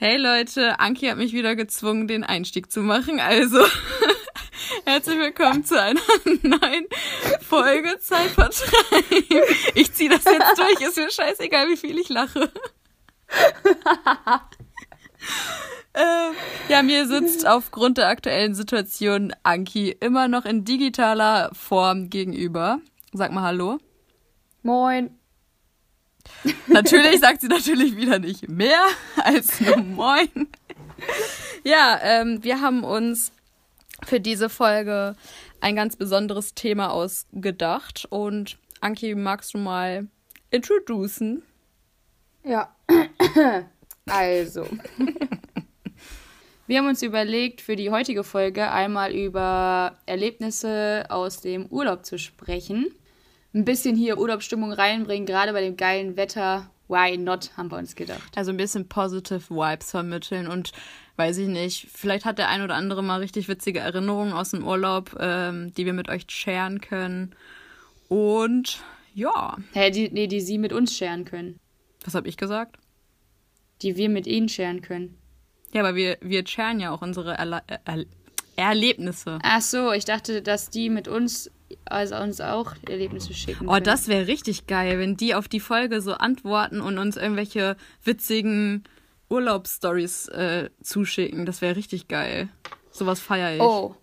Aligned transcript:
Hey 0.00 0.16
Leute, 0.16 0.78
Anki 0.78 1.08
hat 1.08 1.16
mich 1.16 1.32
wieder 1.32 1.56
gezwungen, 1.56 2.06
den 2.06 2.22
Einstieg 2.22 2.70
zu 2.70 2.82
machen. 2.82 3.18
Also, 3.18 3.58
herzlich 4.84 5.18
willkommen 5.18 5.64
zu 5.64 5.82
einer 5.82 6.00
neuen 6.42 6.86
Folge 7.40 7.98
Zeitvertreib. 7.98 9.04
Ich 9.74 9.92
ziehe 9.92 10.08
das 10.08 10.24
jetzt 10.24 10.56
durch, 10.56 10.80
ist 10.88 10.98
mir 10.98 11.10
scheißegal, 11.10 11.68
wie 11.68 11.76
viel 11.76 11.98
ich 11.98 12.08
lache. 12.10 12.48
ähm, 15.94 16.32
ja, 16.68 16.84
mir 16.84 17.08
sitzt 17.08 17.44
aufgrund 17.48 17.98
der 17.98 18.06
aktuellen 18.06 18.54
Situation 18.54 19.34
Anki 19.42 19.90
immer 19.98 20.28
noch 20.28 20.44
in 20.44 20.64
digitaler 20.64 21.50
Form 21.54 22.08
gegenüber. 22.08 22.78
Sag 23.12 23.32
mal 23.32 23.42
Hallo. 23.42 23.78
Moin. 24.62 25.17
Natürlich 26.66 27.20
sagt 27.20 27.40
sie 27.40 27.48
natürlich 27.48 27.96
wieder 27.96 28.18
nicht 28.18 28.48
mehr 28.48 28.80
als 29.16 29.60
nur 29.60 29.76
Moin. 29.78 30.48
Ja, 31.64 31.98
ähm, 32.02 32.42
wir 32.42 32.60
haben 32.60 32.84
uns 32.84 33.32
für 34.04 34.20
diese 34.20 34.48
Folge 34.48 35.16
ein 35.60 35.76
ganz 35.76 35.96
besonderes 35.96 36.54
Thema 36.54 36.90
ausgedacht. 36.92 38.06
Und 38.10 38.58
Anki, 38.80 39.14
magst 39.14 39.54
du 39.54 39.58
mal 39.58 40.06
introducen? 40.50 41.42
Ja. 42.44 42.74
Also. 44.10 44.66
Wir 46.66 46.78
haben 46.78 46.88
uns 46.88 47.02
überlegt, 47.02 47.60
für 47.60 47.76
die 47.76 47.90
heutige 47.90 48.24
Folge 48.24 48.70
einmal 48.70 49.12
über 49.12 49.98
Erlebnisse 50.06 51.04
aus 51.10 51.42
dem 51.42 51.66
Urlaub 51.66 52.06
zu 52.06 52.18
sprechen 52.18 52.86
ein 53.54 53.64
bisschen 53.64 53.96
hier 53.96 54.18
Urlaubsstimmung 54.18 54.72
reinbringen, 54.72 55.26
gerade 55.26 55.52
bei 55.52 55.60
dem 55.60 55.76
geilen 55.76 56.16
Wetter. 56.16 56.70
Why 56.88 57.18
not, 57.18 57.50
haben 57.56 57.70
wir 57.70 57.76
uns 57.76 57.94
gedacht. 57.96 58.32
Also 58.36 58.50
ein 58.50 58.56
bisschen 58.56 58.88
positive 58.88 59.50
Vibes 59.50 59.90
vermitteln 59.90 60.48
und 60.48 60.72
weiß 61.16 61.36
ich 61.38 61.48
nicht, 61.48 61.88
vielleicht 61.92 62.24
hat 62.24 62.38
der 62.38 62.48
ein 62.48 62.62
oder 62.62 62.74
andere 62.76 63.02
mal 63.02 63.20
richtig 63.20 63.48
witzige 63.48 63.80
Erinnerungen 63.80 64.32
aus 64.32 64.52
dem 64.52 64.66
Urlaub, 64.66 65.14
ähm, 65.20 65.72
die 65.74 65.84
wir 65.84 65.92
mit 65.92 66.08
euch 66.08 66.24
sharen 66.28 66.80
können. 66.80 67.34
Und 68.08 68.80
ja. 69.14 69.58
Hä, 69.72 69.90
die, 69.90 70.08
nee, 70.10 70.28
die 70.28 70.40
sie 70.40 70.56
mit 70.56 70.72
uns 70.72 70.96
sharen 70.96 71.24
können. 71.24 71.58
Was 72.04 72.14
habe 72.14 72.28
ich 72.28 72.36
gesagt? 72.36 72.78
Die 73.82 73.96
wir 73.96 74.08
mit 74.08 74.26
ihnen 74.26 74.48
sharen 74.48 74.80
können. 74.80 75.18
Ja, 75.72 75.82
aber 75.82 75.94
wir, 75.94 76.16
wir 76.22 76.46
sharen 76.46 76.80
ja 76.80 76.90
auch 76.90 77.02
unsere 77.02 77.36
Erla 77.36 77.62
er 77.66 78.04
Erlebnisse. 78.56 79.38
Ach 79.42 79.60
so, 79.60 79.92
ich 79.92 80.04
dachte, 80.04 80.42
dass 80.42 80.70
die 80.70 80.88
mit 80.88 81.06
uns 81.06 81.50
also 81.90 82.16
uns 82.16 82.40
auch 82.40 82.74
Erlebnisse 82.88 83.34
schicken. 83.34 83.68
Oh, 83.68 83.78
das 83.78 84.08
wäre 84.08 84.26
richtig 84.26 84.66
geil, 84.66 84.98
wenn 84.98 85.16
die 85.16 85.34
auf 85.34 85.48
die 85.48 85.60
Folge 85.60 86.00
so 86.00 86.14
antworten 86.14 86.80
und 86.80 86.98
uns 86.98 87.16
irgendwelche 87.16 87.76
witzigen 88.04 88.84
Urlaubsstories 89.28 90.28
äh, 90.28 90.70
zuschicken. 90.82 91.46
Das 91.46 91.60
wäre 91.60 91.76
richtig 91.76 92.08
geil. 92.08 92.48
Sowas 92.90 93.20
feiere 93.20 93.54
ich. 93.54 93.60
Oh. 93.60 93.94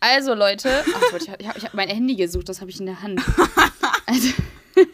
Also, 0.00 0.34
Leute. 0.34 0.84
Ach, 0.94 1.18
ich 1.18 1.30
habe 1.30 1.44
hab 1.44 1.74
mein 1.74 1.88
Handy 1.88 2.16
gesucht, 2.16 2.48
das 2.48 2.60
habe 2.60 2.70
ich 2.70 2.80
in 2.80 2.86
der 2.86 3.02
Hand. 3.02 3.20
Also, 4.08 4.28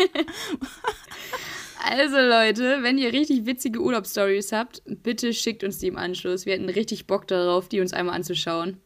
also, 1.84 2.16
Leute, 2.16 2.82
wenn 2.82 2.96
ihr 2.96 3.12
richtig 3.12 3.44
witzige 3.44 3.80
Urlaubsstories 3.80 4.52
habt, 4.52 4.80
bitte 4.86 5.34
schickt 5.34 5.64
uns 5.64 5.78
die 5.78 5.88
im 5.88 5.98
Anschluss. 5.98 6.46
Wir 6.46 6.54
hätten 6.54 6.70
richtig 6.70 7.06
Bock 7.06 7.26
darauf, 7.26 7.68
die 7.68 7.80
uns 7.80 7.92
einmal 7.92 8.14
anzuschauen 8.14 8.80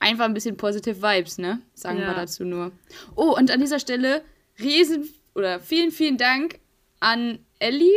einfach 0.00 0.24
ein 0.24 0.34
bisschen 0.34 0.56
positive 0.56 1.00
Vibes, 1.00 1.38
ne? 1.38 1.60
Sagen 1.74 2.00
ja. 2.00 2.08
wir 2.08 2.14
dazu 2.14 2.44
nur. 2.44 2.72
Oh, 3.14 3.36
und 3.36 3.50
an 3.50 3.60
dieser 3.60 3.78
Stelle 3.78 4.22
riesen 4.58 5.08
oder 5.34 5.60
vielen, 5.60 5.92
vielen 5.92 6.18
Dank 6.18 6.58
an 6.98 7.38
Ellie, 7.58 7.94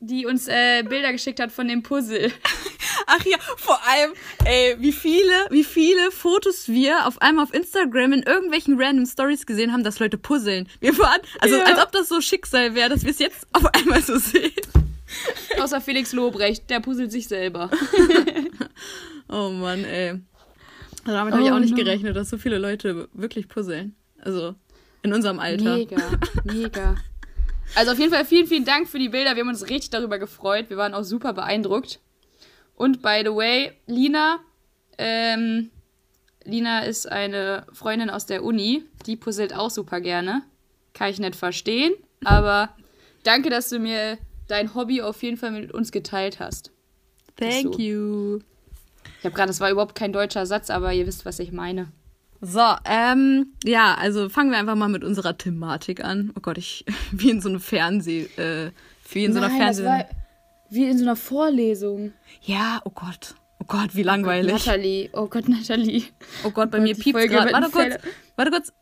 die 0.00 0.26
uns 0.26 0.48
äh, 0.48 0.82
Bilder 0.82 1.12
geschickt 1.12 1.40
hat 1.40 1.50
von 1.50 1.66
dem 1.66 1.82
Puzzle. 1.82 2.30
Ach 3.06 3.24
ja, 3.24 3.38
vor 3.56 3.80
allem, 3.86 4.12
ey, 4.44 4.76
wie 4.78 4.92
viele, 4.92 5.46
wie 5.50 5.64
viele 5.64 6.10
Fotos 6.10 6.68
wir 6.68 7.06
auf 7.06 7.20
einmal 7.20 7.44
auf 7.44 7.54
Instagram 7.54 8.12
in 8.12 8.22
irgendwelchen 8.22 8.80
random 8.80 9.06
Stories 9.06 9.46
gesehen 9.46 9.72
haben, 9.72 9.84
dass 9.84 9.98
Leute 9.98 10.18
puzzeln. 10.18 10.68
Wir 10.80 10.96
waren, 10.98 11.20
also 11.40 11.56
ja. 11.56 11.64
als 11.64 11.82
ob 11.82 11.92
das 11.92 12.08
so 12.08 12.20
Schicksal 12.20 12.74
wäre, 12.74 12.90
dass 12.90 13.04
wir 13.04 13.10
es 13.10 13.18
jetzt 13.18 13.46
auf 13.52 13.66
einmal 13.74 14.02
so 14.02 14.18
sehen. 14.18 14.52
Außer 15.60 15.80
Felix 15.80 16.12
Lobrecht, 16.12 16.68
der 16.70 16.80
puzzelt 16.80 17.12
sich 17.12 17.28
selber. 17.28 17.70
oh 19.28 19.50
Mann, 19.50 19.84
ey. 19.84 20.20
Damit 21.04 21.34
oh, 21.34 21.36
habe 21.36 21.46
ich 21.46 21.52
auch 21.52 21.58
nicht 21.58 21.76
no. 21.76 21.76
gerechnet, 21.76 22.16
dass 22.16 22.30
so 22.30 22.38
viele 22.38 22.58
Leute 22.58 23.08
wirklich 23.12 23.48
puzzeln. 23.48 23.94
Also 24.20 24.54
in 25.02 25.12
unserem 25.12 25.38
Alter. 25.38 25.76
Mega, 25.76 26.02
mega. 26.44 26.96
Also 27.74 27.92
auf 27.92 27.98
jeden 27.98 28.12
Fall 28.12 28.24
vielen, 28.24 28.46
vielen 28.46 28.64
Dank 28.64 28.88
für 28.88 28.98
die 28.98 29.08
Bilder. 29.08 29.34
Wir 29.34 29.42
haben 29.42 29.48
uns 29.48 29.68
richtig 29.68 29.90
darüber 29.90 30.18
gefreut. 30.18 30.70
Wir 30.70 30.76
waren 30.76 30.94
auch 30.94 31.04
super 31.04 31.32
beeindruckt. 31.32 32.00
Und 32.74 33.02
by 33.02 33.22
the 33.24 33.30
way, 33.30 33.72
Lina, 33.86 34.40
ähm, 34.98 35.70
Lina 36.44 36.80
ist 36.80 37.10
eine 37.10 37.66
Freundin 37.72 38.10
aus 38.10 38.26
der 38.26 38.44
Uni. 38.44 38.84
Die 39.06 39.16
puzzelt 39.16 39.54
auch 39.54 39.70
super 39.70 40.00
gerne. 40.00 40.42
Kann 40.92 41.10
ich 41.10 41.18
nicht 41.18 41.36
verstehen. 41.36 41.94
Aber 42.24 42.70
danke, 43.24 43.50
dass 43.50 43.68
du 43.68 43.78
mir 43.78 44.18
dein 44.48 44.74
Hobby 44.74 45.02
auf 45.02 45.22
jeden 45.22 45.36
Fall 45.36 45.50
mit 45.50 45.72
uns 45.72 45.92
geteilt 45.92 46.40
hast. 46.40 46.70
Thank 47.36 47.74
so. 47.74 47.78
you. 47.78 48.40
Ich 49.18 49.24
habe 49.24 49.34
gerade, 49.34 49.48
das 49.48 49.60
war 49.60 49.70
überhaupt 49.70 49.94
kein 49.94 50.12
deutscher 50.12 50.46
Satz, 50.46 50.70
aber 50.70 50.92
ihr 50.92 51.06
wisst, 51.06 51.24
was 51.24 51.38
ich 51.38 51.52
meine. 51.52 51.88
So, 52.40 52.60
ähm, 52.84 53.54
ja, 53.64 53.94
also 53.94 54.28
fangen 54.28 54.50
wir 54.50 54.58
einfach 54.58 54.74
mal 54.74 54.88
mit 54.88 55.02
unserer 55.02 55.38
Thematik 55.38 56.04
an. 56.04 56.30
Oh 56.36 56.40
Gott, 56.40 56.58
ich, 56.58 56.84
wie 57.12 57.30
in 57.30 57.40
so 57.40 57.48
einem 57.48 57.60
Fernseh, 57.60 58.24
äh, 58.36 58.70
wie 59.10 59.24
in 59.24 59.32
so 59.32 59.38
einer 59.38 59.50
Fernseh... 59.50 60.04
wie 60.70 60.84
in 60.84 60.98
so 60.98 61.04
einer 61.04 61.16
Vorlesung. 61.16 62.12
Ja, 62.42 62.80
oh 62.84 62.90
Gott. 62.90 63.34
Oh 63.60 63.64
Gott, 63.66 63.94
wie 63.94 64.02
langweilig. 64.02 64.52
Oh 64.52 64.56
Gott, 64.56 64.66
Nathalie. 64.66 65.10
Oh 65.14 65.26
Gott, 65.26 65.48
Nathalie. 65.48 66.04
Oh 66.44 66.50
Gott, 66.50 66.70
bei 66.70 66.78
oh 66.78 66.82
mir 66.82 66.94
piept 66.94 67.18
gerade. 67.28 67.50
Warte 67.52 67.70
kurz. 67.70 67.94
Warte 68.36 68.50
kurz. 68.50 68.72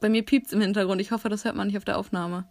Bei 0.00 0.08
mir 0.08 0.24
piept's 0.24 0.52
im 0.52 0.60
Hintergrund. 0.60 1.00
Ich 1.00 1.12
hoffe, 1.12 1.28
das 1.28 1.44
hört 1.44 1.54
man 1.54 1.68
nicht 1.68 1.76
auf 1.76 1.84
der 1.84 1.98
Aufnahme. 1.98 2.46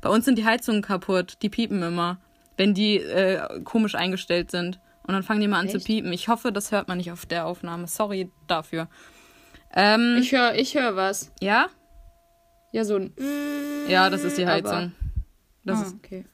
Bei 0.00 0.08
uns 0.08 0.24
sind 0.24 0.38
die 0.38 0.46
Heizungen 0.46 0.80
kaputt. 0.80 1.36
Die 1.42 1.50
piepen 1.50 1.82
immer, 1.82 2.18
wenn 2.56 2.72
die 2.72 2.96
äh, 2.96 3.60
komisch 3.62 3.94
eingestellt 3.94 4.50
sind. 4.50 4.80
Und 5.08 5.14
dann 5.14 5.22
fangen 5.22 5.40
die 5.40 5.48
mal 5.48 5.58
an 5.58 5.66
Echt? 5.66 5.80
zu 5.80 5.84
piepen. 5.84 6.12
Ich 6.12 6.28
hoffe, 6.28 6.52
das 6.52 6.70
hört 6.70 6.86
man 6.86 6.98
nicht 6.98 7.10
auf 7.10 7.24
der 7.24 7.46
Aufnahme. 7.46 7.86
Sorry 7.86 8.30
dafür. 8.46 8.88
Ähm, 9.74 10.18
ich 10.20 10.32
höre 10.32 10.54
ich 10.54 10.74
hör 10.74 10.96
was. 10.96 11.32
Ja? 11.40 11.68
Ja, 12.72 12.84
so 12.84 12.96
ein. 12.96 13.14
Ja, 13.88 14.10
das 14.10 14.22
ist 14.22 14.36
die 14.36 14.46
Heizung. 14.46 14.70
Aber, 14.70 14.92
das 15.64 15.78
ah, 15.78 15.82
ist, 15.84 15.94
okay. 15.94 16.26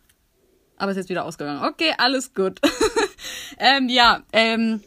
Aber 0.76 0.90
ist 0.90 0.96
jetzt 0.96 1.08
wieder 1.08 1.24
ausgegangen. 1.24 1.62
Okay, 1.64 1.94
alles 1.98 2.34
gut. 2.34 2.60
ähm, 3.58 3.88
ja, 3.88 4.24
ähm, 4.32 4.80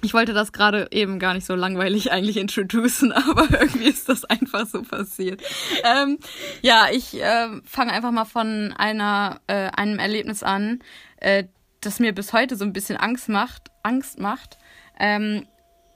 ich 0.00 0.14
wollte 0.14 0.32
das 0.32 0.52
gerade 0.52 0.86
eben 0.92 1.18
gar 1.18 1.34
nicht 1.34 1.44
so 1.44 1.56
langweilig 1.56 2.12
eigentlich 2.12 2.36
introducen, 2.36 3.10
aber 3.12 3.48
irgendwie 3.50 3.88
ist 3.88 4.08
das 4.08 4.24
einfach 4.24 4.64
so 4.68 4.82
passiert. 4.82 5.42
Ähm, 5.82 6.20
ja, 6.62 6.86
ich 6.92 7.20
äh, 7.20 7.48
fange 7.64 7.92
einfach 7.92 8.12
mal 8.12 8.26
von 8.26 8.72
einer, 8.76 9.40
äh, 9.48 9.70
einem 9.70 9.98
Erlebnis 9.98 10.44
an, 10.44 10.84
äh, 11.16 11.44
das 11.86 12.00
mir 12.00 12.14
bis 12.14 12.32
heute 12.32 12.56
so 12.56 12.64
ein 12.64 12.72
bisschen 12.72 12.96
Angst 12.96 13.28
macht. 13.28 13.70
Angst 13.82 14.18
macht. 14.18 14.58
Ähm, 14.98 15.46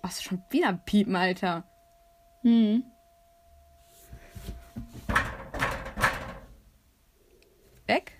was 0.03 0.23
schon 0.23 0.43
wieder 0.51 0.73
piepen, 0.73 1.17
Alter. 1.17 1.65
Hm. 2.43 2.85
Weg? 7.87 8.13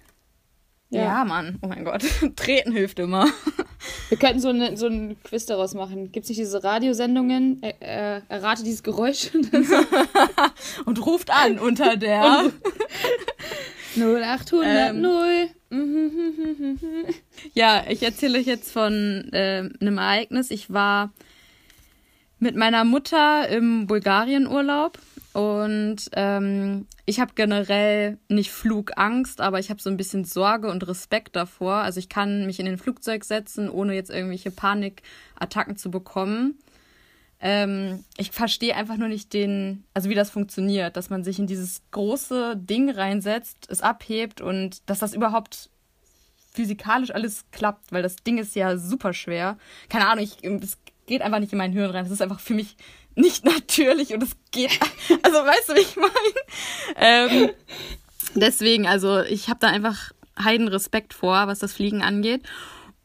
Ja. 0.91 1.03
ja, 1.03 1.25
Mann. 1.25 1.59
Oh 1.61 1.67
mein 1.67 1.85
Gott. 1.85 2.03
Treten 2.37 2.73
hilft 2.73 2.99
immer. 2.99 3.27
Wir 4.09 4.19
könnten 4.19 4.41
so, 4.41 4.49
eine, 4.49 4.77
so 4.77 4.87
einen 4.87 5.23
Quiz 5.23 5.45
daraus 5.45 5.75
machen. 5.75 6.11
Gibt 6.13 6.25
es 6.25 6.31
nicht 6.31 6.41
diese 6.41 6.65
Radiosendungen? 6.65 7.63
Äh, 7.63 7.75
äh, 7.81 8.23
errate 8.29 8.65
dieses 8.65 8.83
Geräusch. 8.83 9.31
Und 10.87 11.05
ruft 11.05 11.31
an 11.31 11.59
unter 11.59 11.97
der 11.97 12.51
0800 13.97 14.91
ähm, 14.91 15.01
0. 15.03 15.51
ja, 17.55 17.85
ich 17.89 18.03
erzähle 18.03 18.39
euch 18.39 18.47
jetzt 18.47 18.73
von 18.73 19.29
äh, 19.33 19.69
einem 19.81 19.99
Ereignis. 19.99 20.51
Ich 20.51 20.73
war 20.73 21.13
mit 22.39 22.57
meiner 22.57 22.85
Mutter 22.85 23.49
im 23.49 23.87
Bulgarien-Urlaub 23.87 24.99
und 25.33 25.97
ähm, 26.13 26.87
ich 27.05 27.21
habe 27.21 27.33
generell 27.35 28.19
nicht 28.29 28.51
Flugangst, 28.51 29.41
aber 29.41 29.59
ich 29.59 29.71
habe 29.71 29.83
so 29.83 29.91
ein 29.91 29.97
bisschen 29.97 30.25
Sorge 30.25 30.71
und 30.71 30.87
Respekt 30.87 31.37
davor. 31.37 31.75
Also 31.75 31.99
ich 31.99 32.09
kann 32.09 32.47
mich 32.47 32.61
in 32.61 32.67
den 32.67 32.79
Flugzeug 32.79 33.25
setzen, 33.25 33.69
ohne 33.69 33.95
jetzt 33.95 34.11
irgendwelche 34.11 34.51
Panikattacken 34.51 35.77
zu 35.77 35.91
bekommen. 35.91 36.59
Ähm, 37.41 38.05
ich 38.17 38.33
verstehe 38.33 38.75
einfach 38.75 38.97
nur 38.97 39.09
nicht 39.09 39.33
den, 39.33 39.85
also 39.95 40.11
wie 40.11 40.15
das 40.15 40.31
funktioniert, 40.31 40.97
dass 40.97 41.09
man 41.09 41.23
sich 41.23 41.39
in 41.39 41.47
dieses 41.47 41.83
große 41.93 42.57
Ding 42.57 42.91
reinsetzt, 42.91 43.67
es 43.69 43.81
abhebt 43.81 44.41
und 44.41 44.83
dass 44.87 44.99
das 44.99 45.15
überhaupt 45.15 45.71
physikalisch 46.53 47.13
alles 47.13 47.45
klappt, 47.53 47.93
weil 47.93 48.03
das 48.03 48.17
Ding 48.17 48.39
ist 48.39 48.57
ja 48.57 48.77
super 48.77 49.13
schwer. 49.13 49.57
Keine 49.89 50.09
Ahnung, 50.09 50.25
ich, 50.25 50.43
es 50.43 50.79
geht 51.07 51.23
einfach 51.23 51.39
nicht 51.39 51.53
in 51.53 51.59
mein 51.59 51.73
Hirn 51.73 51.91
rein. 51.91 52.05
Das 52.05 52.13
ist 52.13 52.23
einfach 52.23 52.41
für 52.41 52.55
mich 52.55 52.77
nicht 53.15 53.45
natürlich 53.45 54.13
und 54.13 54.23
es 54.23 54.37
geht, 54.51 54.79
also 55.23 55.39
weißt 55.39 55.69
du, 55.69 55.75
wie 55.75 55.81
ich 55.81 55.97
meine? 55.97 56.11
Ähm, 56.97 57.51
deswegen, 58.35 58.87
also 58.89 59.21
ich 59.21 59.49
habe 59.49 59.61
da 59.61 59.69
einfach 59.69 60.13
heiden 60.43 60.69
Respekt 60.69 61.15
vor, 61.15 61.47
was 61.47 61.61
das 61.61 61.73
Fliegen 61.73 62.03
angeht. 62.03 62.43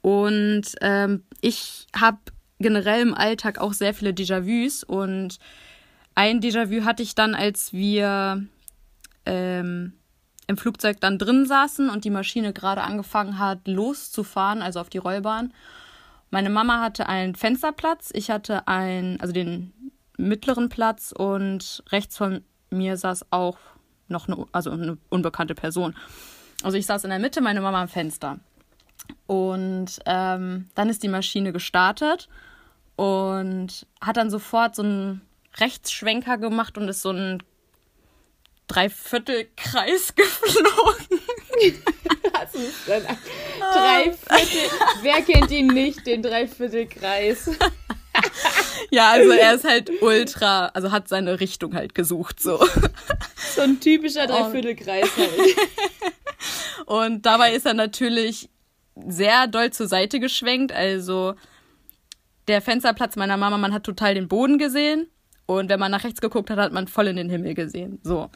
Und 0.02 0.64
ähm, 0.82 1.24
ich 1.42 1.88
habe 1.96 2.20
generell 2.64 3.02
im 3.02 3.14
Alltag 3.14 3.60
auch 3.60 3.74
sehr 3.74 3.94
viele 3.94 4.12
Déjà-vus. 4.12 4.84
Und 4.84 5.38
ein 6.16 6.40
Déjà-vu 6.40 6.84
hatte 6.84 7.04
ich 7.04 7.14
dann, 7.14 7.36
als 7.36 7.74
wir 7.74 8.44
ähm, 9.28 9.94
im 10.48 10.58
Flugzeug 10.58 11.00
dann 11.00 11.18
drin 11.18 11.46
saßen 11.46 11.90
und 11.90 12.06
die 12.06 12.10
Maschine 12.10 12.54
gerade 12.54 12.82
angefangen 12.82 13.40
hat, 13.40 13.68
loszufahren, 13.68 14.62
also 14.62 14.80
auf 14.80 14.90
die 14.90 14.98
Rollbahn. 14.98 15.54
Meine 16.32 16.50
Mama 16.50 16.82
hatte 16.82 17.08
einen 17.08 17.36
Fensterplatz, 17.36 18.10
ich 18.14 18.32
hatte 18.32 18.68
einen, 18.68 19.22
also 19.22 19.34
den 19.34 19.72
mittleren 20.18 20.70
Platz 20.70 21.14
und 21.16 21.84
rechts 21.92 22.18
von 22.18 22.44
mir 22.70 22.98
saß 22.98 23.28
auch 23.32 23.58
noch 24.08 24.28
eine, 24.28 24.46
also 24.52 24.72
eine 24.72 24.98
unbekannte 25.10 25.56
Person. 25.56 25.96
Also 26.64 26.78
ich 26.78 26.86
saß 26.86 27.04
in 27.04 27.12
der 27.12 27.20
Mitte, 27.20 27.42
meine 27.42 27.62
Mama 27.62 27.82
am 27.82 27.88
Fenster. 27.88 28.40
Und 29.28 30.00
ähm, 30.06 30.70
dann 30.76 30.90
ist 30.90 31.04
die 31.04 31.10
Maschine 31.10 31.52
gestartet 31.52 32.30
und 32.96 33.88
hat 34.02 34.18
dann 34.18 34.30
sofort 34.30 34.76
so 34.76 34.84
einen 34.84 35.22
Rechtsschwenker 35.58 36.38
gemacht 36.38 36.78
und 36.78 36.88
ist 36.88 37.02
so 37.02 37.12
ein 37.12 37.44
Dreiviertelkreis 38.68 40.16
geflogen. 40.16 41.20
Was 42.32 42.56
ist 42.56 42.88
denn 42.88 43.06
ein 43.06 43.18
Dreiviertel? 43.60 44.70
Wer 45.02 45.22
kennt 45.22 45.52
ihn 45.52 45.68
nicht, 45.68 46.06
den 46.08 46.22
Dreiviertelkreis? 46.22 47.52
ja, 48.92 49.12
also 49.12 49.32
er 49.32 49.54
ist 49.54 49.66
halt 49.66 49.92
ultra, 50.02 50.68
also 50.68 50.92
hat 50.92 51.08
seine 51.08 51.40
Richtung 51.40 51.76
halt 51.76 51.94
gesucht, 51.96 52.40
so. 52.40 52.64
So 53.56 53.62
ein 53.62 53.80
typischer 53.80 54.28
Dreiviertelkreis 54.28 55.10
halt. 55.18 55.58
Und 56.86 57.26
dabei 57.26 57.54
ist 57.54 57.66
er 57.66 57.74
natürlich 57.74 58.50
sehr 58.96 59.48
doll 59.48 59.72
zur 59.72 59.88
Seite 59.88 60.20
geschwenkt, 60.20 60.72
also 60.72 61.36
der 62.48 62.62
Fensterplatz 62.62 63.16
meiner 63.16 63.38
Mama, 63.38 63.58
man 63.58 63.74
hat 63.74 63.84
total 63.84 64.16
den 64.16 64.28
Boden 64.28 64.58
gesehen 64.58 65.08
und 65.46 65.70
wenn 65.70 65.80
man 65.80 65.92
nach 65.92 66.04
rechts 66.04 66.22
geguckt 66.22 66.50
hat, 66.50 66.60
hat 66.60 66.74
man 66.74 66.88
voll 66.88 67.08
in 67.08 67.16
den 67.16 67.30
Himmel 67.30 67.54
gesehen. 67.54 68.00
So. 68.04 68.30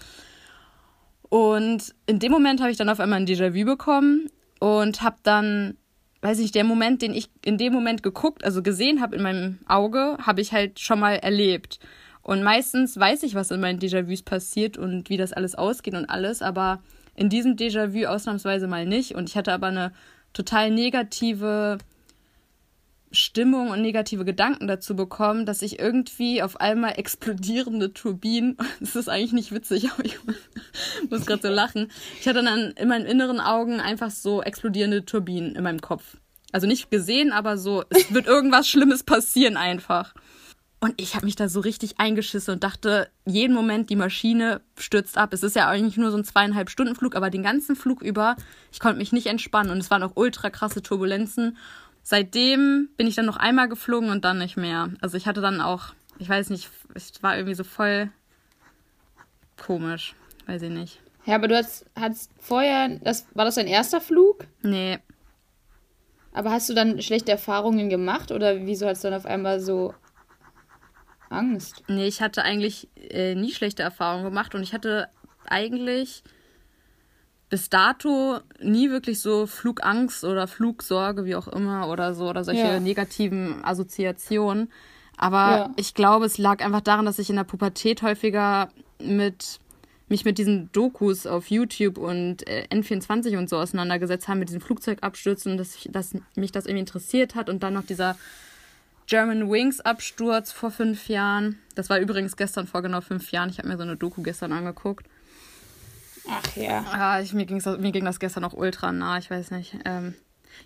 Und 1.30 1.94
in 2.06 2.19
dem 2.19 2.31
Moment 2.31 2.62
habe 2.62 2.71
ich 2.71 2.77
dann 2.77 2.89
auf 2.89 3.00
einmal 3.00 3.19
ein 3.19 3.27
Déjà-vu 3.27 3.65
bekommen 3.65 4.30
und 4.59 5.01
habe 5.01 5.18
dann, 5.24 5.77
weiß 6.21 6.39
ich, 6.39 6.51
der 6.51 6.63
Moment, 6.63 7.01
den 7.01 7.13
ich 7.13 7.30
in 7.44 7.57
dem 7.57 7.74
Moment 7.74 8.01
geguckt, 8.04 8.44
also 8.45 8.62
gesehen 8.62 9.01
habe 9.01 9.15
in 9.15 9.24
meinem 9.24 9.59
Auge, 9.68 10.18
habe 10.21 10.42
ich 10.42 10.54
halt 10.54 10.80
schon 10.80 11.00
mal 11.00 11.15
erlebt. 11.15 11.80
Und 12.21 12.44
meistens 12.44 12.98
weiß 12.98 13.24
ich, 13.24 13.36
was 13.36 13.51
in 13.51 13.62
meinen 13.62 13.80
Déjà-vus 13.80 14.24
passiert 14.24 14.77
und 14.77 15.09
wie 15.09 15.18
das 15.18 15.33
alles 15.33 15.56
ausgeht 15.56 15.94
und 15.94 16.09
alles, 16.09 16.42
aber 16.42 16.81
in 17.15 17.30
diesem 17.30 17.56
Déjà-vu 17.56 18.06
ausnahmsweise 18.06 18.68
mal 18.68 18.86
nicht. 18.86 19.15
Und 19.15 19.30
ich 19.30 19.36
hatte 19.36 19.54
aber 19.54 19.68
eine 19.68 19.92
total 20.33 20.71
negative 20.71 21.77
Stimmung 23.12 23.69
und 23.69 23.81
negative 23.81 24.25
Gedanken 24.25 24.68
dazu 24.68 24.95
bekommen, 24.95 25.45
dass 25.45 25.62
ich 25.62 25.80
irgendwie 25.80 26.42
auf 26.42 26.59
einmal 26.59 26.94
explodierende 26.98 27.94
Turbinen, 27.94 28.57
das 28.80 28.95
ist 28.95 29.09
eigentlich 29.09 29.33
nicht 29.33 29.51
witzig, 29.51 29.92
aber 29.92 30.06
ich 30.06 30.18
muss 31.09 31.25
gerade 31.25 31.42
so 31.42 31.54
lachen. 31.54 31.92
Ich 32.19 32.27
hatte 32.27 32.44
dann 32.44 32.71
in 32.71 32.88
meinen 32.88 33.06
inneren 33.06 33.39
Augen 33.39 33.80
einfach 33.80 34.12
so 34.12 34.42
explodierende 34.42 35.06
Turbinen 35.06 35.56
in 35.56 35.63
meinem 35.63 35.81
Kopf. 35.81 36.18
Also 36.51 36.68
nicht 36.68 36.89
gesehen, 36.92 37.31
aber 37.31 37.57
so, 37.57 37.83
es 37.89 38.13
wird 38.13 38.25
irgendwas 38.27 38.68
Schlimmes 38.68 39.04
passieren 39.04 39.57
einfach. 39.57 40.13
Und 40.80 40.94
ich 41.01 41.15
habe 41.15 41.25
mich 41.25 41.36
da 41.36 41.50
so 41.50 41.59
richtig 41.59 42.00
eingeschissen 42.00 42.54
und 42.54 42.63
dachte, 42.63 43.09
jeden 43.25 43.56
Moment 43.56 43.89
die 43.89 43.95
Maschine 43.95 44.62
stürzt 44.77 45.18
ab. 45.18 45.33
Es 45.33 45.42
ist 45.42 45.56
ja 45.56 45.68
eigentlich 45.68 45.98
nur 45.98 46.12
so 46.12 46.18
ein 46.18 46.24
zweieinhalb 46.24 46.69
Stunden 46.69 46.95
Flug, 46.95 47.15
aber 47.15 47.31
den 47.31 47.42
ganzen 47.42 47.75
Flug 47.75 48.04
über, 48.04 48.36
ich 48.71 48.80
konnte 48.80 49.00
mich 49.00 49.12
nicht 49.12 49.25
entspannen 49.25 49.71
und 49.71 49.80
es 49.80 49.89
waren 49.89 50.04
auch 50.04 50.12
ultra 50.15 50.51
krasse 50.51 50.83
Turbulenzen. 50.83 51.57
Seitdem 52.09 52.88
bin 52.95 53.06
ich 53.06 53.15
dann 53.15 53.25
noch 53.25 53.36
einmal 53.36 53.68
geflogen 53.68 54.09
und 54.12 54.24
dann 54.24 54.38
nicht 54.38 54.56
mehr. 54.56 54.94
Also 55.01 55.18
ich 55.18 55.27
hatte 55.27 55.42
dann 55.42 55.59
auch, 55.59 55.94
ich 56.19 56.30
weiß 56.30 56.51
nicht, 56.51 56.69
es 56.94 57.21
war 57.21 57.36
irgendwie 57.36 57.54
so 57.54 57.65
voll 57.65 58.09
komisch. 59.57 60.15
Weiß 60.45 60.62
ich 60.62 60.69
nicht. 60.69 61.01
Ja, 61.25 61.36
aber 61.36 61.50
du 61.50 61.57
hast, 61.57 61.86
hast 62.00 62.31
vorher, 62.39 62.98
das, 63.04 63.27
war 63.33 63.44
das 63.44 63.56
dein 63.56 63.68
erster 63.68 64.00
Flug? 64.00 64.45
Nee. 64.62 65.00
Aber 66.31 66.51
hast 66.51 66.69
du 66.69 66.74
dann 66.74 67.01
schlechte 67.01 67.33
Erfahrungen 67.33 67.89
gemacht 67.89 68.31
oder 68.31 68.65
wieso 68.65 68.88
hast 68.88 69.04
du 69.04 69.09
dann 69.09 69.19
auf 69.19 69.25
einmal 69.25 69.59
so 69.59 69.94
Angst? 71.27 71.83
Nee, 71.89 72.07
ich 72.07 72.21
hatte 72.21 72.44
eigentlich 72.44 72.88
äh, 72.95 73.36
nie 73.36 73.51
schlechte 73.51 73.83
Erfahrungen 73.83 74.24
gemacht 74.24 74.56
und 74.56 74.63
ich 74.63 74.74
hatte 74.74 75.09
eigentlich 75.44 76.24
bis 77.50 77.70
dato 77.70 78.40
nie 78.60 78.90
wirklich 78.90 79.22
so 79.22 79.48
Flugangst 79.48 80.24
oder 80.24 80.48
Flugsorge, 80.48 81.26
wie 81.26 81.36
auch 81.36 81.48
immer, 81.48 81.88
oder 81.90 82.14
so, 82.14 82.30
oder 82.30 82.44
solche 82.44 82.62
ja. 82.62 82.80
negativen 82.80 83.64
Assoziationen. 83.64 84.70
Aber 85.16 85.38
ja. 85.38 85.74
ich 85.78 85.94
glaube, 85.94 86.26
es 86.26 86.38
lag 86.38 86.64
einfach 86.64 86.82
daran, 86.82 87.06
dass 87.06 87.20
ich 87.20 87.30
in 87.30 87.38
der 87.38 87.44
Pubertät 87.44 88.02
häufiger 88.02 88.70
mit 89.00 89.60
mich 90.10 90.24
mit 90.24 90.38
diesen 90.38 90.72
Dokus 90.72 91.28
auf 91.28 91.50
YouTube 91.50 91.98
und 91.98 92.48
äh, 92.48 92.66
N24 92.72 93.38
und 93.38 93.50
so 93.50 93.58
auseinandergesetzt 93.58 94.28
habe, 94.28 94.40
mit 94.40 94.48
diesen 94.48 94.62
Flugzeugabstürzen 94.62 95.58
dass, 95.58 95.76
ich, 95.76 95.90
dass 95.92 96.16
mich 96.36 96.54
das 96.54 96.66
irgendwie 96.66 96.82
interessiert 96.82 97.36
hat. 97.36 97.50
Und 97.50 97.62
dann 97.62 97.74
noch 97.74 97.86
dieser 97.86 98.18
German 99.06 99.50
Wings 99.50 99.82
Absturz 99.82 100.52
vor 100.52 100.72
fünf 100.72 101.10
Jahren. 101.10 101.60
Das 101.76 101.90
war 101.90 102.00
übrigens 102.00 102.38
gestern 102.38 102.68
vor 102.68 102.82
genau 102.82 103.02
fünf 103.02 103.32
Jahren. 103.32 103.50
Ich 103.50 103.58
habe 103.58 103.68
mir 103.68 103.78
so 103.78 103.84
eine 103.84 103.98
Doku 103.98 104.22
gestern 104.22 104.54
angeguckt. 104.54 105.08
Ach 106.30 106.56
ja. 106.56 106.86
Ja, 106.94 107.20
ich, 107.22 107.34
mir, 107.34 107.46
ging's, 107.46 107.66
mir 107.66 107.92
ging 107.92 108.06
das 108.06 108.20
gestern 108.20 108.44
auch 108.44 108.54
ultra 108.54 108.92
nah, 108.92 109.18
ich 109.18 109.30
weiß 109.30 109.52
nicht. 109.52 109.78
Ähm, 109.86 110.16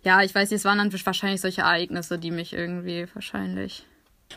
ja, 0.03 0.21
ich 0.23 0.33
weiß 0.33 0.49
nicht, 0.49 0.59
es 0.59 0.65
waren 0.65 0.77
dann 0.77 0.93
wahrscheinlich 1.05 1.41
solche 1.41 1.61
Ereignisse, 1.61 2.17
die 2.17 2.31
mich 2.31 2.53
irgendwie 2.53 3.07
wahrscheinlich. 3.13 3.85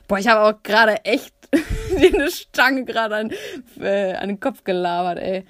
Boah, 0.09 0.19
ich 0.19 0.29
habe 0.29 0.41
auch 0.41 0.62
gerade 0.62 1.05
echt 1.05 1.35
die 1.99 2.15
eine 2.15 2.31
Stange 2.31 2.85
gerade 2.85 3.17
an, 3.17 3.32
äh, 3.81 4.15
an 4.15 4.29
den 4.29 4.41
Kopf 4.41 4.65
gelabert, 4.65 5.19
ey. 5.19 5.44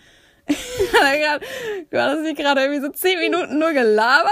du 1.90 1.98
hast 1.98 2.20
nicht 2.20 2.36
gerade 2.36 2.60
irgendwie 2.60 2.82
so 2.82 2.90
zehn 2.90 3.18
Minuten 3.18 3.58
nur 3.58 3.72
gelabert. 3.72 4.30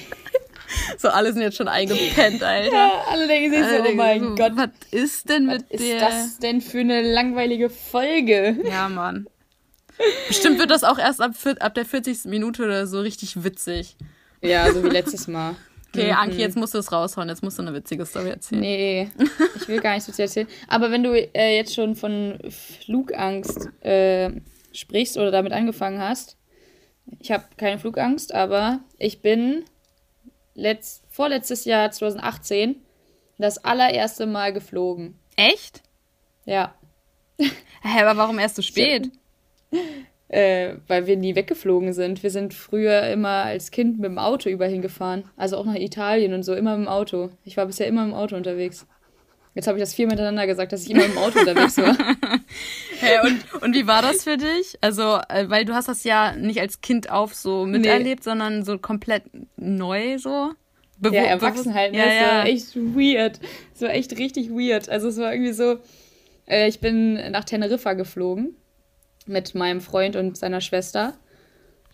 so, 0.98 1.08
alle 1.08 1.32
sind 1.34 1.42
jetzt 1.42 1.58
schon 1.58 1.68
eingepennt, 1.68 2.42
Alter. 2.42 2.72
Ja, 2.72 3.04
alle 3.10 3.26
denken 3.26 3.50
sich 3.50 3.62
so, 3.62 3.90
oh 3.90 3.94
mein 3.94 4.36
Gott. 4.36 4.52
Was 4.54 4.70
ist 4.90 5.28
denn 5.28 5.46
mit 5.46 5.66
was 5.70 5.80
der... 5.80 6.00
Was 6.00 6.14
ist 6.14 6.24
das 6.24 6.38
denn 6.38 6.60
für 6.62 6.80
eine 6.80 7.02
langweilige 7.02 7.68
Folge? 7.68 8.56
Ja, 8.64 8.88
Mann. 8.88 9.26
Bestimmt 10.28 10.58
wird 10.58 10.70
das 10.70 10.84
auch 10.84 10.98
erst 10.98 11.20
ab, 11.20 11.32
ab 11.60 11.74
der 11.74 11.84
40. 11.84 12.24
Minute 12.26 12.64
oder 12.64 12.86
so 12.86 13.00
richtig 13.00 13.44
witzig. 13.44 13.96
Ja, 14.40 14.72
so 14.72 14.82
wie 14.82 14.88
letztes 14.88 15.28
Mal. 15.28 15.54
Okay, 15.94 16.06
mhm. 16.06 16.18
Anki, 16.18 16.38
jetzt 16.38 16.56
musst 16.56 16.72
du 16.74 16.78
es 16.78 16.90
raushauen. 16.90 17.28
Jetzt 17.28 17.42
musst 17.42 17.58
du 17.58 17.62
eine 17.62 17.74
witzige 17.74 18.06
Story 18.06 18.30
erzählen. 18.30 18.60
Nee, 18.60 19.10
ich 19.56 19.68
will 19.68 19.80
gar 19.80 19.94
nicht 19.94 20.04
so 20.04 20.12
viel 20.12 20.24
erzählen. 20.24 20.48
Aber 20.68 20.90
wenn 20.90 21.02
du 21.02 21.12
äh, 21.12 21.56
jetzt 21.56 21.74
schon 21.74 21.96
von 21.96 22.38
Flugangst 22.48 23.68
äh, 23.84 24.30
sprichst 24.72 25.18
oder 25.18 25.30
damit 25.30 25.52
angefangen 25.52 26.00
hast, 26.00 26.38
ich 27.20 27.30
habe 27.30 27.44
keine 27.58 27.78
Flugangst, 27.78 28.34
aber 28.34 28.80
ich 28.96 29.20
bin 29.20 29.64
letzt, 30.54 31.04
vorletztes 31.10 31.64
Jahr 31.66 31.90
2018 31.90 32.76
das 33.38 33.58
allererste 33.58 34.26
Mal 34.26 34.52
geflogen. 34.52 35.18
Echt? 35.36 35.82
Ja. 36.46 36.74
Hä, 37.38 38.00
aber 38.02 38.16
warum 38.16 38.38
erst 38.38 38.56
so 38.56 38.62
spät? 38.62 39.10
äh, 40.32 40.76
weil 40.88 41.06
wir 41.06 41.16
nie 41.16 41.36
weggeflogen 41.36 41.92
sind. 41.92 42.22
Wir 42.22 42.30
sind 42.30 42.54
früher 42.54 43.02
immer 43.08 43.44
als 43.44 43.70
Kind 43.70 43.98
mit 43.98 44.06
dem 44.06 44.18
Auto 44.18 44.48
überall 44.48 44.70
hingefahren. 44.70 45.24
Also 45.36 45.58
auch 45.58 45.66
nach 45.66 45.74
Italien 45.74 46.32
und 46.32 46.42
so, 46.42 46.54
immer 46.54 46.76
mit 46.76 46.86
dem 46.86 46.90
Auto. 46.90 47.30
Ich 47.44 47.56
war 47.56 47.66
bisher 47.66 47.86
immer 47.86 48.02
im 48.02 48.14
Auto 48.14 48.34
unterwegs. 48.34 48.86
Jetzt 49.54 49.66
habe 49.66 49.76
ich 49.76 49.82
das 49.82 49.92
vier 49.92 50.06
miteinander 50.06 50.46
gesagt, 50.46 50.72
dass 50.72 50.84
ich 50.84 50.90
immer 50.90 51.04
im 51.04 51.18
Auto 51.18 51.38
unterwegs 51.38 51.76
war. 51.76 51.94
hey, 53.00 53.18
und, 53.22 53.62
und 53.62 53.74
wie 53.74 53.86
war 53.86 54.00
das 54.00 54.24
für 54.24 54.38
dich? 54.38 54.78
Also, 54.80 55.18
äh, 55.28 55.50
weil 55.50 55.66
du 55.66 55.74
hast 55.74 55.88
das 55.88 56.04
ja 56.04 56.34
nicht 56.34 56.58
als 56.60 56.80
Kind 56.80 57.10
auf 57.10 57.34
so 57.34 57.66
miterlebt, 57.66 58.20
nee. 58.20 58.24
sondern 58.24 58.64
so 58.64 58.78
komplett 58.78 59.24
neu 59.56 60.16
so. 60.16 60.52
Bewo 60.98 61.14
ja, 61.14 61.24
erwachsen 61.24 61.74
halt. 61.74 61.92
Ne? 61.92 61.98
Ja, 61.98 62.06
ja. 62.06 62.28
war 62.38 62.46
echt 62.46 62.74
weird. 62.76 63.40
Es 63.74 63.82
war 63.82 63.90
echt 63.90 64.16
richtig 64.16 64.48
weird. 64.48 64.88
Also 64.88 65.08
es 65.08 65.18
war 65.18 65.34
irgendwie 65.34 65.52
so, 65.52 65.76
äh, 66.48 66.68
ich 66.68 66.80
bin 66.80 67.14
nach 67.32 67.44
Teneriffa 67.44 67.92
geflogen 67.92 68.56
mit 69.28 69.54
meinem 69.54 69.80
Freund 69.80 70.16
und 70.16 70.36
seiner 70.36 70.60
Schwester. 70.60 71.14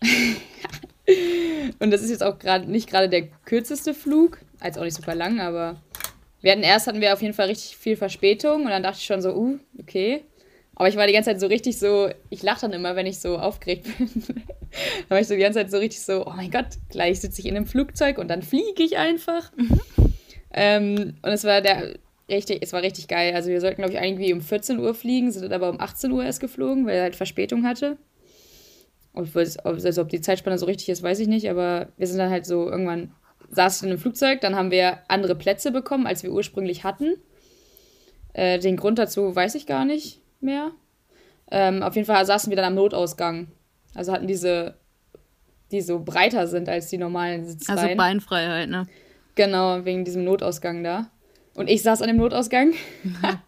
und 1.79 1.91
das 1.91 2.01
ist 2.01 2.09
jetzt 2.09 2.23
auch 2.23 2.39
gerade 2.39 2.69
nicht 2.69 2.89
gerade 2.89 3.09
der 3.09 3.27
kürzeste 3.45 3.93
Flug, 3.93 4.39
als 4.59 4.77
auch 4.77 4.83
nicht 4.83 4.95
super 4.95 5.15
lang, 5.15 5.39
aber 5.39 5.81
wir 6.41 6.51
hatten 6.51 6.63
erst 6.63 6.87
hatten 6.87 7.01
wir 7.01 7.13
auf 7.13 7.21
jeden 7.21 7.33
Fall 7.33 7.47
richtig 7.47 7.75
viel 7.77 7.97
Verspätung 7.97 8.63
und 8.63 8.69
dann 8.69 8.83
dachte 8.83 8.99
ich 8.99 9.05
schon 9.05 9.21
so, 9.21 9.33
uh, 9.33 9.59
okay. 9.79 10.23
Aber 10.75 10.87
ich 10.87 10.95
war 10.95 11.07
die 11.07 11.13
ganze 11.13 11.31
Zeit 11.31 11.41
so 11.41 11.47
richtig 11.47 11.77
so, 11.77 12.09
ich 12.29 12.41
lache 12.41 12.61
dann 12.61 12.71
immer, 12.71 12.95
wenn 12.95 13.05
ich 13.05 13.19
so 13.19 13.37
aufgeregt 13.37 13.85
bin. 13.97 14.09
dann 14.25 15.09
war 15.09 15.19
ich 15.19 15.27
so 15.27 15.33
die 15.33 15.41
ganze 15.41 15.59
Zeit 15.59 15.71
so 15.71 15.77
richtig 15.77 16.01
so, 16.01 16.25
oh 16.25 16.33
mein 16.33 16.51
Gott, 16.51 16.67
gleich 16.89 17.19
sitze 17.19 17.41
ich 17.41 17.47
in 17.47 17.57
einem 17.57 17.65
Flugzeug 17.65 18.17
und 18.17 18.29
dann 18.29 18.41
fliege 18.41 18.83
ich 18.83 18.97
einfach. 18.97 19.51
Mhm. 19.57 19.79
Ähm, 20.53 21.17
und 21.21 21.31
es 21.31 21.43
war 21.43 21.61
der 21.61 21.95
richtig, 22.29 22.59
es 22.61 22.73
war 22.73 22.81
richtig 22.81 23.07
geil. 23.07 23.33
Also 23.35 23.49
wir 23.49 23.61
sollten, 23.61 23.81
glaube 23.81 23.93
ich, 23.93 24.01
irgendwie 24.01 24.33
um 24.33 24.41
14 24.41 24.79
Uhr 24.79 24.93
fliegen, 24.93 25.31
sind 25.31 25.51
aber 25.51 25.69
um 25.69 25.79
18 25.79 26.11
Uhr 26.11 26.23
erst 26.23 26.39
geflogen, 26.39 26.85
weil 26.85 26.95
er 26.95 27.03
halt 27.03 27.15
Verspätung 27.15 27.65
hatte. 27.65 27.97
Und 29.11 29.35
also 29.35 30.01
ob 30.01 30.09
die 30.09 30.21
Zeitspanne 30.21 30.57
so 30.57 30.65
richtig 30.65 30.89
ist, 30.89 31.03
weiß 31.03 31.19
ich 31.19 31.27
nicht, 31.27 31.49
aber 31.49 31.89
wir 31.97 32.07
sind 32.07 32.19
dann 32.19 32.29
halt 32.29 32.45
so 32.45 32.69
irgendwann 32.69 33.11
saß 33.51 33.77
ich 33.77 33.83
in 33.83 33.89
einem 33.89 33.99
Flugzeug, 33.99 34.41
dann 34.41 34.55
haben 34.55 34.71
wir 34.71 34.99
andere 35.07 35.35
Plätze 35.35 35.71
bekommen, 35.71 36.05
als 36.05 36.23
wir 36.23 36.31
ursprünglich 36.31 36.83
hatten. 36.83 37.15
Äh, 38.33 38.59
den 38.59 38.77
Grund 38.77 38.99
dazu 38.99 39.35
weiß 39.35 39.55
ich 39.55 39.65
gar 39.65 39.85
nicht 39.85 40.21
mehr. 40.39 40.71
Ähm, 41.51 41.81
auf 41.81 41.95
jeden 41.95 42.05
Fall 42.05 42.25
saßen 42.25 42.49
wir 42.51 42.55
dann 42.55 42.65
am 42.65 42.75
Notausgang. 42.75 43.47
Also 43.95 44.11
hatten 44.11 44.27
diese, 44.27 44.75
die 45.71 45.81
so 45.81 45.99
breiter 45.99 46.45
sind 46.47 46.69
als 46.69 46.89
die 46.89 46.97
normalen 46.97 47.45
Sitzreihen. 47.45 47.79
Also 47.79 47.95
Beinfreiheit, 47.95 48.69
ne? 48.69 48.87
Genau, 49.35 49.83
wegen 49.85 50.05
diesem 50.05 50.23
Notausgang 50.25 50.83
da. 50.83 51.09
Und 51.55 51.69
ich 51.69 51.81
saß 51.81 52.01
an 52.01 52.07
dem 52.07 52.17
Notausgang. 52.17 52.73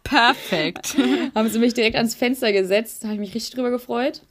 Perfekt. 0.04 0.96
haben 1.34 1.48
sie 1.48 1.58
mich 1.58 1.74
direkt 1.74 1.96
ans 1.96 2.14
Fenster 2.14 2.52
gesetzt. 2.52 3.02
Da 3.02 3.08
habe 3.08 3.14
ich 3.14 3.20
mich 3.20 3.34
richtig 3.34 3.54
drüber 3.54 3.70
gefreut. 3.70 4.22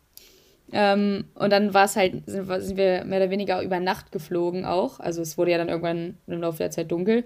Ähm, 0.72 1.26
und 1.36 1.52
dann 1.52 1.74
war 1.74 1.86
es 1.86 1.96
halt, 1.96 2.24
sind, 2.26 2.48
sind 2.48 2.78
wir 2.78 3.04
mehr 3.04 3.20
oder 3.20 3.30
weniger 3.30 3.62
über 3.62 3.80
Nacht 3.80 4.12
geflogen 4.12 4.66
auch. 4.66 5.00
Also 5.00 5.22
es 5.22 5.38
wurde 5.38 5.52
ja 5.52 5.58
dann 5.58 5.70
irgendwann 5.70 6.18
im 6.28 6.42
Laufe 6.42 6.60
der 6.60 6.72
Zeit 6.72 6.92
dunkel. 6.92 7.26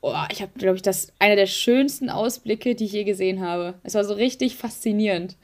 Oh, 0.00 0.14
ich 0.30 0.42
habe, 0.42 0.52
glaube 0.56 0.76
ich, 0.76 0.82
das 0.82 1.12
einer 1.18 1.36
der 1.36 1.46
schönsten 1.46 2.10
Ausblicke, 2.10 2.74
die 2.74 2.84
ich 2.84 2.92
je 2.92 3.04
gesehen 3.04 3.40
habe. 3.40 3.74
Es 3.82 3.94
war 3.94 4.04
so 4.04 4.14
richtig 4.14 4.56
faszinierend. 4.56 5.36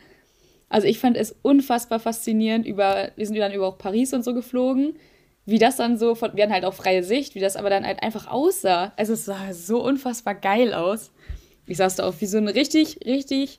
Also 0.68 0.86
ich 0.86 0.98
fand 0.98 1.16
es 1.16 1.34
unfassbar 1.42 1.98
faszinierend. 1.98 2.66
Über, 2.66 3.10
wir 3.16 3.26
sind 3.26 3.36
dann 3.38 3.52
über 3.52 3.66
auch 3.66 3.78
Paris 3.78 4.12
und 4.12 4.22
so 4.22 4.34
geflogen. 4.34 4.94
Wie 5.50 5.58
das 5.58 5.76
dann 5.76 5.98
so, 5.98 6.14
von, 6.14 6.36
wir 6.36 6.44
hatten 6.44 6.52
halt 6.52 6.64
auch 6.64 6.74
freie 6.74 7.02
Sicht, 7.02 7.34
wie 7.34 7.40
das 7.40 7.56
aber 7.56 7.70
dann 7.70 7.84
halt 7.84 8.04
einfach 8.04 8.28
aussah. 8.28 8.92
Also 8.96 9.14
es 9.14 9.24
sah 9.24 9.52
so 9.52 9.82
unfassbar 9.84 10.36
geil 10.36 10.72
aus. 10.72 11.10
Ich 11.66 11.76
saß 11.76 11.96
da 11.96 12.06
auch 12.06 12.14
wie 12.20 12.26
so 12.26 12.38
eine 12.38 12.54
richtig, 12.54 13.00
richtig 13.04 13.58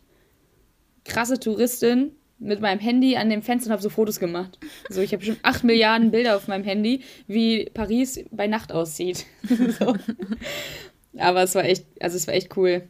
krasse 1.04 1.38
Touristin 1.38 2.14
mit 2.40 2.62
meinem 2.62 2.80
Handy 2.80 3.18
an 3.18 3.30
dem 3.30 3.42
Fenster 3.42 3.68
und 3.68 3.74
habe 3.74 3.82
so 3.82 3.90
Fotos 3.90 4.22
gemacht. 4.22 4.58
So, 4.90 5.02
ich 5.02 5.12
habe 5.12 5.26
schon 5.26 5.36
acht 5.44 5.66
Milliarden 5.66 6.12
Bilder 6.12 6.38
auf 6.38 6.48
meinem 6.48 6.64
Handy, 6.64 7.02
wie 7.28 7.66
Paris 7.66 8.24
bei 8.32 8.48
Nacht 8.48 8.72
aussieht. 8.72 9.26
so. 9.80 9.96
Aber 11.18 11.44
es 11.44 11.56
war 11.56 11.66
echt, 11.66 11.86
also 12.00 12.16
es 12.16 12.26
war 12.26 12.36
echt 12.36 12.56
cool. 12.56 12.88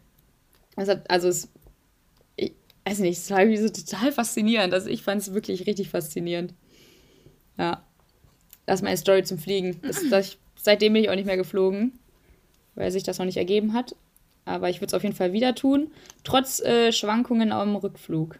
Es 0.77 0.87
hat, 0.87 1.09
also 1.09 1.27
es, 1.27 1.49
ich 2.35 2.53
weiß 2.85 2.99
nicht, 2.99 3.17
es 3.17 3.31
war 3.31 3.39
irgendwie 3.39 3.57
so 3.57 3.69
total 3.69 4.11
faszinierend. 4.11 4.75
Also 4.75 4.89
ich 4.89 5.01
fand 5.01 5.21
es 5.21 5.33
wirklich 5.33 5.65
richtig 5.65 5.89
faszinierend. 5.89 6.53
Ja. 7.57 7.83
Das 8.65 8.79
ist 8.79 8.83
meine 8.83 8.97
Story 8.97 9.23
zum 9.23 9.37
Fliegen. 9.37 9.79
Das, 9.81 10.01
das, 10.09 10.37
seitdem 10.55 10.93
bin 10.93 11.03
ich 11.03 11.09
auch 11.09 11.15
nicht 11.15 11.25
mehr 11.25 11.37
geflogen, 11.37 11.99
weil 12.75 12.91
sich 12.91 13.03
das 13.03 13.19
noch 13.19 13.25
nicht 13.25 13.37
ergeben 13.37 13.73
hat. 13.73 13.95
Aber 14.45 14.69
ich 14.69 14.77
würde 14.77 14.87
es 14.87 14.93
auf 14.93 15.03
jeden 15.03 15.15
Fall 15.15 15.33
wieder 15.33 15.53
tun, 15.53 15.91
trotz 16.23 16.59
äh, 16.61 16.91
Schwankungen 16.91 17.51
am 17.51 17.75
Rückflug 17.75 18.39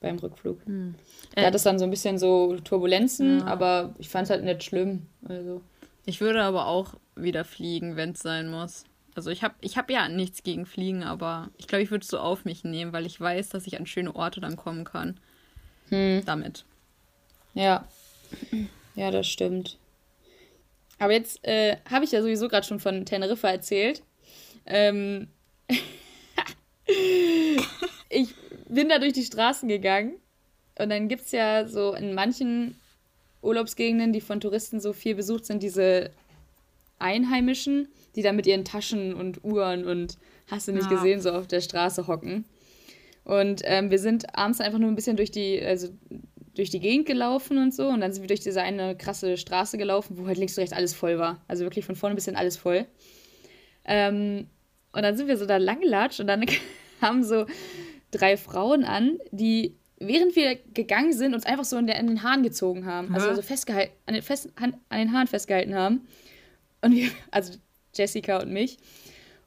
beim 0.00 0.18
Rückflug. 0.18 0.58
Hm. 0.66 0.94
Da 1.34 1.42
hat 1.42 1.54
es 1.54 1.62
dann 1.62 1.78
so 1.78 1.84
ein 1.84 1.90
bisschen 1.90 2.18
so 2.18 2.56
Turbulenzen, 2.56 3.40
ja. 3.40 3.46
aber 3.46 3.94
ich 3.98 4.08
fand 4.08 4.24
es 4.24 4.30
halt 4.30 4.44
nicht 4.44 4.64
schlimm. 4.64 5.06
Also. 5.26 5.62
Ich 6.04 6.20
würde 6.20 6.42
aber 6.42 6.66
auch 6.66 6.94
wieder 7.14 7.44
fliegen, 7.44 7.96
wenn 7.96 8.10
es 8.10 8.20
sein 8.20 8.50
muss. 8.50 8.84
Also 9.14 9.30
ich 9.30 9.42
habe 9.42 9.54
ich 9.60 9.76
hab 9.76 9.90
ja 9.90 10.08
nichts 10.08 10.42
gegen 10.42 10.66
Fliegen, 10.66 11.02
aber 11.02 11.50
ich 11.58 11.68
glaube, 11.68 11.82
ich 11.82 11.90
würde 11.90 12.02
es 12.02 12.08
so 12.08 12.18
auf 12.18 12.44
mich 12.44 12.64
nehmen, 12.64 12.92
weil 12.92 13.06
ich 13.06 13.20
weiß, 13.20 13.50
dass 13.50 13.66
ich 13.66 13.78
an 13.78 13.86
schöne 13.86 14.14
Orte 14.14 14.40
dann 14.40 14.56
kommen 14.56 14.84
kann. 14.84 15.18
Hm. 15.88 16.22
Damit. 16.24 16.64
Ja. 17.54 17.86
Ja, 18.94 19.10
das 19.10 19.26
stimmt. 19.26 19.78
Aber 20.98 21.12
jetzt 21.12 21.44
äh, 21.44 21.76
habe 21.90 22.04
ich 22.04 22.12
ja 22.12 22.22
sowieso 22.22 22.48
gerade 22.48 22.66
schon 22.66 22.78
von 22.80 23.04
Teneriffa 23.04 23.48
erzählt. 23.48 24.02
Ähm 24.66 25.28
ich 28.08 28.28
bin 28.68 28.88
da 28.88 28.98
durch 28.98 29.12
die 29.12 29.24
Straßen 29.24 29.68
gegangen 29.68 30.14
und 30.78 30.90
dann 30.90 31.08
gibt 31.08 31.22
es 31.22 31.32
ja 31.32 31.66
so 31.66 31.94
in 31.94 32.14
manchen 32.14 32.76
Urlaubsgegenden, 33.42 34.12
die 34.12 34.20
von 34.20 34.40
Touristen 34.40 34.80
so 34.80 34.92
viel 34.92 35.14
besucht 35.14 35.46
sind, 35.46 35.62
diese 35.62 36.10
Einheimischen, 36.98 37.88
die 38.14 38.22
da 38.22 38.32
mit 38.32 38.46
ihren 38.46 38.64
Taschen 38.64 39.14
und 39.14 39.44
Uhren 39.44 39.84
und 39.84 40.18
hast 40.50 40.68
du 40.68 40.72
nicht 40.72 40.90
ja. 40.90 40.96
gesehen, 40.96 41.20
so 41.20 41.32
auf 41.32 41.48
der 41.48 41.60
Straße 41.60 42.06
hocken. 42.06 42.44
Und 43.24 43.62
ähm, 43.64 43.90
wir 43.90 43.98
sind 43.98 44.36
abends 44.36 44.60
einfach 44.60 44.78
nur 44.78 44.88
ein 44.88 44.94
bisschen 44.94 45.16
durch 45.16 45.30
die, 45.30 45.60
also 45.62 45.88
durch 46.54 46.70
die 46.70 46.80
Gegend 46.80 47.06
gelaufen 47.06 47.58
und 47.58 47.74
so. 47.74 47.88
Und 47.88 48.00
dann 48.00 48.12
sind 48.12 48.22
wir 48.22 48.28
durch 48.28 48.40
diese 48.40 48.62
eine 48.62 48.96
krasse 48.96 49.36
Straße 49.36 49.78
gelaufen, 49.78 50.18
wo 50.18 50.26
halt 50.26 50.38
links 50.38 50.56
und 50.56 50.62
rechts 50.62 50.76
alles 50.76 50.94
voll 50.94 51.18
war. 51.18 51.42
Also 51.48 51.64
wirklich 51.64 51.84
von 51.84 51.96
vorne 51.96 52.14
bis 52.14 52.26
hin 52.26 52.36
alles 52.36 52.56
voll. 52.56 52.86
Ähm, 53.84 54.46
und 54.92 55.02
dann 55.02 55.16
sind 55.16 55.28
wir 55.28 55.36
so 55.36 55.46
da 55.46 55.56
lang 55.56 55.80
gelatscht 55.80 56.20
und 56.20 56.26
dann 56.26 56.44
haben 57.00 57.24
so 57.24 57.46
drei 58.10 58.36
Frauen 58.36 58.84
an, 58.84 59.18
die 59.30 59.76
während 60.06 60.36
wir 60.36 60.56
gegangen 60.74 61.12
sind, 61.12 61.34
uns 61.34 61.46
einfach 61.46 61.64
so 61.64 61.76
in, 61.76 61.86
der, 61.86 61.98
in 61.98 62.06
den 62.06 62.22
Haaren 62.22 62.42
gezogen 62.42 62.86
haben. 62.86 63.14
Also, 63.14 63.28
also 63.28 63.42
festgehalten, 63.42 63.92
an 64.06 64.14
den, 64.14 64.22
fest, 64.22 64.50
an, 64.56 64.76
an 64.88 64.98
den 64.98 65.12
Haaren 65.12 65.28
festgehalten 65.28 65.74
haben. 65.74 66.06
Und 66.80 66.94
wir, 66.94 67.10
also 67.30 67.54
Jessica 67.94 68.38
und 68.38 68.52
mich. 68.52 68.78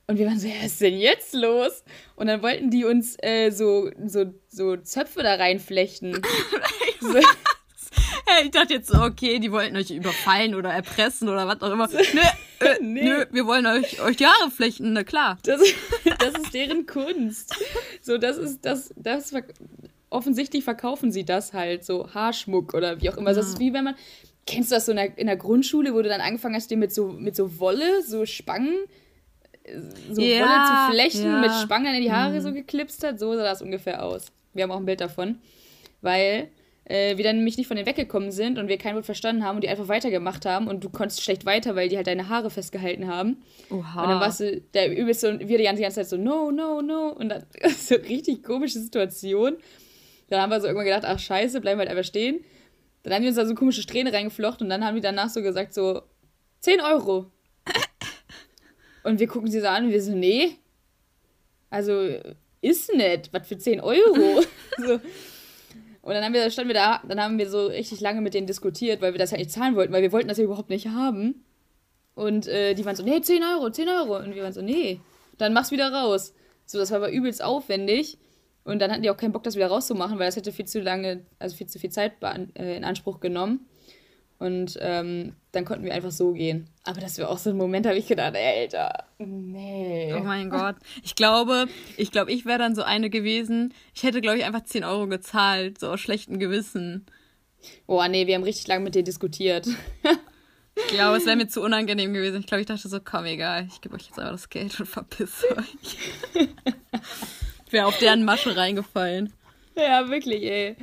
Und 0.07 0.19
wir 0.19 0.27
waren 0.27 0.39
so, 0.39 0.47
was 0.47 0.65
ist 0.65 0.81
denn 0.81 0.97
jetzt 0.97 1.33
los? 1.33 1.83
Und 2.15 2.27
dann 2.27 2.41
wollten 2.41 2.69
die 2.69 2.85
uns 2.85 3.15
äh, 3.21 3.49
so, 3.49 3.89
so, 4.05 4.33
so 4.47 4.77
Zöpfe 4.77 5.23
da 5.23 5.35
reinflechten. 5.35 6.21
so. 7.01 7.19
Hey, 8.27 8.45
ich 8.45 8.51
dachte 8.51 8.73
jetzt 8.73 8.89
so, 8.89 9.01
okay, 9.01 9.37
die 9.39 9.51
wollten 9.51 9.77
euch 9.77 9.91
überfallen 9.91 10.55
oder 10.55 10.71
erpressen 10.71 11.29
oder 11.29 11.47
was 11.47 11.61
auch 11.61 11.71
immer. 11.71 11.87
Nö, 12.13 12.21
äh, 12.59 12.77
nee. 12.81 13.03
nö 13.03 13.25
wir 13.31 13.45
wollen 13.45 13.67
euch, 13.67 14.01
euch 14.01 14.17
die 14.17 14.25
Haare 14.25 14.49
flechten, 14.49 14.93
na 14.93 15.03
klar. 15.03 15.37
Das, 15.43 15.61
das 16.19 16.33
ist 16.33 16.53
deren 16.53 16.87
Kunst. 16.87 17.55
So, 18.01 18.17
das 18.17 18.37
ist, 18.37 18.65
das, 18.65 18.91
das, 18.97 19.31
offensichtlich 20.09 20.63
verkaufen 20.63 21.11
sie 21.11 21.23
das 21.23 21.53
halt, 21.53 21.85
so 21.85 22.13
Haarschmuck 22.13 22.73
oder 22.73 22.99
wie 22.99 23.09
auch 23.09 23.17
immer. 23.17 23.29
Ja. 23.29 23.35
Das 23.37 23.47
ist 23.47 23.59
wie 23.59 23.73
wenn 23.73 23.83
man, 23.83 23.95
kennst 24.47 24.71
du 24.71 24.75
das 24.75 24.87
so 24.87 24.91
in 24.91 24.97
der, 24.97 25.17
in 25.17 25.27
der 25.27 25.37
Grundschule, 25.37 25.93
wo 25.93 26.01
du 26.01 26.09
dann 26.09 26.21
angefangen 26.21 26.55
hast, 26.55 26.71
dir 26.71 26.77
mit 26.77 26.93
so, 26.93 27.09
mit 27.09 27.35
so 27.35 27.59
Wolle, 27.59 28.01
so 28.01 28.25
Spangen, 28.25 28.77
so 30.11 30.21
ja, 30.21 30.41
Wolle 30.41 30.65
zu 30.65 30.93
flechten, 30.93 31.25
ja. 31.25 31.39
mit 31.39 31.51
Spangen 31.51 31.95
in 31.95 32.01
die 32.01 32.11
Haare 32.11 32.35
mhm. 32.35 32.41
so 32.41 32.53
geklipst 32.53 33.03
hat? 33.03 33.19
So 33.19 33.35
sah 33.35 33.43
das 33.43 33.61
ungefähr 33.61 34.03
aus. 34.03 34.31
Wir 34.53 34.63
haben 34.63 34.71
auch 34.71 34.77
ein 34.77 34.85
Bild 34.85 35.01
davon. 35.01 35.39
Weil 36.01 36.49
äh, 36.85 37.17
wir 37.17 37.23
dann 37.23 37.37
nämlich 37.37 37.57
nicht 37.57 37.67
von 37.67 37.75
denen 37.77 37.87
weggekommen 37.87 38.31
sind 38.31 38.59
und 38.59 38.67
wir 38.67 38.77
kein 38.77 38.95
Wort 38.95 39.05
verstanden 39.05 39.43
haben 39.43 39.55
und 39.55 39.63
die 39.63 39.69
einfach 39.69 39.87
weitergemacht 39.87 40.45
haben 40.45 40.67
und 40.67 40.83
du 40.83 40.89
konntest 40.89 41.23
schlecht 41.23 41.45
weiter, 41.45 41.75
weil 41.75 41.89
die 41.89 41.97
halt 41.97 42.07
deine 42.07 42.29
Haare 42.29 42.51
festgehalten 42.51 43.07
haben. 43.07 43.37
Oha. 43.71 44.03
Und 44.03 44.09
dann 44.09 44.19
warst 44.19 44.39
du 44.39 44.61
der 44.73 44.95
übelste 44.95 45.29
und 45.31 45.47
wir 45.47 45.57
die 45.57 45.63
ganze 45.63 45.81
Zeit 45.81 46.07
so, 46.07 46.17
no, 46.17 46.51
no, 46.51 46.81
no. 46.81 47.09
Und 47.09 47.29
dann 47.29 47.43
so 47.77 47.95
richtig 47.95 48.43
komische 48.43 48.79
Situation. 48.79 49.57
Dann 50.29 50.41
haben 50.41 50.51
wir 50.51 50.61
so 50.61 50.67
irgendwann 50.67 50.85
gedacht, 50.85 51.05
ach 51.05 51.19
scheiße, 51.19 51.59
bleiben 51.59 51.79
wir 51.79 51.87
halt 51.87 51.89
einfach 51.89 52.07
stehen. 52.07 52.43
Dann 53.03 53.13
haben 53.13 53.21
wir 53.23 53.29
uns 53.29 53.37
da 53.37 53.45
so 53.45 53.55
komische 53.55 53.81
Strähne 53.81 54.13
reingeflochten 54.13 54.65
und 54.65 54.69
dann 54.69 54.85
haben 54.85 54.95
die 54.95 55.01
danach 55.01 55.29
so 55.29 55.41
gesagt, 55.41 55.73
so, 55.73 56.01
10 56.61 56.81
Euro. 56.81 57.31
Und 59.05 59.19
wir 59.19 59.27
gucken 59.27 59.51
sie 59.51 59.61
so 59.61 59.67
an 59.67 59.85
und 59.85 59.91
wir 59.91 60.01
so, 60.01 60.15
nee. 60.15 60.57
Also, 61.69 62.09
ist 62.61 62.91
nett, 62.91 63.29
was 63.31 63.47
für 63.47 63.57
10 63.57 63.79
Euro. 63.79 64.41
so. 64.77 64.93
Und 66.01 66.13
dann 66.13 66.23
haben 66.23 66.33
wir, 66.33 66.49
standen 66.49 66.69
wir 66.69 66.73
da, 66.73 67.01
dann 67.07 67.21
haben 67.21 67.37
wir 67.37 67.47
so 67.47 67.67
richtig 67.67 67.99
lange 67.99 68.21
mit 68.21 68.33
denen 68.33 68.47
diskutiert, 68.47 69.01
weil 69.01 69.13
wir 69.13 69.19
das 69.19 69.31
halt 69.31 69.41
nicht 69.41 69.51
zahlen 69.51 69.75
wollten, 69.75 69.93
weil 69.93 70.01
wir 70.01 70.11
wollten 70.11 70.27
das 70.27 70.39
ja 70.39 70.43
überhaupt 70.43 70.71
nicht 70.71 70.87
haben. 70.87 71.45
Und 72.15 72.47
äh, 72.47 72.73
die 72.73 72.83
waren 72.83 72.95
so, 72.95 73.03
nee, 73.03 73.21
10 73.21 73.43
Euro, 73.43 73.69
10 73.69 73.89
Euro. 73.89 74.17
Und 74.17 74.33
wir 74.33 74.41
waren 74.41 74.53
so, 74.53 74.63
nee, 74.63 74.99
dann 75.37 75.53
mach's 75.53 75.69
wieder 75.69 75.93
raus. 75.93 76.33
So, 76.65 76.79
das 76.79 76.89
war 76.89 76.97
aber 76.97 77.11
übelst 77.11 77.43
aufwendig. 77.43 78.17
Und 78.63 78.79
dann 78.79 78.89
hatten 78.91 79.03
die 79.03 79.11
auch 79.11 79.17
keinen 79.17 79.33
Bock, 79.33 79.43
das 79.43 79.55
wieder 79.55 79.67
rauszumachen, 79.67 80.17
weil 80.17 80.25
das 80.25 80.35
hätte 80.35 80.51
viel 80.51 80.65
zu 80.65 80.79
lange, 80.79 81.27
also 81.37 81.55
viel 81.55 81.67
zu 81.67 81.77
viel 81.77 81.91
Zeit 81.91 82.13
äh, 82.23 82.75
in 82.75 82.83
Anspruch 82.83 83.19
genommen. 83.19 83.67
Und 84.37 84.77
ähm, 84.81 85.33
dann 85.53 85.63
konnten 85.63 85.85
wir 85.85 85.93
einfach 85.93 86.11
so 86.11 86.33
gehen. 86.33 86.67
Aber 86.83 86.99
das 86.99 87.17
wäre 87.17 87.29
auch 87.29 87.37
so 87.37 87.51
ein 87.51 87.57
Moment, 87.57 87.85
da 87.85 87.89
habe 87.89 87.99
ich 87.99 88.07
gedacht, 88.07 88.35
ey, 88.35 88.63
Alter, 88.63 89.05
nee. 89.17 90.13
Oh 90.13 90.23
mein 90.23 90.49
Gott. 90.49 90.75
Ich 91.03 91.15
glaube, 91.15 91.67
ich 91.95 92.11
glaube, 92.11 92.31
ich 92.31 92.45
wäre 92.45 92.59
dann 92.59 92.75
so 92.75 92.83
eine 92.83 93.09
gewesen. 93.09 93.73
Ich 93.93 94.03
hätte, 94.03 94.19
glaube 94.19 94.37
ich, 94.37 94.45
einfach 94.45 94.63
10 94.63 94.83
Euro 94.83 95.07
gezahlt, 95.07 95.79
so 95.79 95.89
aus 95.89 96.01
schlechtem 96.01 96.37
Gewissen. 96.37 97.05
Oh, 97.87 98.03
nee, 98.07 98.27
wir 98.27 98.35
haben 98.35 98.43
richtig 98.43 98.67
lange 98.67 98.83
mit 98.83 98.95
dir 98.95 99.03
diskutiert. 99.03 99.67
ich 100.75 100.87
glaube, 100.87 101.17
es 101.17 101.25
wäre 101.25 101.37
mir 101.37 101.47
zu 101.47 101.61
unangenehm 101.61 102.13
gewesen. 102.13 102.41
Ich 102.41 102.47
glaube, 102.47 102.61
ich 102.61 102.67
dachte 102.67 102.89
so, 102.89 102.99
komm, 102.99 103.25
egal, 103.25 103.67
ich 103.71 103.79
gebe 103.79 103.95
euch 103.95 104.07
jetzt 104.07 104.19
einfach 104.19 104.33
das 104.33 104.49
Geld 104.49 104.77
und 104.79 104.85
verpiss 104.85 105.45
euch. 105.45 105.97
ich 107.65 107.71
wäre 107.71 107.87
auf 107.87 107.97
deren 107.99 108.25
Masche 108.25 108.57
reingefallen. 108.57 109.31
Ja, 109.81 110.09
wirklich, 110.09 110.43
ey. 110.43 110.75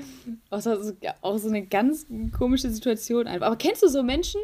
Auch 0.51 0.61
so, 0.61 0.93
auch 1.23 1.39
so 1.39 1.49
eine 1.49 1.67
ganz 1.67 2.07
komische 2.37 2.71
Situation 2.71 3.27
einfach. 3.27 3.47
Aber 3.47 3.57
kennst 3.57 3.83
du 3.83 3.89
so 3.89 4.03
Menschen? 4.03 4.41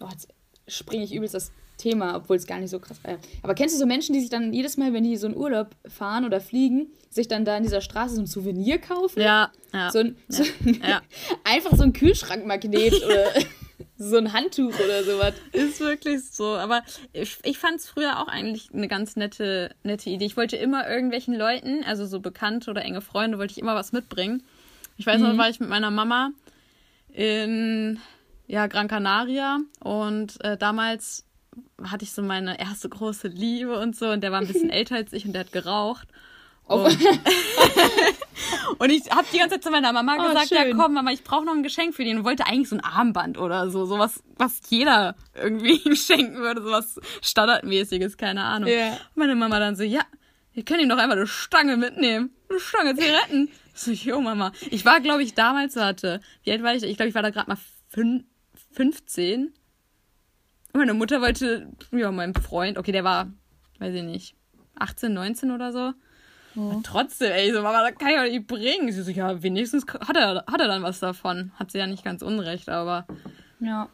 Oh, 0.00 0.08
jetzt 0.10 0.28
springe 0.66 1.04
ich 1.04 1.14
übelst 1.14 1.34
das 1.34 1.52
Thema, 1.78 2.16
obwohl 2.16 2.36
es 2.36 2.46
gar 2.46 2.58
nicht 2.58 2.70
so 2.70 2.78
krass 2.78 2.98
war. 3.02 3.18
Aber 3.42 3.54
kennst 3.54 3.74
du 3.74 3.78
so 3.78 3.86
Menschen, 3.86 4.12
die 4.12 4.20
sich 4.20 4.30
dann 4.30 4.52
jedes 4.52 4.76
Mal, 4.76 4.92
wenn 4.92 5.04
die 5.04 5.16
so 5.16 5.26
einen 5.26 5.36
Urlaub 5.36 5.70
fahren 5.86 6.24
oder 6.24 6.40
fliegen, 6.40 6.88
sich 7.10 7.28
dann 7.28 7.44
da 7.44 7.56
in 7.56 7.62
dieser 7.62 7.80
Straße 7.80 8.14
so 8.14 8.22
ein 8.22 8.26
Souvenir 8.26 8.78
kaufen? 8.78 9.20
Ja, 9.20 9.50
ja. 9.72 9.90
So 9.90 10.00
ein, 10.00 10.16
so 10.28 10.44
ja. 10.82 11.02
einfach 11.44 11.76
so 11.76 11.82
ein 11.82 11.92
Kühlschrankmagnet 11.92 13.04
oder 13.04 13.26
so 13.96 14.16
ein 14.16 14.32
Handtuch 14.32 14.74
oder 14.78 15.04
sowas. 15.04 15.34
Ist 15.52 15.80
wirklich 15.80 16.24
so. 16.30 16.56
Aber 16.56 16.82
ich, 17.12 17.38
ich 17.42 17.58
fand 17.58 17.76
es 17.76 17.88
früher 17.88 18.20
auch 18.20 18.28
eigentlich 18.28 18.70
eine 18.72 18.88
ganz 18.88 19.16
nette, 19.16 19.74
nette 19.82 20.10
Idee. 20.10 20.26
Ich 20.26 20.36
wollte 20.36 20.56
immer 20.56 20.88
irgendwelchen 20.88 21.34
Leuten, 21.34 21.84
also 21.84 22.06
so 22.06 22.20
Bekannte 22.20 22.70
oder 22.70 22.82
enge 22.82 23.00
Freunde, 23.00 23.38
wollte 23.38 23.52
ich 23.52 23.58
immer 23.58 23.74
was 23.74 23.92
mitbringen. 23.92 24.42
Ich 24.96 25.06
weiß 25.06 25.20
noch, 25.20 25.32
mhm. 25.32 25.38
war 25.38 25.48
ich 25.48 25.60
mit 25.60 25.68
meiner 25.68 25.90
Mama 25.90 26.30
in 27.12 28.00
ja, 28.46 28.66
Gran 28.66 28.88
Canaria 28.88 29.60
und 29.80 30.42
äh, 30.44 30.56
damals 30.56 31.24
hatte 31.82 32.04
ich 32.04 32.12
so 32.12 32.22
meine 32.22 32.58
erste 32.58 32.88
große 32.88 33.28
Liebe 33.28 33.78
und 33.78 33.96
so. 33.96 34.10
Und 34.10 34.22
der 34.22 34.32
war 34.32 34.40
ein 34.40 34.46
bisschen 34.46 34.70
älter 34.70 34.96
als 34.96 35.12
ich 35.12 35.26
und 35.26 35.32
der 35.32 35.40
hat 35.40 35.52
geraucht. 35.52 36.08
Und, 36.66 36.86
und 38.78 38.90
ich 38.90 39.10
habe 39.10 39.26
die 39.32 39.38
ganze 39.38 39.56
Zeit 39.56 39.64
zu 39.64 39.70
meiner 39.70 39.92
Mama 39.92 40.16
Oh, 40.18 40.28
gesagt, 40.28 40.50
ja 40.50 40.62
schön. 40.62 40.76
komm, 40.76 40.94
Mama, 40.94 41.10
ich 41.12 41.24
brauche 41.24 41.44
noch 41.44 41.54
ein 41.54 41.62
Geschenk 41.62 41.94
für 41.94 42.04
den. 42.04 42.18
Und 42.18 42.24
wollte 42.24 42.46
eigentlich 42.46 42.68
so 42.68 42.76
ein 42.76 42.80
Armband 42.84 43.38
oder 43.38 43.70
so, 43.70 43.84
sowas, 43.84 44.22
was 44.36 44.60
jeder 44.68 45.14
irgendwie 45.34 45.74
ihm 45.84 45.96
schenken 45.96 46.36
würde, 46.38 46.62
sowas 46.62 46.98
Standardmäßiges, 47.22 48.16
keine 48.16 48.44
Ahnung. 48.44 48.68
Ja. 48.70 48.92
Und 48.92 49.16
meine 49.16 49.34
Mama 49.34 49.58
dann 49.58 49.76
so, 49.76 49.82
ja, 49.82 50.02
wir 50.52 50.64
können 50.64 50.80
ihm 50.80 50.88
doch 50.88 50.98
einfach 50.98 51.16
eine 51.16 51.26
Stange 51.26 51.76
mitnehmen. 51.76 52.30
Eine 52.48 52.60
Stange 52.60 52.94
Zigaretten. 52.94 53.50
So, 53.74 53.90
jo, 53.90 54.20
Mama. 54.20 54.52
Ich 54.70 54.84
war, 54.84 55.00
glaube 55.00 55.22
ich, 55.22 55.34
damals 55.34 55.76
hatte, 55.76 56.20
wie 56.44 56.52
alt 56.52 56.62
war 56.62 56.74
ich? 56.74 56.82
Ich 56.82 56.96
glaube, 56.96 57.08
ich 57.08 57.14
war 57.14 57.22
da 57.22 57.30
gerade 57.30 57.48
mal 57.50 57.58
fün 57.88 58.26
15. 58.72 59.46
Und 59.46 60.78
meine 60.78 60.94
Mutter 60.94 61.20
wollte, 61.20 61.68
ja, 61.90 62.10
meinem 62.10 62.34
Freund, 62.34 62.78
okay, 62.78 62.92
der 62.92 63.04
war, 63.04 63.30
weiß 63.78 63.94
ich 63.94 64.02
nicht, 64.02 64.36
18, 64.78 65.12
19 65.12 65.50
oder 65.50 65.72
so. 65.72 65.92
Trotzdem, 66.82 67.32
ey, 67.32 67.52
so, 67.52 67.62
Mama, 67.62 67.88
das 67.88 67.98
kann 67.98 68.10
ich 68.10 68.16
doch 68.16 68.22
nicht 68.24 68.46
bringen. 68.46 68.92
Sie 68.92 69.02
so, 69.02 69.10
ja, 69.10 69.42
wenigstens 69.42 69.84
hat 69.86 70.16
er, 70.16 70.44
hat 70.46 70.60
er 70.60 70.68
dann 70.68 70.82
was 70.82 71.00
davon. 71.00 71.50
Hat 71.58 71.70
sie 71.70 71.78
ja 71.78 71.86
nicht 71.86 72.04
ganz 72.04 72.22
unrecht, 72.22 72.68
aber 72.68 73.06
Ja. 73.60 73.88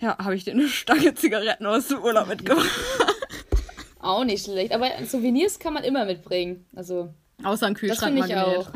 ja, 0.00 0.18
habe 0.18 0.34
ich 0.34 0.44
dir 0.44 0.52
eine 0.52 0.68
Stange 0.68 1.14
Zigaretten 1.14 1.66
aus 1.66 1.88
dem 1.88 1.98
Urlaub 2.02 2.28
mitgebracht. 2.28 2.68
Auch 4.00 4.24
nicht 4.24 4.44
schlecht. 4.44 4.72
Aber 4.74 4.88
Souvenirs 5.06 5.58
kann 5.58 5.74
man 5.74 5.84
immer 5.84 6.04
mitbringen. 6.04 6.66
Also, 6.74 7.14
Außer 7.44 7.66
ein 7.66 7.74
das 7.74 7.80
Kühlschrank 7.80 8.12
finde 8.14 8.28
ich 8.28 8.36
auch. 8.36 8.68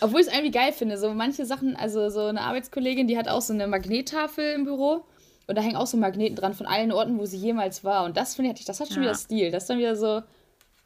Obwohl 0.00 0.20
ich 0.20 0.26
es 0.26 0.32
irgendwie 0.32 0.50
geil 0.50 0.72
finde. 0.72 0.98
So 0.98 1.14
manche 1.14 1.46
Sachen, 1.46 1.76
also 1.76 2.10
so 2.10 2.26
eine 2.26 2.40
Arbeitskollegin, 2.42 3.06
die 3.06 3.16
hat 3.16 3.28
auch 3.28 3.40
so 3.40 3.52
eine 3.52 3.66
Magnettafel 3.68 4.52
im 4.54 4.64
Büro. 4.64 5.04
Und 5.46 5.56
da 5.56 5.62
hängen 5.62 5.76
auch 5.76 5.86
so 5.86 5.96
Magneten 5.96 6.34
dran 6.34 6.54
von 6.54 6.66
allen 6.66 6.90
Orten, 6.90 7.18
wo 7.18 7.24
sie 7.24 7.36
jemals 7.38 7.84
war. 7.84 8.04
Und 8.04 8.16
das 8.16 8.34
finde 8.34 8.52
ich, 8.58 8.64
das 8.64 8.80
hat 8.80 8.88
schon 8.88 8.96
Ja. 8.96 9.02
wieder 9.10 9.14
Stil. 9.14 9.50
Das 9.52 9.62
ist 9.62 9.70
dann 9.70 9.78
wieder 9.78 9.94
so, 9.96 10.22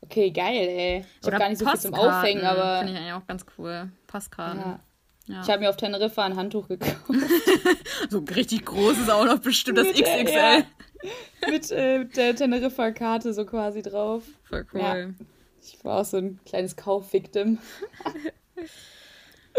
okay, 0.02 0.30
geil, 0.30 0.68
ey. 0.68 1.04
Ich 1.20 1.26
habe 1.26 1.38
gar 1.38 1.48
nicht 1.48 1.58
so 1.58 1.66
viel 1.66 1.78
zum 1.80 1.94
Aufhängen, 1.94 2.44
aber 2.44 2.78
Finde 2.78 2.92
ich 2.94 2.98
eigentlich 2.98 3.12
auch 3.14 3.26
ganz 3.26 3.44
cool. 3.58 3.90
Postkarten. 4.06 4.60
ja. 4.60 4.80
Ja. 5.26 5.42
ich 5.42 5.48
habe 5.50 5.60
mir 5.60 5.70
auf 5.70 5.76
Teneriffa 5.76 6.24
ein 6.24 6.34
Handtuch 6.36 6.66
gekauft. 6.68 6.96
So 8.10 8.18
ein 8.18 8.28
richtig 8.28 8.64
großes 8.64 9.08
auch 9.10 9.24
noch 9.26 9.38
bestimmt, 9.38 9.78
das 9.78 9.86
Mit 9.96 10.00
der- 10.00 10.24
XXL. 10.24 10.34
ja. 10.36 11.50
mit, 11.50 11.70
äh, 11.70 11.98
mit 12.00 12.16
der 12.16 12.34
Teneriffa-Karte 12.34 13.32
so 13.32 13.44
quasi 13.46 13.82
drauf. 13.82 14.24
Voll 14.44 14.66
cool. 14.74 14.80
Ja. 14.80 14.96
Ich 15.62 15.84
war 15.84 16.00
auch 16.00 16.04
so 16.04 16.16
ein 16.16 16.40
kleines 16.46 16.74
Kaufviktim. 16.74 17.58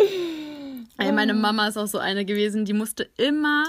Ey, 0.98 1.12
meine 1.12 1.34
Mama 1.34 1.68
ist 1.68 1.78
auch 1.78 1.88
so 1.88 1.98
eine 2.00 2.26
gewesen, 2.26 2.66
die 2.66 2.74
musste 2.74 3.10
immer 3.18 3.64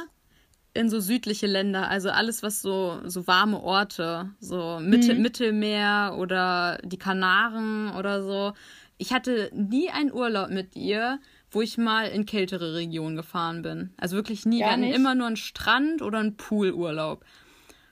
in 0.75 0.88
so 0.88 1.00
südliche 1.00 1.47
Länder, 1.47 1.88
also 1.88 2.11
alles, 2.11 2.43
was 2.43 2.62
so, 2.62 3.00
so 3.05 3.26
warme 3.26 3.61
Orte, 3.61 4.31
so 4.41 4.79
Mitte, 4.81 5.14
Mittelmeer 5.14 6.17
oder 6.19 6.79
die 6.83 6.99
Kanaren 6.99 7.95
oder 7.95 8.23
so. 8.23 8.55
Ich 8.97 9.12
hatte 9.12 9.50
nie 9.55 9.91
einen 9.91 10.12
Urlaub 10.12 10.50
mit 10.50 10.75
ihr, 10.76 11.19
wo 11.50 11.61
ich 11.61 11.76
mal 11.76 12.07
in 12.09 12.25
kältere 12.25 12.75
Regionen 12.75 13.17
gefahren 13.17 13.62
bin. 13.62 13.91
Also 13.99 14.17
wirklich 14.17 14.47
nie. 14.47 14.61
Gar 14.61 14.69
Wir 14.69 14.73
hatten 14.73 14.81
nicht? 14.83 14.97
immer 14.97 15.14
nur 15.14 15.26
einen 15.26 15.37
Strand 15.37 16.00
oder 16.00 16.19
einen 16.19 16.37
Poolurlaub. 16.37 17.25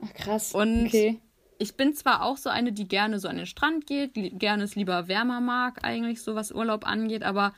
Ach, 0.03 0.15
krass. 0.15 0.55
Und 0.55 0.87
okay. 0.87 1.21
ich 1.59 1.77
bin 1.77 1.93
zwar 1.95 2.23
auch 2.23 2.39
so 2.39 2.49
eine, 2.49 2.73
die 2.73 2.89
gerne 2.89 3.19
so 3.19 3.29
an 3.29 3.37
den 3.37 3.47
Strand 3.47 3.87
geht, 3.87 4.13
gerne 4.15 4.65
es 4.65 4.77
lieber 4.77 5.09
wärmer 5.09 5.43
mag, 5.43 5.85
eigentlich 5.85 6.23
so 6.23 6.35
was 6.35 6.53
Urlaub 6.53 6.87
angeht, 6.87 7.23
aber 7.23 7.53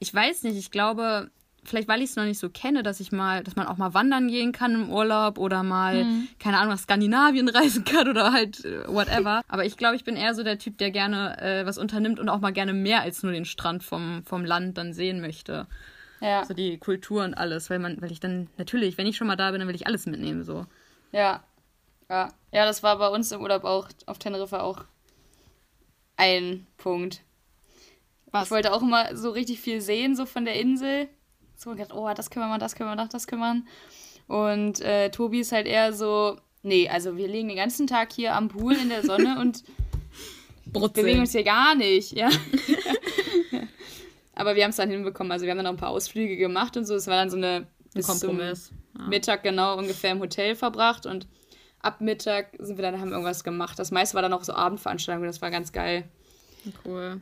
ich 0.00 0.12
weiß 0.12 0.42
nicht, 0.42 0.56
ich 0.56 0.70
glaube, 0.70 1.30
vielleicht 1.64 1.88
weil 1.88 2.02
ich 2.02 2.10
es 2.10 2.16
noch 2.16 2.24
nicht 2.24 2.38
so 2.38 2.48
kenne, 2.50 2.82
dass 2.82 3.00
ich 3.00 3.12
mal, 3.12 3.42
dass 3.42 3.56
man 3.56 3.66
auch 3.66 3.76
mal 3.76 3.94
wandern 3.94 4.28
gehen 4.28 4.52
kann 4.52 4.74
im 4.74 4.90
Urlaub 4.90 5.38
oder 5.38 5.62
mal, 5.62 6.06
keine 6.38 6.58
Ahnung, 6.58 6.70
nach 6.70 6.78
Skandinavien 6.78 7.48
reisen 7.50 7.84
kann 7.84 8.08
oder 8.08 8.32
halt 8.32 8.64
äh, 8.64 8.86
whatever. 8.88 9.42
Aber 9.48 9.64
ich 9.64 9.76
glaube, 9.76 9.96
ich 9.96 10.04
bin 10.04 10.16
eher 10.16 10.34
so 10.34 10.42
der 10.42 10.58
Typ, 10.58 10.78
der 10.78 10.90
gerne 10.90 11.40
äh, 11.40 11.66
was 11.66 11.78
unternimmt 11.78 12.20
und 12.20 12.28
auch 12.28 12.40
mal 12.40 12.52
gerne 12.52 12.72
mehr 12.72 13.02
als 13.02 13.22
nur 13.22 13.32
den 13.32 13.44
Strand 13.44 13.82
vom, 13.82 14.22
vom 14.24 14.44
Land 14.44 14.78
dann 14.78 14.92
sehen 14.92 15.20
möchte. 15.20 15.66
Ja. 16.20 16.44
So 16.44 16.54
die 16.54 16.78
Kultur 16.78 17.24
und 17.24 17.34
alles, 17.34 17.70
weil 17.70 17.78
man, 17.78 18.00
weil 18.00 18.12
ich 18.12 18.20
dann, 18.20 18.48
natürlich, 18.56 18.96
wenn 18.96 19.06
ich 19.06 19.16
schon 19.16 19.26
mal 19.26 19.36
da 19.36 19.50
bin, 19.50 19.60
dann 19.60 19.68
will 19.68 19.74
ich 19.74 19.86
alles 19.86 20.06
mitnehmen, 20.06 20.42
so. 20.44 20.66
Ja. 21.12 21.44
Ja. 22.08 22.32
Ja, 22.52 22.66
das 22.66 22.82
war 22.82 22.98
bei 22.98 23.08
uns 23.08 23.32
im 23.32 23.40
Urlaub 23.40 23.64
auch 23.64 23.88
auf 24.06 24.18
Teneriffa 24.18 24.60
auch 24.60 24.84
ein 26.16 26.66
Punkt. 26.76 27.22
Was? 28.30 28.44
Ich 28.44 28.50
wollte 28.50 28.72
auch 28.72 28.82
immer 28.82 29.16
so 29.16 29.30
richtig 29.30 29.60
viel 29.60 29.80
sehen, 29.80 30.16
so 30.16 30.26
von 30.26 30.44
der 30.44 30.54
Insel. 30.58 31.08
So 31.56 31.70
und 31.70 31.76
gedacht, 31.76 31.94
oh, 31.94 32.10
das 32.14 32.30
können 32.30 32.46
wir 32.46 32.50
mal, 32.50 32.58
das 32.58 32.74
können 32.74 32.90
wir 32.90 32.96
noch, 32.96 33.08
das 33.08 33.26
wir. 33.42 33.62
Und 34.26 34.80
äh, 34.80 35.10
Tobi 35.10 35.40
ist 35.40 35.52
halt 35.52 35.66
eher 35.66 35.92
so, 35.92 36.38
nee, 36.62 36.88
also 36.88 37.16
wir 37.16 37.28
liegen 37.28 37.48
den 37.48 37.56
ganzen 37.56 37.86
Tag 37.86 38.12
hier 38.12 38.34
am 38.34 38.48
Pool 38.48 38.74
in 38.74 38.88
der 38.88 39.04
Sonne 39.04 39.38
und 39.40 39.64
bewegen 40.64 41.20
uns 41.20 41.32
hier 41.32 41.44
gar 41.44 41.74
nicht, 41.74 42.12
ja. 42.12 42.30
Aber 44.34 44.56
wir 44.56 44.64
haben 44.64 44.70
es 44.70 44.76
dann 44.76 44.90
hinbekommen. 44.90 45.30
Also 45.30 45.44
wir 45.44 45.50
haben 45.50 45.58
dann 45.58 45.66
noch 45.66 45.72
ein 45.72 45.78
paar 45.78 45.90
Ausflüge 45.90 46.36
gemacht 46.36 46.76
und 46.76 46.86
so. 46.86 46.96
Es 46.96 47.06
war 47.06 47.16
dann 47.16 47.30
so 47.30 47.36
eine 47.36 47.68
bis 47.94 48.06
Kompromiss. 48.06 48.72
zum 48.96 49.08
Mittag 49.08 49.44
genau 49.44 49.78
ungefähr 49.78 50.10
im 50.10 50.20
Hotel 50.20 50.56
verbracht 50.56 51.06
und 51.06 51.28
ab 51.80 52.00
Mittag 52.00 52.48
sind 52.58 52.76
wir 52.76 52.82
dann 52.82 53.00
haben 53.00 53.12
irgendwas 53.12 53.44
gemacht. 53.44 53.78
Das 53.78 53.90
meiste 53.90 54.14
war 54.14 54.22
dann 54.22 54.32
auch 54.32 54.42
so 54.42 54.52
Abendveranstaltungen. 54.52 55.28
Das 55.28 55.42
war 55.42 55.50
ganz 55.50 55.72
geil. 55.72 56.08
Cool. 56.84 57.20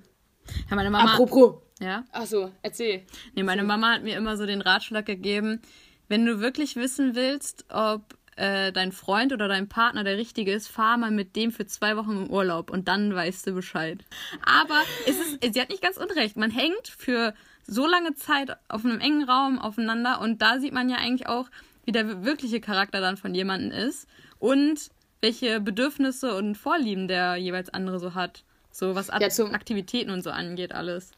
Ja, 0.69 0.77
meine 0.77 0.91
Mama. 0.91 1.13
Apropos. 1.13 1.63
Ja? 1.81 2.05
Ach 2.13 2.27
so, 2.27 2.53
erzähl. 2.63 3.03
Nee, 3.35 3.43
meine 3.43 3.65
Mama 3.65 3.93
hat 3.93 4.03
mir 4.03 4.17
immer 4.17 4.37
so 4.37 4.47
den 4.47 4.61
Ratschlag 4.61 5.07
gegeben, 5.07 5.61
wenn 6.09 6.27
du 6.27 6.41
wirklich 6.41 6.77
wissen 6.77 7.15
willst, 7.15 7.65
ob 7.71 8.17
äh, 8.37 8.73
dein 8.73 8.93
Freund 8.93 9.33
oder 9.33 9.49
dein 9.49 9.69
Partner 9.69 10.05
der 10.05 10.17
richtige 10.17 10.53
ist, 10.53 10.69
fahr 10.69 10.97
mal 10.97 11.11
mit 11.11 11.37
dem 11.37 11.53
für 11.53 11.67
zwei 11.67 11.97
Wochen 11.97 12.25
im 12.25 12.31
Urlaub 12.31 12.71
und 12.71 12.89
dann 12.89 13.15
weißt 13.15 13.47
du 13.47 13.53
Bescheid. 13.53 14.05
Aber 14.45 14.81
es 15.07 15.17
ist, 15.19 15.55
sie 15.55 15.61
hat 15.61 15.71
nicht 15.71 15.83
ganz 15.83 15.97
unrecht. 15.97 16.37
Man 16.37 16.51
hängt 16.51 16.89
für 16.89 17.35
so 17.67 17.87
lange 17.87 18.15
Zeit 18.15 18.57
auf 18.69 18.85
einem 18.85 19.01
engen 19.01 19.29
Raum 19.29 19.59
aufeinander 19.59 20.21
und 20.21 20.41
da 20.41 20.61
sieht 20.61 20.73
man 20.73 20.89
ja 20.89 20.97
eigentlich 20.97 21.29
auch, 21.29 21.49
wie 21.85 21.93
der 21.93 22.25
wirkliche 22.25 22.61
Charakter 22.61 23.01
dann 23.01 23.17
von 23.17 23.35
jemandem 23.35 23.73
ist 23.73 24.09
und 24.39 24.91
welche 25.21 25.61
Bedürfnisse 25.61 26.35
und 26.35 26.57
Vorlieben 26.57 27.09
der 27.09 27.37
jeweils 27.37 27.71
andere 27.71 27.99
so 27.99 28.15
hat. 28.15 28.45
So 28.73 28.95
was 28.95 29.09
Ja, 29.21 29.29
zum- 29.29 29.53
Aktivitäten 29.55 30.11
und 30.11 30.23
so 30.23 30.31
angeht, 30.31 30.73
alles. 30.73 31.13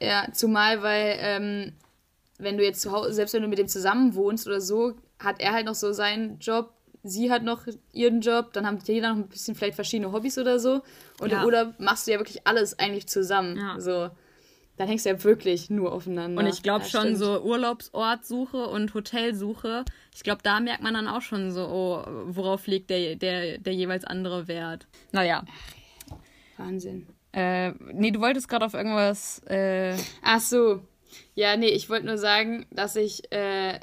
Ja, 0.00 0.26
zumal, 0.32 0.82
weil, 0.82 1.16
ähm, 1.20 1.72
wenn 2.38 2.58
du 2.58 2.64
jetzt 2.64 2.82
zu 2.82 2.92
Hause, 2.92 3.12
selbst 3.14 3.32
wenn 3.32 3.42
du 3.42 3.48
mit 3.48 3.58
dem 3.58 3.68
zusammen 3.68 4.14
wohnst 4.14 4.46
oder 4.46 4.60
so, 4.60 4.94
hat 5.18 5.40
er 5.40 5.52
halt 5.52 5.64
noch 5.66 5.74
so 5.74 5.92
seinen 5.92 6.38
Job, 6.40 6.74
sie 7.02 7.30
hat 7.30 7.44
noch 7.44 7.62
ihren 7.92 8.20
Job, 8.20 8.52
dann 8.52 8.66
haben 8.66 8.78
jeder 8.84 9.10
noch 9.10 9.16
ein 9.16 9.28
bisschen 9.28 9.54
vielleicht 9.54 9.76
verschiedene 9.76 10.12
Hobbys 10.12 10.36
oder 10.36 10.58
so. 10.58 10.82
Und 11.20 11.30
Ja. 11.30 11.38
im 11.40 11.44
Urlaub 11.46 11.74
machst 11.78 12.06
du 12.06 12.10
ja 12.12 12.18
wirklich 12.18 12.46
alles 12.46 12.78
eigentlich 12.78 13.06
zusammen. 13.06 13.56
Ja. 13.56 13.80
So. 13.80 14.10
Dann 14.76 14.88
hängst 14.88 15.06
du 15.06 15.10
ja 15.10 15.24
wirklich 15.24 15.70
nur 15.70 15.90
aufeinander. 15.92 16.38
Und 16.42 16.46
ich 16.48 16.62
glaube 16.62 16.84
Ja, 16.84 16.90
schon 16.90 17.00
stimmt. 17.02 17.18
so 17.18 17.40
Urlaubsortsuche 17.42 18.66
und 18.66 18.92
Hotelsuche, 18.92 19.84
ich 20.14 20.22
glaube, 20.22 20.40
da 20.42 20.60
merkt 20.60 20.82
man 20.82 20.92
dann 20.92 21.08
auch 21.08 21.22
schon 21.22 21.50
so, 21.50 21.66
oh, 21.66 22.04
worauf 22.26 22.66
legt 22.66 22.90
der, 22.90 23.16
der, 23.16 23.56
der 23.56 23.72
jeweils 23.72 24.04
andere 24.04 24.48
Wert. 24.48 24.86
Naja. 25.12 25.44
Wahnsinn. 26.56 27.06
Äh, 27.32 27.72
nee, 27.92 28.10
du 28.10 28.20
wolltest 28.20 28.48
gerade 28.48 28.64
auf 28.64 28.74
irgendwas. 28.74 29.40
Äh, 29.46 29.96
Ach 30.22 30.40
so. 30.40 30.80
Ja, 31.34 31.56
nee, 31.56 31.68
ich 31.68 31.88
wollte 31.90 32.06
nur 32.06 32.18
sagen, 32.18 32.66
dass 32.70 32.96
ich, 32.96 33.30
äh, 33.32 33.78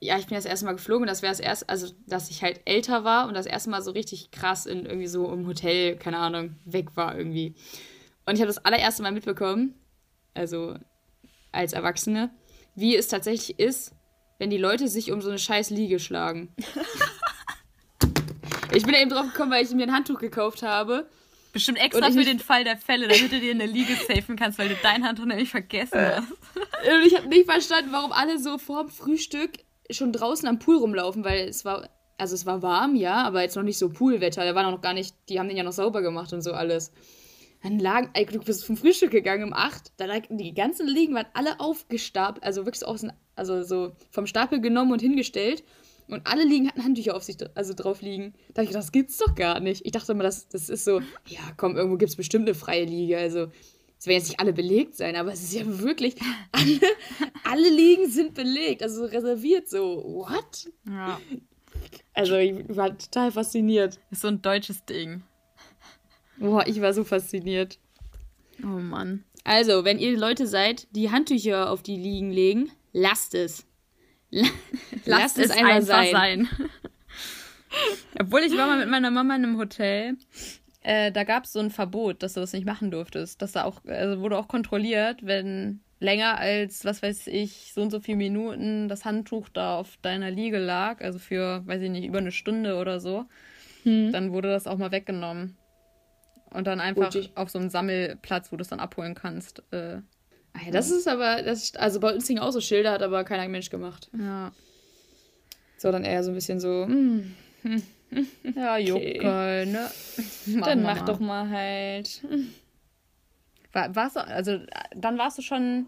ja, 0.00 0.18
ich 0.18 0.26
bin 0.26 0.36
das 0.36 0.44
erste 0.44 0.66
Mal 0.66 0.72
geflogen 0.72 1.02
und 1.02 1.08
das 1.08 1.22
wäre 1.22 1.32
das 1.32 1.40
erste, 1.40 1.68
also, 1.68 1.92
dass 2.06 2.30
ich 2.30 2.42
halt 2.42 2.60
älter 2.64 3.04
war 3.04 3.26
und 3.28 3.34
das 3.34 3.46
erste 3.46 3.70
Mal 3.70 3.82
so 3.82 3.90
richtig 3.90 4.30
krass 4.30 4.66
in 4.66 4.86
irgendwie 4.86 5.06
so 5.08 5.32
im 5.32 5.46
Hotel, 5.46 5.96
keine 5.96 6.18
Ahnung, 6.18 6.56
weg 6.64 6.96
war 6.96 7.16
irgendwie. 7.16 7.54
Und 8.26 8.34
ich 8.34 8.40
habe 8.40 8.48
das 8.48 8.64
allererste 8.64 9.02
Mal 9.02 9.12
mitbekommen, 9.12 9.74
also 10.34 10.76
als 11.52 11.72
Erwachsene, 11.72 12.30
wie 12.74 12.94
es 12.96 13.08
tatsächlich 13.08 13.58
ist, 13.58 13.92
wenn 14.38 14.50
die 14.50 14.58
Leute 14.58 14.88
sich 14.88 15.12
um 15.12 15.20
so 15.20 15.30
eine 15.30 15.38
scheiß 15.38 15.70
Liege 15.70 15.98
schlagen. 15.98 16.54
ich 18.76 18.84
bin 18.84 18.94
eben 18.94 19.10
drauf 19.10 19.26
gekommen, 19.26 19.50
weil 19.50 19.64
ich 19.64 19.70
mir 19.72 19.84
ein 19.84 19.92
Handtuch 19.92 20.18
gekauft 20.18 20.62
habe. 20.62 21.06
bestimmt 21.52 21.78
extra 21.78 22.10
für 22.10 22.24
den 22.24 22.38
Fall 22.38 22.64
der 22.64 22.76
Fälle, 22.76 23.08
damit 23.08 23.32
du 23.32 23.40
dir 23.40 23.52
eine 23.52 23.66
Liege 23.66 23.94
safen 23.96 24.36
kannst, 24.36 24.58
weil 24.58 24.68
du 24.68 24.76
dein 24.82 25.04
Handtuch 25.04 25.24
nämlich 25.24 25.48
vergessen 25.50 25.98
Äh. 25.98 26.16
hast. 26.16 26.30
Und 26.30 27.06
ich 27.06 27.16
habe 27.16 27.28
nicht 27.28 27.46
verstanden, 27.50 27.90
warum 27.92 28.12
alle 28.12 28.38
so 28.38 28.58
vorm 28.58 28.88
Frühstück 28.88 29.50
schon 29.90 30.12
draußen 30.12 30.46
am 30.48 30.58
Pool 30.58 30.76
rumlaufen, 30.76 31.24
weil 31.24 31.48
es 31.48 31.64
war, 31.64 31.88
also 32.18 32.34
es 32.34 32.44
war 32.46 32.60
warm, 32.62 32.94
ja, 32.94 33.22
aber 33.24 33.42
jetzt 33.42 33.56
noch 33.56 33.62
nicht 33.62 33.78
so 33.78 33.88
Poolwetter. 33.88 34.44
Da 34.44 34.54
waren 34.54 34.66
auch 34.66 34.72
noch 34.72 34.82
gar 34.82 34.94
nicht, 34.94 35.14
die 35.28 35.38
haben 35.38 35.48
den 35.48 35.56
ja 35.56 35.62
noch 35.62 35.72
sauber 35.72 36.02
gemacht 36.02 36.32
und 36.32 36.42
so 36.42 36.52
alles. 36.52 36.92
Dann 37.62 37.78
lagen, 37.78 38.10
ey, 38.12 38.26
du 38.26 38.38
bist 38.40 38.66
zum 38.66 38.76
Frühstück 38.76 39.10
gegangen 39.10 39.44
um 39.44 39.52
8, 39.54 39.92
da 39.96 40.04
lagen 40.04 40.36
die 40.36 40.52
ganzen 40.54 40.86
Liegen 40.86 41.14
waren 41.14 41.26
alle 41.32 41.58
aufgestapelt, 41.58 42.44
also 42.44 42.66
wirklich 42.66 42.80
so 42.80 42.86
aus, 42.86 43.06
also 43.34 43.62
so 43.62 43.92
vom 44.10 44.26
Stapel 44.26 44.60
genommen 44.60 44.92
und 44.92 45.00
hingestellt. 45.00 45.64
Und 46.08 46.26
alle 46.26 46.44
Liegen 46.44 46.68
hatten 46.68 46.84
Handtücher 46.84 47.16
auf 47.16 47.24
sich, 47.24 47.36
also 47.54 47.74
drauf 47.74 48.00
liegen. 48.00 48.34
Da 48.54 48.62
hab 48.62 48.68
ich 48.68 48.74
das 48.74 48.92
gibt's 48.92 49.18
doch 49.18 49.34
gar 49.34 49.60
nicht. 49.60 49.84
Ich 49.84 49.92
dachte 49.92 50.12
immer, 50.12 50.22
das, 50.22 50.48
das 50.48 50.68
ist 50.68 50.84
so, 50.84 51.00
ja, 51.26 51.40
komm, 51.56 51.76
irgendwo 51.76 51.96
gibt's 51.96 52.16
bestimmt 52.16 52.46
eine 52.46 52.54
freie 52.54 52.84
Liege. 52.84 53.18
Also, 53.18 53.50
es 53.98 54.06
werden 54.06 54.18
jetzt 54.18 54.28
nicht 54.28 54.40
alle 54.40 54.52
belegt 54.52 54.94
sein, 54.94 55.16
aber 55.16 55.32
es 55.32 55.42
ist 55.42 55.54
ja 55.54 55.62
wirklich, 55.80 56.14
alle, 56.52 56.80
alle 57.44 57.70
Liegen 57.70 58.08
sind 58.08 58.34
belegt, 58.34 58.82
also 58.82 59.04
reserviert 59.04 59.68
so. 59.68 60.02
What? 60.04 60.70
Ja. 60.88 61.20
Also 62.14 62.36
ich 62.36 62.54
war 62.68 62.96
total 62.96 63.32
fasziniert. 63.32 63.98
Ist 64.10 64.22
so 64.22 64.28
ein 64.28 64.40
deutsches 64.40 64.84
Ding. 64.84 65.22
Boah, 66.38 66.66
ich 66.66 66.80
war 66.80 66.92
so 66.94 67.04
fasziniert. 67.04 67.78
Oh 68.62 68.66
Mann. 68.66 69.24
Also, 69.44 69.84
wenn 69.84 69.98
ihr 69.98 70.18
Leute 70.18 70.46
seid, 70.46 70.88
die 70.90 71.10
Handtücher 71.10 71.70
auf 71.70 71.82
die 71.82 71.96
Liegen 71.96 72.30
legen, 72.30 72.70
lasst 72.92 73.34
es. 73.34 73.65
La 75.04 75.18
Lasst 75.18 75.38
es 75.38 75.50
einfach 75.50 75.82
sein. 76.10 76.48
Obwohl 78.18 78.40
ich 78.40 78.56
war 78.56 78.66
mal 78.66 78.78
mit 78.78 78.88
meiner 78.88 79.10
Mama 79.10 79.36
in 79.36 79.44
einem 79.44 79.58
Hotel. 79.58 80.16
Äh, 80.82 81.10
da 81.12 81.24
gab 81.24 81.44
es 81.44 81.52
so 81.52 81.58
ein 81.60 81.70
Verbot, 81.70 82.22
dass 82.22 82.34
du 82.34 82.40
das 82.40 82.52
nicht 82.52 82.64
machen 82.66 82.90
durftest. 82.90 83.42
Dass 83.42 83.52
da 83.52 83.64
auch, 83.64 83.84
also 83.86 84.20
wurde 84.20 84.38
auch 84.38 84.48
kontrolliert, 84.48 85.26
wenn 85.26 85.80
länger 85.98 86.38
als, 86.38 86.84
was 86.84 87.02
weiß 87.02 87.26
ich, 87.28 87.72
so 87.74 87.82
und 87.82 87.90
so 87.90 88.00
viele 88.00 88.18
Minuten 88.18 88.88
das 88.88 89.04
Handtuch 89.04 89.48
da 89.48 89.76
auf 89.76 89.96
deiner 90.02 90.30
Liege 90.30 90.58
lag, 90.58 91.00
also 91.02 91.18
für, 91.18 91.66
weiß 91.66 91.80
ich 91.82 91.90
nicht, 91.90 92.06
über 92.06 92.18
eine 92.18 92.32
Stunde 92.32 92.76
oder 92.76 93.00
so, 93.00 93.24
Hm. 93.84 94.12
dann 94.12 94.32
wurde 94.32 94.48
das 94.50 94.66
auch 94.66 94.76
mal 94.78 94.92
weggenommen. 94.92 95.56
Und 96.50 96.66
dann 96.66 96.80
einfach 96.80 97.06
Gut, 97.12 97.14
ich- 97.16 97.36
auf 97.36 97.50
so 97.50 97.58
einem 97.58 97.70
Sammelplatz, 97.70 98.52
wo 98.52 98.56
du 98.56 98.62
es 98.62 98.68
dann 98.68 98.80
abholen 98.80 99.14
kannst. 99.14 99.62
Äh, 99.72 99.98
Ah 100.56 100.64
ja, 100.64 100.70
das 100.70 100.90
ist 100.90 101.06
aber, 101.06 101.42
das 101.42 101.64
ist, 101.64 101.78
also 101.78 102.00
bei 102.00 102.14
uns 102.14 102.26
hingen 102.26 102.40
auch 102.40 102.50
so 102.50 102.60
Schilder, 102.60 102.92
hat 102.92 103.02
aber 103.02 103.24
keiner 103.24 103.46
Mensch 103.48 103.70
gemacht. 103.70 104.08
ja. 104.12 104.52
Sondern 105.78 106.04
eher 106.04 106.24
so 106.24 106.30
ein 106.30 106.34
bisschen 106.34 106.58
so, 106.58 106.86
hm, 106.86 107.34
Ja, 108.54 108.78
Juckel, 108.78 109.66
ne? 109.66 109.90
Machen 110.46 110.62
dann 110.64 110.82
mach 110.82 111.00
mal. 111.00 111.04
doch 111.04 111.20
mal 111.20 111.50
halt. 111.50 112.24
War, 113.72 113.94
warst 113.94 114.16
du, 114.16 114.20
also 114.26 114.58
dann 114.94 115.18
warst 115.18 115.36
du 115.36 115.42
schon 115.42 115.86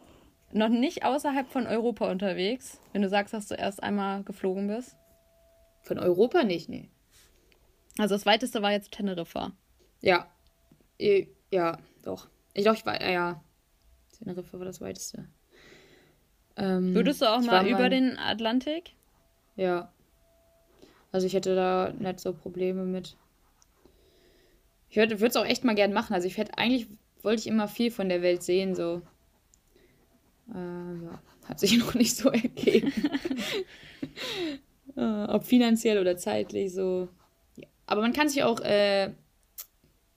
noch 0.53 0.69
nicht 0.69 1.05
außerhalb 1.05 1.49
von 1.49 1.67
Europa 1.67 2.11
unterwegs, 2.11 2.79
wenn 2.93 3.01
du 3.01 3.09
sagst, 3.09 3.33
dass 3.33 3.49
du 3.49 3.55
erst 3.55 3.83
einmal 3.83 4.25
geflogen 4.25 4.69
bist. 4.69 4.95
Von 5.83 5.99
Europa 5.99 6.43
nicht, 6.43 6.69
nee. 6.69 6.91
Also 7.97 8.15
das 8.15 8.27
weiteste 8.27 8.61
war 8.61 8.73
jetzt 8.73 8.93
Teneriffa. 8.93 9.53
Ja. 10.03 10.27
Ja, 11.51 11.79
doch. 12.03 12.29
Ich 12.53 12.63
glaube, 12.63 12.77
ich 12.77 12.85
war, 12.85 13.03
ja. 13.03 13.43
Teneriffa 14.19 14.59
war 14.59 14.67
das 14.67 14.81
weiteste. 14.81 15.27
Ähm, 16.57 16.95
Würdest 16.95 17.23
du 17.23 17.27
auch 17.27 17.41
mal 17.41 17.67
über 17.67 17.89
den 17.89 18.19
Atlantik? 18.19 18.93
Ja. 19.57 19.93
Also 21.13 21.27
ich 21.27 21.35
hätte 21.35 21.55
da 21.55 21.93
nicht 21.99 22.21
so 22.21 22.33
Probleme 22.33 22.85
mit. 22.85 23.17
Ich 24.91 24.97
würde 24.97 25.15
es 25.15 25.37
auch 25.37 25.47
echt 25.47 25.65
mal 25.65 25.75
gern 25.75 25.93
machen. 25.93 26.15
Also 26.15 26.27
ich 26.27 26.37
hätte 26.37 26.59
eigentlich 26.59 26.89
wollte 27.23 27.41
ich 27.41 27.47
immer 27.47 27.69
viel 27.69 27.91
von 27.91 28.09
der 28.09 28.23
Welt 28.23 28.43
sehen, 28.43 28.75
so. 28.75 29.03
Äh, 30.55 31.05
ja, 31.05 31.23
hat 31.47 31.61
sich 31.61 31.79
noch 31.79 31.95
nicht 31.95 32.17
so 32.17 32.31
ergeben. 32.31 32.93
äh, 34.97 35.25
ob 35.25 35.45
finanziell 35.45 35.99
oder 35.99 36.17
zeitlich 36.17 36.73
so. 36.73 37.09
Ja. 37.57 37.67
Aber 37.87 38.01
man 38.01 38.13
kann 38.13 38.29
sich 38.29 38.43
auch 38.43 38.61
äh, 38.61 39.13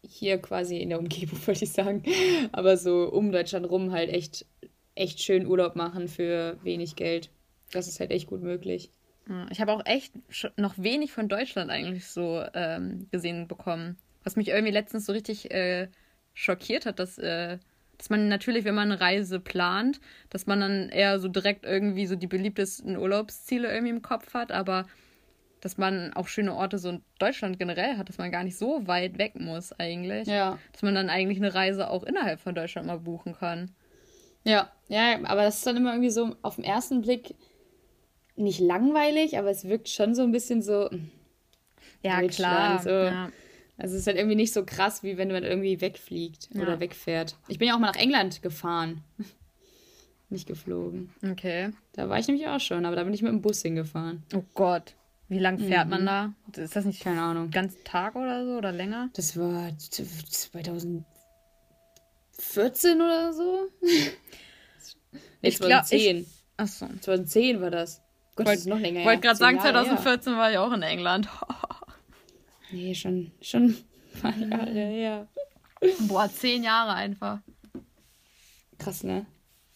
hier 0.03 0.39
quasi 0.39 0.77
in 0.77 0.89
der 0.89 0.99
Umgebung, 0.99 1.39
wollte 1.47 1.65
ich 1.65 1.71
sagen, 1.71 2.03
aber 2.51 2.77
so 2.77 3.09
um 3.11 3.31
Deutschland 3.31 3.69
rum 3.69 3.91
halt 3.91 4.09
echt, 4.09 4.45
echt 4.95 5.21
schön 5.21 5.45
Urlaub 5.45 5.75
machen 5.75 6.07
für 6.07 6.57
wenig 6.63 6.95
Geld. 6.95 7.29
Das 7.71 7.87
ist 7.87 7.99
halt 7.99 8.11
echt 8.11 8.27
gut 8.27 8.41
möglich. 8.41 8.91
Ich 9.49 9.61
habe 9.61 9.71
auch 9.71 9.85
echt 9.85 10.13
noch 10.57 10.77
wenig 10.77 11.11
von 11.11 11.29
Deutschland 11.29 11.69
eigentlich 11.69 12.05
so 12.05 12.43
ähm, 12.53 13.07
gesehen 13.11 13.47
bekommen. 13.47 13.97
Was 14.23 14.35
mich 14.35 14.49
irgendwie 14.49 14.73
letztens 14.73 15.05
so 15.05 15.13
richtig 15.13 15.51
äh, 15.51 15.87
schockiert 16.33 16.85
hat, 16.85 16.99
dass, 16.99 17.17
äh, 17.17 17.57
dass 17.97 18.09
man 18.09 18.27
natürlich, 18.27 18.65
wenn 18.65 18.75
man 18.75 18.91
eine 18.91 18.99
Reise 18.99 19.39
plant, 19.39 20.01
dass 20.29 20.47
man 20.47 20.59
dann 20.59 20.89
eher 20.89 21.19
so 21.19 21.27
direkt 21.27 21.65
irgendwie 21.65 22.07
so 22.07 22.15
die 22.15 22.27
beliebtesten 22.27 22.97
Urlaubsziele 22.97 23.71
irgendwie 23.71 23.91
im 23.91 24.01
Kopf 24.01 24.33
hat, 24.33 24.51
aber 24.51 24.87
dass 25.61 25.77
man 25.77 26.11
auch 26.13 26.27
schöne 26.27 26.53
Orte 26.53 26.77
so 26.79 26.89
in 26.89 27.01
Deutschland 27.19 27.57
generell 27.59 27.97
hat, 27.97 28.09
dass 28.09 28.17
man 28.17 28.31
gar 28.31 28.43
nicht 28.43 28.57
so 28.57 28.85
weit 28.87 29.17
weg 29.17 29.39
muss 29.39 29.71
eigentlich. 29.79 30.27
Ja. 30.27 30.57
Dass 30.73 30.81
man 30.81 30.95
dann 30.95 31.09
eigentlich 31.09 31.37
eine 31.37 31.53
Reise 31.53 31.89
auch 31.89 32.03
innerhalb 32.03 32.39
von 32.41 32.53
Deutschland 32.55 32.87
mal 32.87 32.99
buchen 32.99 33.33
kann. 33.33 33.71
Ja, 34.43 34.71
ja, 34.89 35.19
aber 35.25 35.43
das 35.43 35.57
ist 35.57 35.67
dann 35.67 35.77
immer 35.77 35.91
irgendwie 35.93 36.09
so 36.09 36.35
auf 36.41 36.55
den 36.55 36.63
ersten 36.63 37.01
Blick 37.01 37.35
nicht 38.35 38.59
langweilig, 38.59 39.37
aber 39.37 39.49
es 39.51 39.65
wirkt 39.67 39.87
schon 39.89 40.15
so 40.15 40.23
ein 40.23 40.31
bisschen 40.31 40.61
so. 40.63 40.89
hm, 40.89 41.11
Ja, 42.01 42.21
klar. 42.27 42.81
so. 42.81 42.89
Ja. 42.89 43.29
Also 43.77 43.95
es 43.95 44.01
ist 44.01 44.07
halt 44.07 44.17
irgendwie 44.17 44.35
nicht 44.35 44.53
so 44.53 44.63
krass, 44.65 45.01
wie 45.03 45.17
wenn 45.17 45.31
man 45.31 45.43
irgendwie 45.43 45.79
wegfliegt 45.81 46.49
Ja. 46.53 46.61
oder 46.61 46.79
wegfährt. 46.79 47.35
Ich 47.47 47.57
bin 47.59 47.67
ja 47.67 47.75
auch 47.75 47.79
mal 47.79 47.87
nach 47.91 47.99
England 48.01 48.41
gefahren. 48.41 49.03
Nicht 50.29 50.47
geflogen. 50.47 51.09
Okay. 51.29 51.71
Da 51.93 52.07
war 52.07 52.17
ich 52.17 52.27
nämlich 52.27 52.47
auch 52.47 52.59
schon, 52.59 52.85
aber 52.85 52.95
da 52.95 53.03
bin 53.03 53.13
ich 53.13 53.21
mit 53.21 53.31
dem 53.31 53.41
Bus 53.41 53.61
hingefahren. 53.63 54.23
Oh 54.33 54.43
Gott. 54.53 54.95
Wie 55.31 55.39
lang 55.39 55.57
fährt 55.59 55.85
Mhm. 55.85 55.89
man 55.91 56.05
da? 56.05 56.33
Ist 56.61 56.75
das 56.75 56.83
nicht 56.83 57.01
Keine 57.01 57.21
Ahnung. 57.21 57.51
ganzen 57.51 57.81
Tag 57.85 58.15
oder 58.17 58.43
so 58.45 58.57
oder 58.57 58.73
länger? 58.73 59.09
Das 59.13 59.37
war 59.37 59.71
2014 59.79 61.05
oder 63.01 63.31
so? 63.33 63.67
Ich 65.43 65.57
glaub, 65.57 65.85
2010. 65.85 66.25
Achso. 66.57 66.85
2010 66.99 67.61
war 67.61 67.71
das. 67.71 68.01
Gott, 68.35 68.45
Wollt- 68.45 68.55
das 68.57 68.61
ist 68.61 68.67
noch 68.67 68.79
länger 68.79 68.99
Ich 68.99 69.05
wollte 69.07 69.21
gerade 69.21 69.37
sagen, 69.39 69.57
Zehn 69.59 69.65
Jahre 69.73 69.85
her. 69.85 69.95
2014 69.97 70.33
war 70.37 70.51
ich 70.51 70.57
auch 70.57 70.71
in 70.73 70.81
England. 70.83 71.27
Nee, 72.73 72.93
schon, 72.95 73.31
schon 73.41 73.75
paar 74.21 74.33
Jahre 74.37 74.71
her. 74.71 75.27
Boah, 76.07 76.29
zehn 76.29 76.63
Jahre 76.63 76.93
einfach. 76.93 77.39
Krass, 78.77 79.03
ne? 79.03 79.25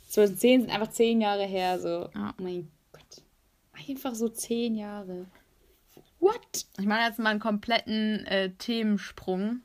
2010 0.08 0.62
sind 0.62 0.70
einfach 0.72 0.92
zehn 0.92 1.20
Jahre 1.20 1.44
her, 1.46 1.78
so. 1.80 2.10
Ja. 2.16 2.34
Oh 2.38 2.42
mein 2.42 2.72
Gott. 2.94 3.22
Einfach 3.90 4.16
so 4.16 4.30
zehn 4.30 4.76
Jahre. 4.76 5.26
What? 6.26 6.66
Ich 6.80 6.88
mache 6.88 7.02
jetzt 7.02 7.20
mal 7.20 7.30
einen 7.30 7.40
kompletten 7.40 8.26
äh, 8.26 8.50
Themensprung. 8.58 9.62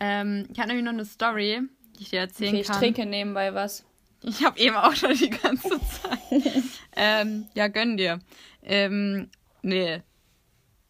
Ähm, 0.00 0.46
ich 0.50 0.58
habe 0.58 0.68
nämlich 0.68 0.84
noch 0.86 0.94
eine 0.94 1.04
Story, 1.04 1.60
die 1.98 2.02
ich 2.02 2.08
dir 2.08 2.20
erzählen 2.20 2.52
Okay, 2.52 2.60
ich 2.62 2.66
kann. 2.68 2.78
trinke 2.78 3.04
nebenbei 3.04 3.52
was. 3.52 3.84
Ich 4.22 4.42
habe 4.42 4.58
eben 4.58 4.76
auch 4.76 4.94
schon 4.94 5.12
die 5.12 5.28
ganze 5.28 5.68
Zeit. 5.68 6.18
ähm, 6.96 7.48
ja, 7.52 7.68
gönn 7.68 7.98
dir. 7.98 8.18
Ähm, 8.62 9.28
nee. 9.60 10.02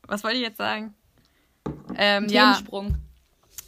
Was 0.07 0.23
wollte 0.23 0.37
ich 0.37 0.45
jetzt 0.45 0.59
sagen? 0.59 0.95
Ähm, 1.97 2.29
ja, 2.29 2.53
Themensprung. 2.53 2.95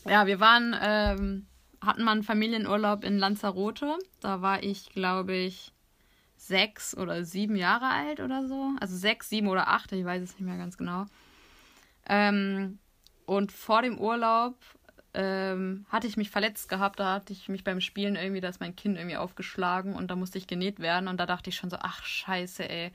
ja, 0.09 0.27
wir 0.29 0.39
waren, 0.39 0.77
ähm, 0.81 1.47
hatten 1.81 2.05
mal 2.05 2.13
einen 2.13 2.23
Familienurlaub 2.23 3.03
in 3.03 3.19
Lanzarote. 3.19 3.99
Da 4.21 4.43
war 4.43 4.63
ich, 4.63 4.91
glaube 4.91 5.35
ich, 5.35 5.73
sechs 6.37 6.97
oder 6.97 7.25
sieben 7.25 7.57
Jahre 7.57 7.87
alt 7.89 8.21
oder 8.21 8.47
so. 8.47 8.71
Also 8.79 8.97
sechs, 8.97 9.29
sieben 9.29 9.49
oder 9.49 9.67
acht, 9.67 9.91
ich 9.91 10.05
weiß 10.05 10.23
es 10.23 10.35
nicht 10.35 10.47
mehr 10.47 10.57
ganz 10.57 10.79
genau. 10.79 11.07
Ähm, 12.09 12.79
und 13.27 13.53
vor 13.53 13.83
dem 13.83 13.99
Urlaub 13.99 14.57
ähm, 15.15 15.87
hatte 15.89 16.07
ich 16.07 16.17
mich 16.17 16.31
verletzt 16.31 16.69
gehabt. 16.69 17.01
Da 17.01 17.15
hatte 17.15 17.33
ich 17.33 17.49
mich 17.49 17.65
beim 17.65 17.81
Spielen 17.81 18.17
irgendwie, 18.17 18.41
da 18.41 18.49
ist 18.49 18.61
mein 18.61 18.77
Kinn 18.77 18.97
irgendwie 18.97 19.17
aufgeschlagen 19.17 19.95
und 19.95 20.11
da 20.11 20.17
musste 20.17 20.39
ich 20.39 20.47
genäht 20.47 20.81
werden. 20.81 21.09
Und 21.09 21.19
da 21.19 21.27
dachte 21.27 21.51
ich 21.51 21.57
schon 21.57 21.71
so, 21.71 21.77
ach 21.81 22.05
scheiße, 22.05 22.69
ey. 22.69 22.93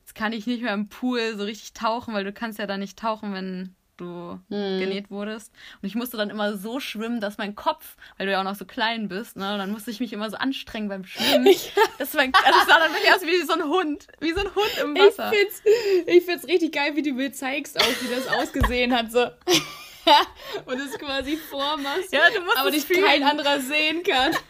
Jetzt 0.00 0.14
kann 0.14 0.32
ich 0.32 0.46
nicht 0.46 0.62
mehr 0.62 0.74
im 0.74 0.88
Pool 0.88 1.36
so 1.36 1.44
richtig 1.44 1.72
tauchen, 1.72 2.14
weil 2.14 2.24
du 2.24 2.32
kannst 2.32 2.58
ja 2.58 2.66
da 2.66 2.76
nicht 2.76 2.98
tauchen, 2.98 3.32
wenn 3.32 3.74
du 4.00 4.40
genäht 4.48 5.10
wurdest. 5.10 5.52
Und 5.80 5.86
ich 5.86 5.94
musste 5.94 6.16
dann 6.16 6.30
immer 6.30 6.56
so 6.56 6.80
schwimmen, 6.80 7.20
dass 7.20 7.38
mein 7.38 7.54
Kopf, 7.54 7.96
weil 8.18 8.26
du 8.26 8.32
ja 8.32 8.40
auch 8.40 8.44
noch 8.44 8.56
so 8.56 8.64
klein 8.64 9.08
bist, 9.08 9.36
ne, 9.36 9.56
dann 9.58 9.70
musste 9.70 9.90
ich 9.90 10.00
mich 10.00 10.12
immer 10.12 10.28
so 10.30 10.36
anstrengen 10.36 10.88
beim 10.88 11.04
Schwimmen. 11.04 11.46
Das 11.98 12.14
war, 12.14 12.22
also 12.22 12.58
es 12.60 12.66
sah 12.66 12.78
dann 12.78 12.92
wirklich 12.94 13.12
aus 13.12 13.22
wie 13.22 13.42
so 13.46 13.52
ein 13.52 13.64
Hund, 13.64 14.06
wie 14.20 14.32
so 14.32 14.40
ein 14.40 14.54
Hund 14.54 14.78
im 14.82 14.96
Ich 14.96 15.02
Wasser. 15.02 15.30
find's, 15.30 15.62
ich 16.06 16.24
find's 16.24 16.46
richtig 16.48 16.72
geil, 16.72 16.96
wie 16.96 17.02
du 17.02 17.12
mir 17.12 17.30
zeigst, 17.32 17.78
auch 17.78 17.86
wie 18.00 18.14
das 18.14 18.26
ausgesehen 18.26 18.96
hat. 18.96 19.12
So. 19.12 19.20
Und 20.66 20.80
es 20.80 20.98
quasi 20.98 21.36
vormachst, 21.36 22.12
Ja, 22.12 22.22
aber 22.56 22.70
dich 22.70 22.84
fühlen. 22.86 23.04
kein 23.04 23.22
anderer 23.22 23.60
sehen 23.60 24.02
kann. 24.02 24.34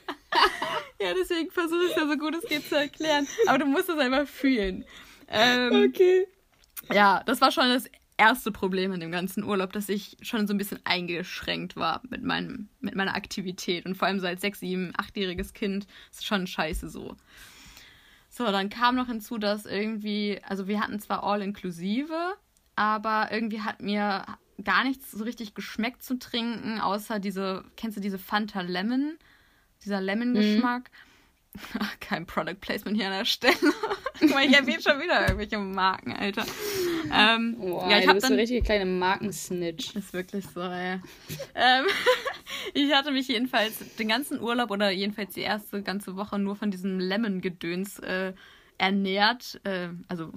Ja, 1.03 1.13
deswegen 1.19 1.51
versuche 1.51 1.85
ich 1.87 1.91
es 1.91 1.97
ja 1.97 2.07
so 2.07 2.17
gut 2.17 2.37
es 2.37 2.49
geht 2.49 2.69
zu 2.69 2.77
erklären. 2.77 3.27
Aber 3.49 3.59
du 3.59 3.65
musst 3.67 3.89
es 3.89 3.99
einfach 3.99 4.29
fühlen. 4.29 4.85
Ähm, 5.29 5.89
Okay. 5.91 6.29
Ja, 6.93 7.23
das 7.27 7.41
war 7.41 7.51
schon 7.51 7.69
das 7.69 7.87
erste 8.21 8.53
Problem 8.53 8.93
in 8.93 9.01
dem 9.01 9.11
ganzen 9.11 9.43
Urlaub, 9.43 9.73
dass 9.73 9.89
ich 9.89 10.19
schon 10.21 10.47
so 10.47 10.53
ein 10.53 10.59
bisschen 10.59 10.79
eingeschränkt 10.85 11.75
war 11.75 12.03
mit, 12.11 12.23
meinem, 12.23 12.69
mit 12.81 12.95
meiner 12.95 13.15
Aktivität. 13.15 13.87
Und 13.87 13.97
vor 13.97 14.07
allem 14.07 14.21
so 14.21 14.27
als 14.27 14.43
sechs, 14.43 14.61
sieben, 14.61 14.93
achtjähriges 14.95 15.55
Kind 15.55 15.87
ist 16.11 16.27
schon 16.27 16.47
scheiße 16.47 16.91
so. 16.91 17.17
So, 18.29 18.45
dann 18.45 18.69
kam 18.69 18.95
noch 18.95 19.07
hinzu, 19.07 19.39
dass 19.39 19.65
irgendwie, 19.65 20.39
also 20.47 20.69
wir 20.69 20.81
hatten 20.81 21.01
zwar 21.01 21.25
All-Inklusive, 21.25 22.35
aber 22.77 23.29
irgendwie 23.33 23.63
hat 23.63 23.81
mir 23.81 24.27
gar 24.63 24.85
nichts 24.85 25.11
so 25.11 25.25
richtig 25.25 25.55
geschmeckt 25.55 26.03
zu 26.03 26.19
trinken, 26.19 26.79
außer 26.79 27.21
diese, 27.21 27.65
kennst 27.77 27.97
du 27.97 28.03
diese 28.03 28.19
Fanta 28.19 28.61
Lemon? 28.61 29.17
Dieser 29.83 30.03
Lemon-Geschmack. 30.03 30.91
Kein 32.01 32.27
Product 32.27 32.57
Placement 32.61 32.97
hier 32.97 33.07
an 33.07 33.19
der 33.19 33.25
Stelle. 33.25 33.55
Ich 34.23 34.33
erwähne 34.33 34.83
schon 34.83 35.01
wieder 35.01 35.23
irgendwelche 35.23 35.57
Marken, 35.57 36.13
Alter. 36.13 36.45
Ähm, 37.11 37.57
Boah, 37.59 37.91
ja, 37.91 38.01
ich 38.01 38.07
habe 38.07 38.19
dann 38.19 38.33
so 38.33 38.37
richtig 38.37 38.65
kleine 38.65 38.85
Markensnitch. 38.85 39.97
ist 39.97 40.13
wirklich 40.13 40.45
so, 40.47 40.61
ey. 40.61 41.01
ähm, 41.55 41.87
ich 42.75 42.93
hatte 42.93 43.13
mich 43.13 43.29
jedenfalls 43.29 43.79
den 43.97 44.09
ganzen 44.09 44.39
Urlaub 44.39 44.71
oder 44.71 44.91
jedenfalls 44.91 45.33
die 45.33 45.41
erste 45.41 45.83
ganze 45.83 46.17
Woche 46.17 46.39
nur 46.39 46.55
von 46.55 46.71
diesem 46.71 47.01
Lemon-Gedöns 47.01 47.99
äh, 48.01 48.35
ernährt. 48.77 49.59
Äh, 49.65 49.89
also 50.09 50.33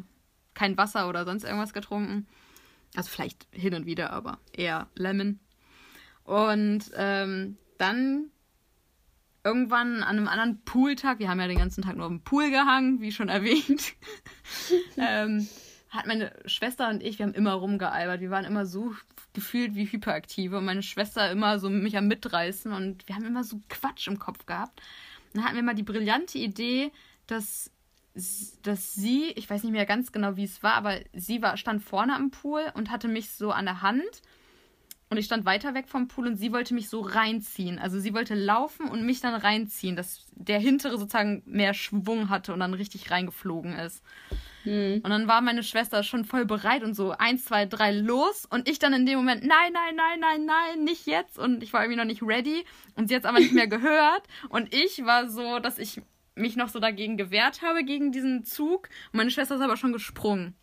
kein 0.53 0.77
Wasser 0.77 1.09
oder 1.09 1.25
sonst 1.25 1.43
irgendwas 1.43 1.73
getrunken. 1.73 2.25
Also 2.95 3.09
vielleicht 3.09 3.47
hin 3.51 3.73
und 3.73 3.85
wieder, 3.85 4.11
aber 4.11 4.39
eher 4.53 4.87
Lemon. 4.95 5.41
Und 6.23 6.89
ähm, 6.95 7.57
dann 7.77 8.31
irgendwann 9.43 10.03
an 10.03 10.17
einem 10.17 10.27
anderen 10.27 10.63
Pooltag, 10.63 11.19
wir 11.19 11.29
haben 11.29 11.39
ja 11.39 11.47
den 11.47 11.57
ganzen 11.57 11.83
Tag 11.83 11.97
nur 11.97 12.07
im 12.07 12.21
Pool 12.21 12.49
gehangen, 12.49 13.01
wie 13.01 13.11
schon 13.11 13.29
erwähnt, 13.29 13.93
ähm, 14.97 15.47
hat 15.89 16.07
meine 16.07 16.31
Schwester 16.45 16.89
und 16.89 17.03
ich, 17.03 17.19
wir 17.19 17.25
haben 17.27 17.33
immer 17.33 17.53
rumgealbert. 17.53 18.19
Wir 18.19 18.31
waren 18.31 18.45
immer 18.45 18.65
so 18.65 18.95
gefühlt 19.33 19.75
wie 19.75 19.85
Hyperaktive 19.85 20.57
und 20.57 20.65
meine 20.65 20.81
Schwester 20.81 21.29
immer 21.29 21.59
so 21.59 21.69
mich 21.69 21.97
am 21.97 22.07
Mitreißen 22.07 22.71
und 22.71 23.07
wir 23.07 23.15
haben 23.15 23.25
immer 23.25 23.43
so 23.43 23.61
Quatsch 23.69 24.07
im 24.07 24.17
Kopf 24.17 24.45
gehabt. 24.45 24.81
Und 25.27 25.37
dann 25.37 25.45
hatten 25.45 25.55
wir 25.55 25.63
mal 25.63 25.75
die 25.75 25.83
brillante 25.83 26.39
Idee, 26.39 26.91
dass, 27.27 27.71
dass 28.63 28.95
sie, 28.95 29.31
ich 29.35 29.49
weiß 29.49 29.63
nicht 29.63 29.71
mehr 29.71 29.85
ganz 29.85 30.11
genau, 30.11 30.35
wie 30.35 30.43
es 30.45 30.63
war, 30.63 30.73
aber 30.73 30.99
sie 31.13 31.41
war, 31.41 31.57
stand 31.57 31.83
vorne 31.83 32.15
am 32.15 32.31
Pool 32.31 32.63
und 32.73 32.89
hatte 32.89 33.07
mich 33.07 33.29
so 33.29 33.51
an 33.51 33.65
der 33.65 33.81
Hand 33.81 34.21
und 35.13 35.19
ich 35.19 35.25
stand 35.25 35.45
weiter 35.45 35.75
weg 35.75 35.87
vom 35.87 36.07
Pool 36.07 36.25
und 36.25 36.37
sie 36.37 36.51
wollte 36.51 36.73
mich 36.73 36.89
so 36.89 37.01
reinziehen. 37.01 37.77
Also 37.77 37.99
sie 37.99 38.15
wollte 38.15 38.33
laufen 38.33 38.89
und 38.89 39.05
mich 39.05 39.21
dann 39.21 39.35
reinziehen, 39.35 39.95
dass 39.95 40.25
der 40.31 40.57
hintere 40.57 40.97
sozusagen 40.97 41.43
mehr 41.45 41.75
Schwung 41.75 42.29
hatte 42.29 42.51
und 42.51 42.59
dann 42.59 42.73
richtig 42.73 43.11
reingeflogen 43.11 43.73
ist. 43.73 44.03
Hm. 44.63 45.01
Und 45.03 45.09
dann 45.11 45.27
war 45.27 45.41
meine 45.41 45.61
Schwester 45.61 46.01
schon 46.01 46.25
voll 46.25 46.45
bereit 46.45 46.83
und 46.83 46.95
so 46.95 47.11
eins, 47.11 47.45
zwei, 47.45 47.67
drei 47.67 47.91
los 47.91 48.47
und 48.49 48.67
ich 48.67 48.79
dann 48.79 48.93
in 48.93 49.05
dem 49.05 49.19
Moment 49.19 49.45
nein, 49.45 49.71
nein, 49.71 49.95
nein, 49.95 50.19
nein, 50.19 50.45
nein, 50.45 50.83
nicht 50.83 51.05
jetzt 51.05 51.37
und 51.37 51.61
ich 51.61 51.71
war 51.73 51.83
irgendwie 51.83 51.99
noch 51.99 52.05
nicht 52.05 52.23
ready 52.23 52.65
und 52.95 53.07
sie 53.07 53.13
hat 53.15 53.21
es 53.21 53.29
aber 53.29 53.37
nicht 53.37 53.53
mehr 53.53 53.67
gehört 53.67 54.23
und 54.49 54.73
ich 54.73 55.05
war 55.05 55.29
so, 55.29 55.59
dass 55.59 55.77
ich 55.77 56.01
mich 56.33 56.55
noch 56.55 56.69
so 56.69 56.79
dagegen 56.79 57.17
gewehrt 57.17 57.61
habe 57.61 57.83
gegen 57.83 58.11
diesen 58.11 58.45
Zug 58.45 58.89
und 59.11 59.17
meine 59.17 59.29
Schwester 59.29 59.53
ist 59.53 59.61
aber 59.61 59.77
schon 59.77 59.93
gesprungen. 59.93 60.55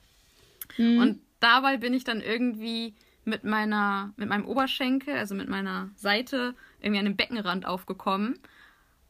Hm. 0.75 0.99
Und 0.99 1.21
dabei 1.39 1.77
bin 1.77 1.95
ich 1.95 2.03
dann 2.03 2.21
irgendwie 2.21 2.97
mit 3.31 3.45
meiner, 3.45 4.13
mit 4.17 4.29
meinem 4.29 4.45
Oberschenkel, 4.45 5.17
also 5.17 5.35
mit 5.35 5.49
meiner 5.49 5.91
Seite, 5.95 6.55
irgendwie 6.81 6.99
an 6.99 7.07
den 7.07 7.17
Beckenrand 7.17 7.65
aufgekommen 7.65 8.39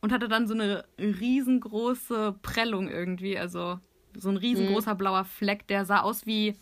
und 0.00 0.12
hatte 0.12 0.28
dann 0.28 0.46
so 0.46 0.54
eine 0.54 0.85
riesengroße 0.98 2.37
Prellung 2.42 2.88
irgendwie, 2.88 3.38
also 3.38 3.80
so 4.16 4.28
ein 4.28 4.37
riesengroßer 4.37 4.94
mhm. 4.94 4.98
blauer 4.98 5.24
Fleck, 5.24 5.66
der 5.66 5.85
sah 5.85 6.00
aus 6.00 6.26
wie, 6.26 6.56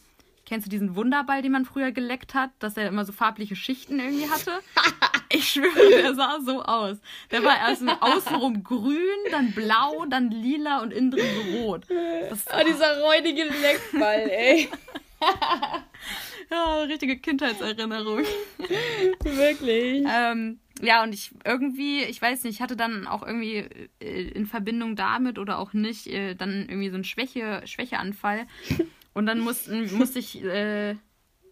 kennst 0.47 0.67
du 0.67 0.71
diesen 0.71 0.97
Wunderball, 0.97 1.43
den 1.43 1.53
man 1.53 1.65
früher 1.65 1.93
geleckt 1.93 2.35
hat, 2.35 2.51
dass 2.59 2.77
er 2.77 2.89
immer 2.89 3.05
so 3.05 3.13
farbliche 3.13 3.57
Schichten 3.57 3.99
irgendwie 3.99 4.31
hatte? 4.31 4.53
Ich 5.31 5.51
schwöre, 5.51 5.91
der 5.91 6.15
sah 6.15 6.39
so 6.41 6.63
aus. 6.63 6.97
Der 7.31 7.45
war 7.45 7.59
erst 7.59 7.83
außenrum 8.01 8.65
grün, 8.65 8.97
dann 9.31 9.53
blau, 9.53 10.07
dann 10.09 10.31
lila 10.31 10.81
und 10.81 10.91
innen 10.91 11.11
drin 11.11 11.27
so 11.35 11.59
rot. 11.59 11.85
Das, 12.31 12.47
oh, 12.47 12.65
dieser 12.67 13.03
räudige 13.03 13.45
Leckball, 13.45 14.31
ey. 14.31 14.71
ja, 16.51 16.83
richtige 16.83 17.19
Kindheitserinnerung. 17.19 18.19
Wirklich. 19.23 20.07
ähm, 20.09 20.59
ja, 20.81 21.03
und 21.03 21.13
ich 21.13 21.35
irgendwie, 21.45 22.05
ich 22.05 22.21
weiß 22.21 22.45
nicht, 22.45 22.57
ich 22.57 22.63
hatte 22.63 22.77
dann 22.77 23.07
auch 23.07 23.27
irgendwie 23.27 23.67
äh, 24.01 24.29
in 24.29 24.47
Verbindung 24.47 24.97
damit 24.97 25.39
oder 25.39 25.59
auch 25.59 25.73
nicht, 25.73 26.07
äh, 26.07 26.35
dann 26.35 26.69
irgendwie 26.69 26.91
so 26.91 26.95
einen 26.95 27.05
Schwäche, 27.05 27.63
Schwächeanfall. 27.65 28.47
Und 29.15 29.27
dann 29.27 29.41
mussten, 29.41 29.93
musste 29.97 30.21
ich 30.21 30.45
äh, 30.45 30.95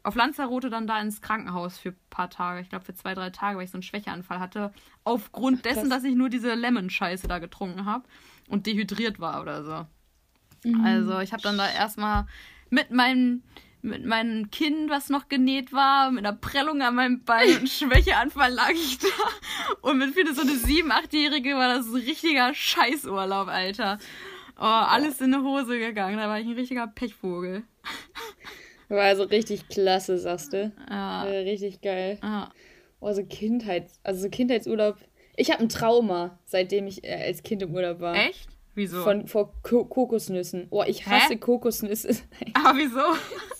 auf 0.05 0.15
Lanzarote 0.15 0.71
dann 0.71 0.87
da 0.87 1.01
ins 1.01 1.21
Krankenhaus 1.21 1.79
für 1.79 1.89
ein 1.89 1.97
paar 2.11 2.31
Tage. 2.31 2.61
Ich 2.61 2.69
glaube 2.69 2.85
für 2.85 2.95
zwei, 2.95 3.13
drei 3.15 3.31
Tage, 3.31 3.59
weil 3.59 3.65
ich 3.65 3.73
so 3.73 3.77
einen 3.77 3.83
Schwächeanfall 3.83 4.39
hatte. 4.39 4.73
Aufgrund 5.03 5.65
dessen, 5.65 5.89
Krass. 5.89 6.03
dass 6.03 6.05
ich 6.05 6.15
nur 6.15 6.29
diese 6.29 6.55
Lemon-Scheiße 6.55 7.27
da 7.27 7.41
getrunken 7.41 7.87
habe 7.87 8.05
und 8.49 8.67
dehydriert 8.67 9.19
war 9.19 9.43
oder 9.43 9.65
so. 9.65 10.71
Mhm. 10.71 10.85
Also 10.85 11.19
ich 11.19 11.33
habe 11.33 11.43
dann 11.43 11.59
da 11.59 11.69
erstmal 11.69 12.27
mit 12.71 12.93
meinem 12.93 13.43
mit 13.83 14.05
meinem 14.05 14.51
Kinn, 14.51 14.89
was 14.89 15.11
noch 15.11 15.29
genäht 15.29 15.73
war, 15.73 16.11
mit 16.11 16.27
einer 16.27 16.37
Prellung 16.37 16.83
an 16.83 16.95
meinem 16.95 17.25
Bein 17.25 17.59
und 17.61 17.69
Schwächeanfall 17.69 18.53
lag 18.53 18.71
ich 18.71 18.99
da. 18.99 19.07
Und 19.83 19.99
mit 19.99 20.15
für 20.15 20.35
so 20.35 20.43
eine 20.43 20.57
sieben, 20.57 20.91
achtjährige 20.91 21.55
war 21.55 21.77
das 21.77 21.87
ein 21.87 21.95
richtiger 21.95 22.53
Scheißurlaub, 22.55 23.49
Alter. 23.49 23.99
Oh, 24.59 24.62
alles 24.62 25.21
in 25.21 25.35
eine 25.35 25.45
Hose 25.45 25.79
gegangen. 25.79 26.17
Da 26.17 26.29
war 26.29 26.41
ich 26.41 26.47
ein 26.47 26.55
richtiger 26.55 26.87
Pechvogel. 26.87 27.62
War 28.89 29.03
also 29.03 29.25
richtig 29.25 29.69
klasse, 29.69 30.19
sagst 30.19 30.53
du. 30.53 30.73
Ja. 30.89 31.23
Richtig 31.23 31.81
geil. 31.81 32.19
Ja. 32.23 32.51
Oh, 33.01 33.12
so 33.12 33.25
Kindheits, 33.25 34.01
also 34.03 34.23
so 34.23 34.31
Kindheitsurlaub. 34.31 34.97
Ich 35.37 35.51
habe 35.51 35.62
ein 35.62 35.69
Trauma, 35.69 36.39
seitdem 36.47 36.87
ich 36.87 37.05
äh, 37.05 37.27
als 37.27 37.43
Kind 37.43 37.62
im 37.62 37.75
Urlaub 37.75 38.01
war. 38.01 38.17
Echt? 38.17 38.49
Wieso? 38.77 39.03
Von, 39.03 39.27
vor 39.27 39.55
Ko 39.62 39.87
Kokosnüssen. 39.87 40.67
Oh, 40.69 40.85
ich 40.87 41.07
hasse 41.07 41.31
Hä? 41.31 41.37
Kokosnüsse. 41.39 42.11
Aber 42.53 42.77
wieso? 42.79 43.01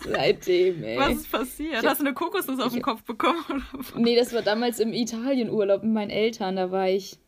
Seitdem, 0.05 0.85
ey. 0.85 0.98
Was 0.98 1.14
ist 1.14 1.33
passiert? 1.33 1.85
Hast 1.87 2.00
du 2.00 2.05
eine 2.05 2.12
Kokosnuss 2.12 2.61
auf 2.61 2.74
den 2.74 2.83
Kopf 2.83 3.02
bekommen? 3.02 3.66
Nee, 3.96 4.14
das 4.14 4.35
war 4.35 4.42
damals 4.42 4.79
im 4.79 4.92
Italienurlaub 4.92 5.83
mit 5.83 5.92
meinen 5.92 6.11
Eltern. 6.11 6.57
Da 6.57 6.70
war 6.70 6.90
ich 6.90 7.18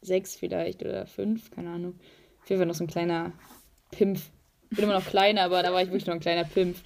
sechs 0.00 0.34
vielleicht 0.34 0.82
oder 0.82 1.06
fünf, 1.06 1.50
keine 1.50 1.70
Ahnung. 1.70 2.00
Auf 2.42 2.48
jeden 2.48 2.58
Fall 2.58 2.66
noch 2.66 2.74
so 2.74 2.84
ein 2.84 2.88
kleiner 2.88 3.32
Pimpf. 3.90 4.30
Ich 4.70 4.76
bin 4.76 4.84
immer 4.86 4.98
noch 4.98 5.06
kleiner, 5.06 5.42
aber 5.42 5.62
da 5.62 5.74
war 5.74 5.82
ich 5.82 5.88
wirklich 5.88 6.06
noch 6.06 6.14
ein 6.14 6.20
kleiner 6.20 6.44
Pimpf. 6.44 6.80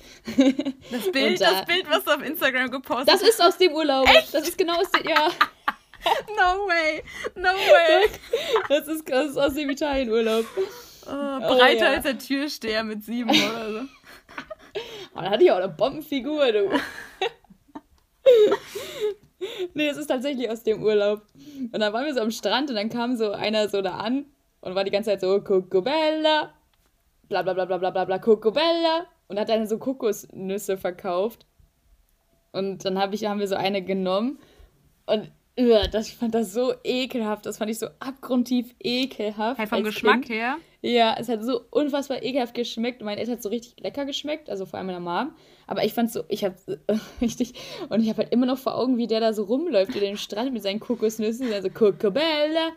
Das 0.91 1.13
Bild, 1.13 1.41
da, 1.41 1.53
das 1.53 1.65
Bild, 1.65 1.89
was 1.89 2.03
du 2.05 2.11
auf 2.11 2.23
Instagram 2.25 2.73
gepostet 2.73 3.15
hast. 3.15 3.23
Das 3.23 3.29
ist 3.29 3.41
aus 3.41 3.57
dem 3.57 3.73
Urlaub. 3.73 4.09
Echt? 4.09 4.35
Das 4.35 4.49
ist 4.49 4.59
genau 4.59 4.81
aus 4.81 4.91
dem, 4.91 5.09
ja. 5.09 5.29
No 6.37 6.67
way, 6.67 7.03
no 7.35 7.49
way. 7.49 8.09
Das 8.69 8.89
ist, 8.89 9.09
das 9.09 9.31
ist 9.31 9.37
aus 9.37 9.55
dem 9.55 9.71
Italienurlaub. 9.71 10.47
Oh, 11.07 11.11
breiter 11.11 11.87
oh, 11.87 11.91
ja. 11.91 11.93
als 11.95 12.03
der 12.05 12.19
Türsteher 12.19 12.85
mit 12.85 13.05
sieben 13.05 13.31
oder 13.31 13.73
so. 13.73 13.81
Aber 15.15 15.25
da 15.25 15.31
hatte 15.31 15.45
ich 15.45 15.51
auch 15.51 15.57
eine 15.57 15.69
Bombenfigur, 15.69 16.53
du. 16.53 16.71
nee, 19.75 19.89
es 19.89 19.97
ist 19.97 20.07
tatsächlich 20.07 20.51
aus 20.51 20.63
dem 20.63 20.83
Urlaub. 20.83 21.23
Und 21.73 21.81
dann 21.81 21.93
waren 21.93 22.07
wir 22.07 22.15
so 22.15 22.21
am 22.21 22.31
Strand 22.31 22.71
und 22.71 22.77
dann 22.77 22.89
kam 22.89 23.17
so 23.17 23.33
einer 23.33 23.69
so 23.69 23.83
da 23.83 23.97
an 23.99 24.27
und 24.61 24.75
war 24.75 24.85
die 24.85 24.91
ganze 24.91 25.11
Zeit 25.11 25.21
so, 25.21 25.41
Cocobella, 25.41 26.53
bla 27.29 27.43
bla 27.43 27.55
bla 27.55 27.65
bla 27.65 27.79
bla 27.79 27.91
bla 27.91 28.05
bla, 28.05 28.19
Cocobella. 28.19 29.07
Und 29.29 29.39
hat 29.39 29.49
dann 29.49 29.67
so 29.69 29.79
Kokosnüsse 29.79 30.77
verkauft. 30.77 31.47
Und 32.51 32.85
dann 32.85 32.99
hab 32.99 33.13
ich, 33.13 33.25
haben 33.27 33.39
wir 33.39 33.47
so 33.47 33.55
eine 33.55 33.81
genommen. 33.81 34.41
Und 35.07 35.31
das, 35.57 36.09
ich 36.09 36.17
fand 36.17 36.35
das 36.35 36.53
so 36.53 36.75
ekelhaft. 36.85 37.47
Das 37.47 37.59
fand 37.59 37.71
ich 37.71 37.79
so 37.79 37.87
abgrundtief 37.99 38.75
ekelhaft. 38.81 39.59
Halt 39.59 39.69
vom 39.69 39.85
Geschmack 39.85 40.23
kind. 40.23 40.31
her? 40.31 40.57
Ja, 40.83 41.15
es 41.19 41.29
hat 41.29 41.45
so 41.45 41.61
unfassbar 41.71 42.23
ekelhaft 42.23 42.55
geschmeckt. 42.55 43.01
Und 43.01 43.07
mein 43.07 43.19
Eltern 43.19 43.35
hat 43.35 43.43
so 43.43 43.51
richtig 43.51 43.79
lecker 43.81 44.07
geschmeckt, 44.07 44.49
also 44.49 44.65
vor 44.65 44.79
allem 44.79 44.87
meiner 44.87 45.01
Mom. 45.01 45.33
Aber 45.67 45.85
ich 45.85 45.93
fand 45.93 46.11
so, 46.11 46.25
ich 46.29 46.45
hab 46.45 46.55
äh, 46.69 46.97
richtig, 47.21 47.55
und 47.91 48.01
ich 48.03 48.09
habe 48.09 48.23
halt 48.23 48.33
immer 48.33 48.47
noch 48.47 48.59
vor 48.59 48.77
Augen, 48.77 48.97
wie 48.97 49.07
der 49.07 49.21
da 49.21 49.33
so 49.33 49.45
rumläuft 49.45 49.91
über 49.91 50.01
den 50.01 50.17
Strand 50.17 50.53
mit 50.53 50.63
seinen 50.63 50.81
Kokosnüssen. 50.81 51.53
Also 51.53 51.69
Cocobella, 51.69 52.71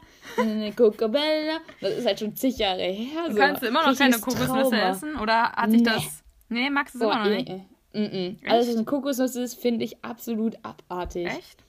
Cocobella. 0.75 1.59
Das 1.79 1.97
ist 1.97 2.05
halt 2.05 2.19
schon 2.19 2.35
zig 2.35 2.57
Jahre 2.57 2.83
her. 2.83 3.31
So. 3.31 3.37
Kannst 3.37 3.63
du 3.63 3.67
immer 3.67 3.89
noch 3.89 3.97
keine 3.97 4.19
Kokosnüsse 4.19 4.75
essen? 4.75 5.15
Oder 5.15 5.53
hat 5.53 5.71
sich 5.71 5.81
nee. 5.81 5.89
das. 5.89 6.23
Nee, 6.49 6.69
magst 6.69 6.95
du 6.95 6.99
es 6.99 7.03
immer 7.03 7.23
noch 7.23 7.29
nicht? 7.29 7.47
Nee. 7.47 7.65
Mm 7.93 7.97
-mm. 7.97 8.49
Alles, 8.49 8.67
was 8.67 8.75
eine 8.75 8.85
Kokosnuss 8.85 9.35
ist, 9.35 9.53
finde 9.53 9.85
ich 9.85 10.03
absolut 10.03 10.57
abartig. 10.63 11.27
Echt? 11.27 11.62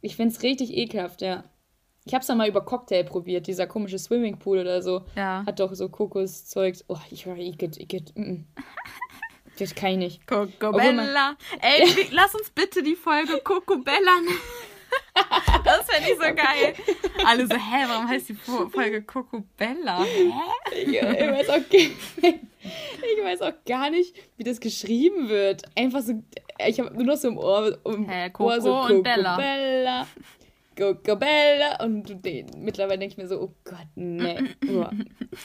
Ich 0.00 0.16
finde 0.16 0.34
es 0.34 0.42
richtig 0.42 0.76
ekelhaft, 0.76 1.22
ja. 1.22 1.44
Ich 2.04 2.14
habe 2.14 2.22
es 2.22 2.26
dann 2.26 2.38
mal 2.38 2.48
über 2.48 2.64
Cocktail 2.64 3.04
probiert, 3.04 3.46
dieser 3.46 3.66
komische 3.66 3.98
Swimmingpool 3.98 4.58
oder 4.58 4.80
so. 4.80 5.02
Ja. 5.14 5.44
Hat 5.46 5.60
doch 5.60 5.74
so 5.74 5.88
Kokoszeugs. 5.88 6.84
Oh, 6.88 6.96
ich 7.10 7.26
war 7.26 7.36
igitt, 7.36 7.76
igitt. 7.76 8.14
Das 9.58 9.74
kann 9.74 9.90
ich 9.90 9.98
nicht. 9.98 10.26
Cocobella. 10.26 11.36
Ey, 11.60 12.08
lass 12.12 12.34
uns 12.34 12.50
bitte 12.50 12.82
die 12.82 12.96
Folge 12.96 13.40
Cocobella 13.42 14.20
nennen. 14.20 14.38
Das 15.64 15.84
fände 15.90 16.10
ich 16.12 16.16
so 16.16 16.34
geil. 16.34 16.74
Alle 17.26 17.46
so, 17.46 17.54
hä, 17.54 17.84
warum 17.88 18.08
heißt 18.08 18.28
die 18.30 18.34
Folge 18.34 19.02
Cocobella? 19.02 20.04
Hä? 20.04 20.32
Ich, 20.72 20.88
ich, 20.88 21.02
weiß 21.02 21.50
auch, 21.50 21.58
ich 21.70 23.24
weiß 23.24 23.42
auch 23.42 23.52
gar 23.66 23.90
nicht, 23.90 24.14
wie 24.36 24.44
das 24.44 24.60
geschrieben 24.60 25.28
wird. 25.28 25.62
Einfach 25.76 26.00
so, 26.00 26.22
ich 26.66 26.80
habe 26.80 26.94
nur 26.94 27.04
noch 27.04 27.16
so 27.16 27.28
im 27.28 27.38
Ohr, 27.38 27.78
im 27.84 28.08
hä, 28.08 28.30
Coco 28.30 28.50
Ohr 28.50 28.60
so 28.60 28.80
und 28.80 29.02
Bella. 29.02 29.36
Bella. 29.36 30.06
Cocobella. 30.78 31.82
Und 31.84 32.24
mittlerweile 32.56 33.00
denke 33.00 33.12
ich 33.12 33.18
mir 33.18 33.28
so, 33.28 33.40
oh 33.40 33.54
Gott, 33.64 33.88
ne. 33.96 34.54
Oh, 34.68 34.86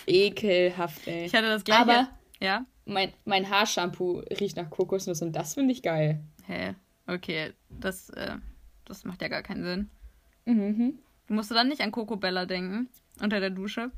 ekelhaft, 0.06 1.08
ey. 1.08 1.26
Ich 1.26 1.34
hatte 1.34 1.48
das 1.48 1.64
gleiche. 1.64 1.82
Aber 1.82 2.10
ja? 2.40 2.66
mein, 2.86 3.12
mein 3.26 3.50
Haarshampoo 3.50 4.20
riecht 4.40 4.58
nach 4.58 4.70
Kokosnuss 4.70 5.22
und 5.22 5.34
das 5.34 5.56
finde 5.56 5.72
ich 5.72 5.82
geil. 5.82 6.24
Hä? 6.46 6.76
Okay, 7.08 7.54
das, 7.70 8.10
äh, 8.12 8.36
das 8.86 9.06
macht 9.06 9.22
ja 9.22 9.28
gar 9.28 9.44
keinen 9.44 9.64
Sinn. 9.64 9.90
Mhm. 10.46 11.00
Musst 11.28 11.52
du 11.52 11.56
dann 11.56 11.70
nicht 11.70 11.82
an 11.82 11.92
Kokobella 11.92 12.46
denken? 12.46 12.90
Unter 13.22 13.40
der 13.40 13.50
Dusche? 13.50 13.92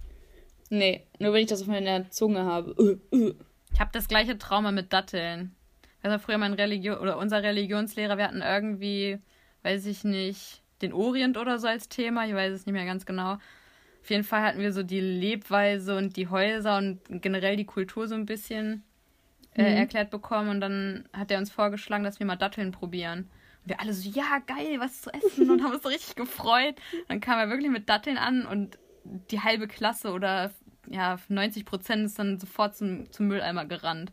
Nee, 0.69 1.05
nur 1.19 1.33
wenn 1.33 1.41
ich 1.41 1.49
das 1.49 1.61
auf 1.61 1.67
meiner 1.67 2.09
Zunge 2.11 2.43
habe. 2.43 2.99
Ich 3.71 3.79
habe 3.79 3.91
das 3.93 4.07
gleiche 4.07 4.37
Trauma 4.37 4.71
mit 4.71 4.93
Datteln. 4.93 5.55
Also 6.05 6.19
früher 6.19 6.37
mein 6.37 6.53
Religion 6.53 6.99
oder 6.99 7.17
unser 7.17 7.41
Religionslehrer, 7.41 8.19
wir 8.19 8.25
hatten 8.25 8.43
irgendwie, 8.43 9.17
weiß 9.63 9.87
ich 9.87 10.03
nicht, 10.03 10.61
den 10.83 10.93
Orient 10.93 11.35
oder 11.35 11.57
so 11.57 11.67
als 11.67 11.89
Thema, 11.89 12.27
ich 12.27 12.35
weiß 12.35 12.53
es 12.53 12.67
nicht 12.67 12.73
mehr 12.73 12.85
ganz 12.85 13.07
genau. 13.07 13.39
Auf 14.03 14.09
jeden 14.11 14.23
Fall 14.23 14.43
hatten 14.43 14.59
wir 14.59 14.71
so 14.71 14.83
die 14.83 14.99
Lebweise 14.99 15.97
und 15.97 16.15
die 16.15 16.27
Häuser 16.27 16.77
und 16.77 16.99
generell 17.09 17.55
die 17.55 17.65
Kultur 17.65 18.07
so 18.07 18.13
ein 18.13 18.27
bisschen 18.27 18.83
äh, 19.55 19.63
mhm. 19.63 19.77
erklärt 19.77 20.11
bekommen 20.11 20.49
und 20.49 20.61
dann 20.61 21.09
hat 21.11 21.31
er 21.31 21.39
uns 21.39 21.49
vorgeschlagen, 21.49 22.03
dass 22.03 22.19
wir 22.19 22.27
mal 22.27 22.35
Datteln 22.35 22.71
probieren. 22.71 23.21
Und 23.63 23.69
wir 23.69 23.79
alle 23.79 23.93
so, 23.93 24.07
ja, 24.07 24.37
geil, 24.45 24.75
was 24.77 25.01
zu 25.01 25.11
essen 25.11 25.49
und 25.49 25.63
haben 25.63 25.73
uns 25.73 25.81
so 25.81 25.89
richtig 25.89 26.15
gefreut. 26.15 26.75
Dann 27.07 27.19
kam 27.19 27.39
er 27.39 27.49
wirklich 27.49 27.71
mit 27.71 27.89
Datteln 27.89 28.19
an 28.19 28.45
und 28.45 28.77
die 29.31 29.39
halbe 29.39 29.67
Klasse 29.67 30.11
oder 30.11 30.51
ja, 30.87 31.17
90 31.29 31.65
Prozent 31.65 32.05
ist 32.05 32.19
dann 32.19 32.39
sofort 32.39 32.75
zum, 32.75 33.11
zum 33.11 33.27
Mülleimer 33.27 33.65
gerannt. 33.65 34.11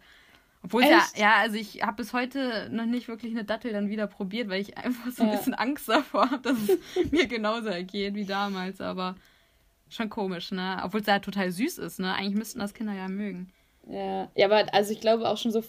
Obwohl 0.64 0.84
ja, 0.84 1.02
ja, 1.16 1.36
also 1.36 1.56
ich 1.56 1.82
habe 1.82 1.96
bis 1.96 2.12
heute 2.12 2.68
noch 2.70 2.86
nicht 2.86 3.08
wirklich 3.08 3.32
eine 3.32 3.44
Dattel 3.44 3.72
dann 3.72 3.88
wieder 3.88 4.06
probiert, 4.06 4.48
weil 4.48 4.60
ich 4.60 4.78
einfach 4.78 5.10
so 5.10 5.24
ein 5.24 5.30
ja. 5.30 5.36
bisschen 5.36 5.54
Angst 5.54 5.88
davor 5.88 6.30
habe, 6.30 6.42
dass 6.42 6.56
es 6.56 6.78
mir 7.10 7.26
genauso 7.26 7.68
ergeht 7.68 8.14
wie 8.14 8.24
damals. 8.24 8.80
Aber 8.80 9.16
schon 9.88 10.08
komisch, 10.08 10.52
ne? 10.52 10.80
Obwohl 10.84 11.00
es 11.00 11.06
ja 11.06 11.18
total 11.18 11.50
süß 11.50 11.78
ist, 11.78 11.98
ne? 11.98 12.14
Eigentlich 12.14 12.36
müssten 12.36 12.60
das 12.60 12.74
Kinder 12.74 12.94
ja 12.94 13.08
mögen. 13.08 13.52
Ja, 13.88 14.30
ja 14.36 14.46
aber 14.46 14.72
also 14.72 14.92
ich 14.92 15.00
glaube 15.00 15.28
auch 15.28 15.36
schon 15.36 15.50
so, 15.50 15.64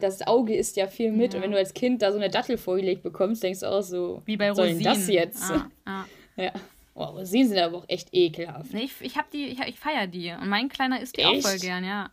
das 0.00 0.26
Auge 0.26 0.54
isst 0.54 0.76
ja 0.76 0.86
viel 0.86 1.10
mit. 1.10 1.32
Ja. 1.32 1.38
Und 1.38 1.44
wenn 1.44 1.52
du 1.52 1.58
als 1.58 1.72
Kind 1.72 2.02
da 2.02 2.12
so 2.12 2.18
eine 2.18 2.28
Dattel 2.28 2.58
vorgelegt 2.58 3.02
bekommst, 3.02 3.42
denkst 3.42 3.60
du 3.60 3.66
auch 3.66 3.82
so, 3.82 4.22
wie 4.26 4.36
bei 4.36 4.50
Rosinen. 4.50 4.82
das 4.82 5.08
jetzt? 5.08 5.50
Ah, 5.50 5.70
ah. 5.84 6.04
Ja. 6.36 6.52
Oh, 6.94 7.04
Rosinen 7.04 7.48
sind 7.48 7.58
aber 7.58 7.78
auch 7.78 7.84
echt 7.88 8.08
ekelhaft. 8.12 8.72
Nee, 8.72 8.82
ich, 8.84 8.92
ich 9.00 9.16
hab 9.16 9.28
die, 9.30 9.46
ich, 9.46 9.60
ich 9.60 9.78
feier 9.78 10.06
die. 10.06 10.30
Und 10.30 10.48
mein 10.48 10.68
Kleiner 10.68 11.00
isst 11.00 11.16
die 11.16 11.22
echt? 11.22 11.44
auch 11.44 11.50
voll 11.50 11.58
gern, 11.58 11.84
ja. 11.84 12.10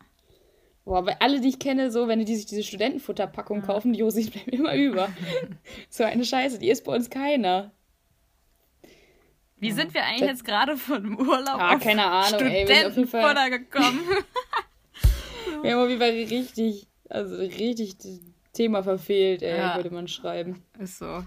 Boah, 0.85 1.03
weil 1.03 1.17
alle, 1.19 1.41
die 1.41 1.49
ich 1.49 1.59
kenne, 1.59 1.91
so, 1.91 2.07
wenn 2.07 2.23
die 2.23 2.35
sich 2.35 2.45
diese 2.45 2.63
Studentenfutterpackung 2.63 3.61
ja. 3.61 3.65
kaufen, 3.65 3.93
die 3.93 3.99
Josis 3.99 4.29
bleiben 4.31 4.51
immer 4.51 4.75
über. 4.75 5.09
so 5.89 6.03
eine 6.03 6.23
Scheiße, 6.23 6.59
die 6.59 6.69
ist 6.69 6.85
bei 6.85 6.95
uns 6.95 7.09
keiner. 7.09 7.71
Wie 9.57 9.71
sind 9.71 9.93
wir 9.95 10.03
eigentlich 10.03 10.19
das, 10.19 10.29
jetzt 10.29 10.45
gerade 10.45 10.77
von 10.77 11.01
dem 11.01 11.17
Urlaub 11.17 11.59
ah, 11.59 11.75
auf 11.75 11.81
keine 11.81 12.05
Ahnung, 12.05 12.41
ey, 12.41 13.07
Fall 13.07 13.49
gekommen? 13.49 14.01
wir 15.63 15.71
haben 15.71 15.81
auf 15.81 15.89
jeden 15.89 16.01
Fall 16.01 16.11
richtig, 16.11 16.87
also 17.09 17.37
richtig 17.37 17.95
Thema 18.53 18.83
verfehlt, 18.83 19.41
ey, 19.41 19.57
ja. 19.57 19.75
würde 19.75 19.89
man 19.91 20.07
schreiben. 20.07 20.61
Ist 20.77 20.99
so. 20.99 21.25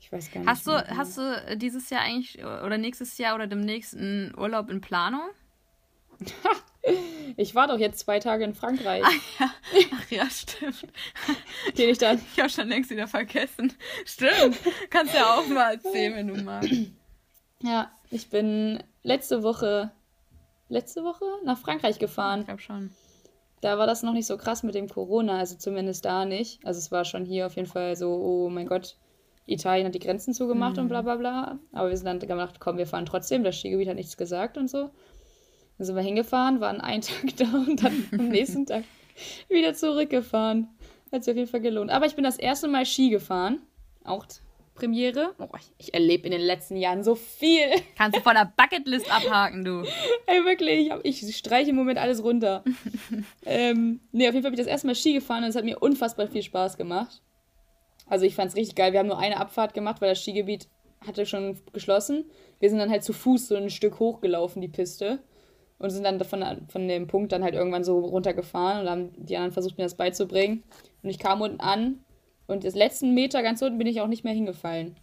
Ich 0.00 0.12
weiß 0.12 0.32
gar 0.32 0.40
nicht. 0.40 0.50
Hast 0.50 0.66
du, 0.66 0.72
hast 0.72 1.16
du 1.16 1.56
dieses 1.56 1.88
Jahr 1.88 2.02
eigentlich 2.02 2.44
oder 2.44 2.76
nächstes 2.76 3.16
Jahr 3.16 3.36
oder 3.36 3.46
demnächst 3.46 3.96
einen 3.96 4.36
Urlaub 4.36 4.68
in 4.68 4.80
Planung? 4.80 5.30
Ich 7.36 7.54
war 7.54 7.68
doch 7.68 7.78
jetzt 7.78 8.00
zwei 8.00 8.18
Tage 8.18 8.44
in 8.44 8.54
Frankreich. 8.54 9.02
Ach 9.04 9.40
ja, 9.40 9.50
Ach 9.94 10.10
ja 10.10 10.30
stimmt. 10.30 10.86
Den 11.78 11.90
ich 11.90 11.98
dann. 11.98 12.20
Ich 12.32 12.38
habe 12.38 12.50
schon 12.50 12.68
längst 12.68 12.90
wieder 12.90 13.06
vergessen. 13.06 13.72
Stimmt. 14.04 14.58
Kannst 14.90 15.14
ja 15.14 15.34
auch 15.34 15.46
mal 15.46 15.74
erzählen, 15.74 16.14
wenn 16.14 16.28
du 16.28 16.42
magst. 16.42 16.70
Ja, 17.62 17.90
ich 18.10 18.28
bin 18.28 18.82
letzte 19.02 19.42
Woche, 19.42 19.92
letzte 20.68 21.04
Woche 21.04 21.24
nach 21.44 21.58
Frankreich 21.58 21.98
gefahren. 21.98 22.40
Ich 22.40 22.46
glaube 22.46 22.60
schon. 22.60 22.90
Da 23.60 23.78
war 23.78 23.86
das 23.86 24.02
noch 24.02 24.12
nicht 24.12 24.26
so 24.26 24.36
krass 24.36 24.64
mit 24.64 24.74
dem 24.74 24.88
Corona, 24.88 25.38
also 25.38 25.56
zumindest 25.56 26.04
da 26.04 26.24
nicht. 26.24 26.64
Also 26.66 26.78
es 26.78 26.90
war 26.90 27.04
schon 27.04 27.24
hier 27.24 27.46
auf 27.46 27.54
jeden 27.54 27.68
Fall 27.68 27.94
so, 27.94 28.10
oh 28.12 28.48
mein 28.48 28.66
Gott, 28.66 28.96
Italien 29.46 29.86
hat 29.86 29.94
die 29.94 30.00
Grenzen 30.00 30.34
zugemacht 30.34 30.76
mhm. 30.76 30.82
und 30.82 30.88
bla 30.88 31.02
bla 31.02 31.16
bla. 31.16 31.58
Aber 31.72 31.88
wir 31.88 31.96
sind 31.96 32.06
dann 32.06 32.18
gemacht, 32.18 32.58
komm, 32.58 32.76
wir 32.76 32.88
fahren 32.88 33.06
trotzdem. 33.06 33.44
Das 33.44 33.56
Skigebiet 33.56 33.88
hat 33.88 33.94
nichts 33.94 34.16
gesagt 34.16 34.58
und 34.58 34.68
so. 34.68 34.90
Dann 35.82 35.86
sind 35.86 35.96
wir 35.96 36.02
hingefahren, 36.02 36.60
waren 36.60 36.80
einen 36.80 37.02
Tag 37.02 37.36
da 37.38 37.44
und 37.66 37.82
dann 37.82 38.08
am 38.12 38.28
nächsten 38.28 38.66
Tag 38.66 38.84
wieder 39.48 39.74
zurückgefahren. 39.74 40.68
Hat 41.10 41.24
sich 41.24 41.32
auf 41.32 41.36
jeden 41.36 41.50
Fall 41.50 41.60
gelohnt. 41.60 41.90
Aber 41.90 42.06
ich 42.06 42.14
bin 42.14 42.22
das 42.22 42.36
erste 42.36 42.68
Mal 42.68 42.86
Ski 42.86 43.10
gefahren. 43.10 43.62
Auch 44.04 44.24
Premiere. 44.76 45.34
Oh, 45.40 45.48
ich 45.78 45.92
erlebe 45.92 46.26
in 46.26 46.30
den 46.30 46.40
letzten 46.40 46.76
Jahren 46.76 47.02
so 47.02 47.16
viel. 47.16 47.66
Kannst 47.98 48.16
du 48.16 48.22
von 48.22 48.34
der 48.34 48.52
Bucketlist 48.56 49.12
abhaken, 49.12 49.64
du. 49.64 49.82
Ey, 50.26 50.44
wirklich. 50.44 50.92
Ich, 51.02 51.28
ich 51.28 51.36
streiche 51.36 51.70
im 51.70 51.76
Moment 51.76 51.98
alles 51.98 52.22
runter. 52.22 52.62
ähm, 53.44 53.98
nee, 54.12 54.28
auf 54.28 54.34
jeden 54.34 54.44
Fall 54.44 54.52
bin 54.52 54.60
ich 54.60 54.64
das 54.64 54.72
erste 54.72 54.86
Mal 54.86 54.94
Ski 54.94 55.14
gefahren 55.14 55.42
und 55.42 55.50
es 55.50 55.56
hat 55.56 55.64
mir 55.64 55.80
unfassbar 55.80 56.28
viel 56.28 56.44
Spaß 56.44 56.76
gemacht. 56.76 57.22
Also 58.06 58.24
ich 58.24 58.36
fand 58.36 58.50
es 58.50 58.56
richtig 58.56 58.76
geil. 58.76 58.92
Wir 58.92 59.00
haben 59.00 59.08
nur 59.08 59.18
eine 59.18 59.38
Abfahrt 59.38 59.74
gemacht, 59.74 60.00
weil 60.00 60.10
das 60.10 60.22
Skigebiet 60.22 60.68
hatte 61.04 61.26
schon 61.26 61.58
geschlossen. 61.72 62.30
Wir 62.60 62.70
sind 62.70 62.78
dann 62.78 62.90
halt 62.90 63.02
zu 63.02 63.12
Fuß 63.12 63.48
so 63.48 63.56
ein 63.56 63.68
Stück 63.68 63.98
hochgelaufen, 63.98 64.62
die 64.62 64.68
Piste 64.68 65.18
und 65.82 65.90
sind 65.90 66.04
dann 66.04 66.22
von, 66.24 66.44
von 66.68 66.88
dem 66.88 67.08
Punkt 67.08 67.32
dann 67.32 67.42
halt 67.42 67.54
irgendwann 67.54 67.84
so 67.84 67.98
runtergefahren 67.98 68.82
und 68.82 68.90
haben 68.90 69.10
die 69.16 69.36
anderen 69.36 69.52
versucht, 69.52 69.78
mir 69.78 69.84
das 69.84 69.96
beizubringen. 69.96 70.62
Und 71.02 71.10
ich 71.10 71.18
kam 71.18 71.40
unten 71.40 71.60
an 71.60 71.98
und 72.46 72.64
das 72.64 72.74
letzten 72.74 73.14
Meter 73.14 73.42
ganz 73.42 73.60
unten 73.62 73.78
bin 73.78 73.88
ich 73.88 74.00
auch 74.00 74.06
nicht 74.06 74.24
mehr 74.24 74.32
hingefallen. 74.32 74.96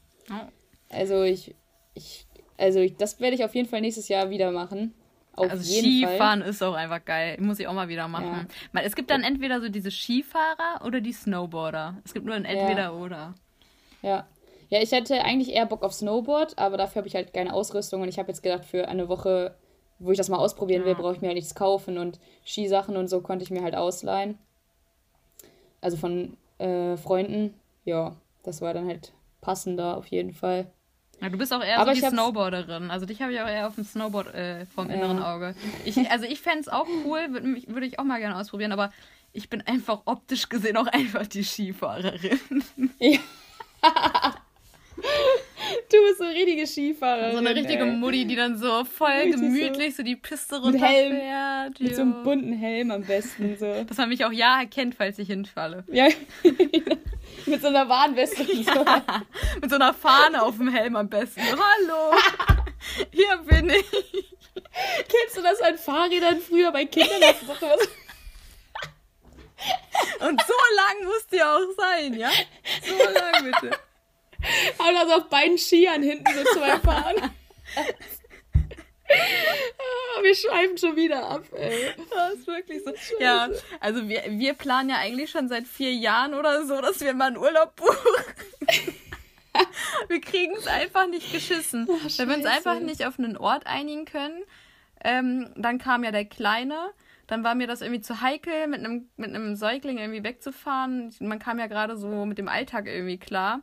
Also 0.89 1.23
ich, 1.23 1.53
ich, 1.93 2.25
also 2.57 2.79
ich, 2.79 2.95
das 2.95 3.19
werde 3.19 3.35
ich 3.35 3.43
auf 3.43 3.55
jeden 3.55 3.67
Fall 3.67 3.81
nächstes 3.81 4.07
Jahr 4.07 4.29
wieder 4.29 4.51
machen. 4.51 4.93
Auf 5.33 5.51
also 5.51 5.63
Skifahren 5.63 6.41
Fall. 6.41 6.49
ist 6.49 6.63
auch 6.63 6.73
einfach 6.73 7.03
geil. 7.03 7.37
Muss 7.39 7.59
ich 7.59 7.67
auch 7.67 7.73
mal 7.73 7.89
wieder 7.89 8.07
machen. 8.07 8.47
Ja. 8.73 8.81
Es 8.81 8.95
gibt 8.95 9.09
dann 9.09 9.23
entweder 9.23 9.61
so 9.61 9.69
diese 9.69 9.91
Skifahrer 9.91 10.85
oder 10.85 11.01
die 11.01 11.13
Snowboarder. 11.13 11.97
Es 12.05 12.13
gibt 12.13 12.25
nur 12.25 12.35
ein 12.35 12.45
entweder 12.45 12.83
ja. 12.83 12.91
oder. 12.91 13.35
Ja. 14.01 14.27
Ja, 14.69 14.81
ich 14.81 14.91
hätte 14.91 15.23
eigentlich 15.23 15.55
eher 15.55 15.65
Bock 15.65 15.83
auf 15.83 15.93
Snowboard, 15.93 16.57
aber 16.59 16.77
dafür 16.77 16.99
habe 16.99 17.07
ich 17.07 17.15
halt 17.15 17.33
keine 17.33 17.53
Ausrüstung 17.53 18.01
und 18.03 18.07
ich 18.07 18.19
habe 18.19 18.27
jetzt 18.27 18.43
gedacht, 18.43 18.65
für 18.65 18.87
eine 18.87 19.09
Woche 19.09 19.55
wo 19.99 20.11
ich 20.11 20.17
das 20.17 20.29
mal 20.29 20.37
ausprobieren 20.37 20.85
will, 20.85 20.95
brauche 20.95 21.13
ich 21.13 21.21
mir 21.21 21.27
halt 21.27 21.35
nichts 21.35 21.55
kaufen 21.55 21.97
und 21.97 22.19
Skisachen 22.45 22.97
und 22.97 23.07
so 23.09 23.21
konnte 23.21 23.43
ich 23.43 23.51
mir 23.51 23.61
halt 23.61 23.75
ausleihen. 23.75 24.37
Also 25.81 25.97
von 25.97 26.37
äh, 26.57 26.97
Freunden. 26.97 27.53
Ja, 27.85 28.15
das 28.43 28.61
war 28.61 28.73
dann 28.73 28.87
halt 28.87 29.13
passender 29.41 29.97
auf 29.97 30.07
jeden 30.07 30.33
Fall. 30.33 30.67
Ja, 31.21 31.29
du 31.29 31.37
bist 31.37 31.53
auch 31.53 31.63
eher 31.63 31.79
Aber 31.79 31.93
so 31.95 32.01
die 32.01 32.07
Snowboarderin. 32.07 32.91
Also 32.91 33.05
dich 33.05 33.21
habe 33.21 33.33
ich 33.33 33.41
auch 33.41 33.47
eher 33.47 33.67
auf 33.67 33.75
dem 33.75 33.83
Snowboard 33.83 34.33
äh, 34.33 34.65
vom 34.65 34.89
inneren 34.89 35.21
Auge. 35.21 35.53
Ich, 35.83 35.97
also 36.09 36.25
ich 36.25 36.39
fände 36.39 36.61
es 36.61 36.69
auch 36.69 36.87
cool, 37.05 37.19
würde 37.29 37.61
würd 37.67 37.83
ich 37.83 37.99
auch 37.99 38.05
mal 38.05 38.19
gerne 38.19 38.37
ausprobieren, 38.37 38.71
aber 38.71 38.91
ich 39.33 39.49
bin 39.49 39.61
einfach 39.61 40.01
optisch 40.05 40.47
gesehen 40.49 40.77
auch 40.77 40.87
einfach 40.87 41.27
die 41.27 41.43
Skifahrerin. 41.43 42.39
Ja. 42.99 43.19
Du 45.91 45.97
bist 46.03 46.19
so 46.19 46.23
eine 46.23 46.35
richtige 46.35 46.67
Skifahrerin. 46.67 47.31
So 47.31 47.37
eine 47.39 47.55
richtige 47.55 47.83
ey. 47.83 47.91
Mutti, 47.91 48.25
die 48.25 48.35
dann 48.35 48.57
so 48.57 48.85
voll 48.85 49.09
Richtig 49.09 49.41
gemütlich 49.41 49.95
so, 49.95 49.97
so, 49.97 50.03
die 50.03 50.15
Piste 50.15 50.61
runterfährt. 50.61 51.79
Mit 51.79 51.95
so 51.95 52.03
einem 52.03 52.23
bunten 52.23 52.53
Helm 52.53 52.91
am 52.91 53.01
besten. 53.03 53.57
So. 53.57 53.83
Dass 53.87 53.97
man 53.97 54.09
mich 54.09 54.23
auch 54.23 54.31
ja 54.31 54.59
erkennt, 54.59 54.93
falls 54.93 55.17
ich 55.17 55.27
hinfalle. 55.27 55.83
Ja, 55.91 56.07
mit 57.47 57.61
so 57.61 57.67
einer 57.69 57.89
Warnweste. 57.89 58.43
Ja, 58.43 59.03
mit 59.59 59.69
so 59.71 59.77
einer 59.77 59.95
Fahne 59.95 60.43
auf 60.43 60.57
dem 60.57 60.67
Helm 60.67 60.95
am 60.95 61.09
besten. 61.09 61.41
Hallo, 61.41 62.15
hier 63.11 63.37
bin 63.37 63.71
ich. 63.71 64.35
Kennst 65.07 65.37
du 65.37 65.41
das 65.41 65.59
an 65.61 65.77
Fahrrädern 65.77 66.39
früher 66.39 66.71
bei 66.71 66.85
Kindern? 66.85 67.19
Hast 67.23 67.41
du 67.41 67.47
was 67.47 67.87
Und 70.27 70.41
so 70.41 70.53
lang 70.75 71.05
muss 71.05 71.27
die 71.31 71.41
auch 71.41 71.61
sein, 71.75 72.13
ja? 72.13 72.29
So 72.85 72.95
lang 72.95 73.43
bitte. 73.43 73.79
Aber 74.77 74.91
das 74.93 75.11
auf 75.11 75.29
beiden 75.29 75.57
Skiern 75.57 76.01
hinten 76.01 76.25
so 76.33 76.59
zwei 76.59 76.79
fahren. 76.79 77.31
Ah, 79.11 80.21
wir 80.21 80.35
schweifen 80.35 80.77
schon 80.77 80.95
wieder 80.95 81.27
ab, 81.27 81.43
ey. 81.55 81.93
Das 82.11 82.33
ist 82.35 82.47
wirklich 82.47 82.83
so. 82.83 82.91
Ja, 83.19 83.49
also 83.79 84.07
wir, 84.07 84.23
wir 84.27 84.53
planen 84.53 84.89
ja 84.89 84.97
eigentlich 84.97 85.31
schon 85.31 85.47
seit 85.47 85.67
vier 85.67 85.93
Jahren 85.93 86.35
oder 86.35 86.65
so, 86.65 86.79
dass 86.79 86.99
wir 86.99 87.13
mal 87.15 87.27
einen 87.27 87.37
Urlaub 87.37 87.75
buchen. 87.75 87.95
wir 90.07 90.21
kriegen 90.21 90.55
es 90.55 90.67
einfach 90.67 91.07
nicht 91.07 91.31
geschissen. 91.31 91.87
Ach, 91.89 92.19
Wenn 92.19 92.29
wir 92.29 92.35
uns 92.37 92.45
einfach 92.45 92.79
nicht 92.79 93.05
auf 93.05 93.17
einen 93.17 93.35
Ort 93.35 93.65
einigen 93.65 94.05
können, 94.05 94.43
ähm, 95.03 95.51
dann 95.55 95.79
kam 95.79 96.03
ja 96.03 96.11
der 96.11 96.25
Kleine. 96.25 96.91
Dann 97.25 97.43
war 97.43 97.55
mir 97.55 97.67
das 97.67 97.81
irgendwie 97.81 98.01
zu 98.01 98.21
heikel, 98.21 98.67
mit 98.67 98.79
einem, 98.79 99.09
mit 99.15 99.29
einem 99.29 99.55
Säugling 99.55 99.97
irgendwie 99.97 100.23
wegzufahren. 100.23 101.13
Man 101.19 101.39
kam 101.39 101.59
ja 101.59 101.67
gerade 101.67 101.95
so 101.95 102.25
mit 102.25 102.37
dem 102.37 102.47
Alltag 102.47 102.87
irgendwie 102.87 103.17
klar. 103.17 103.61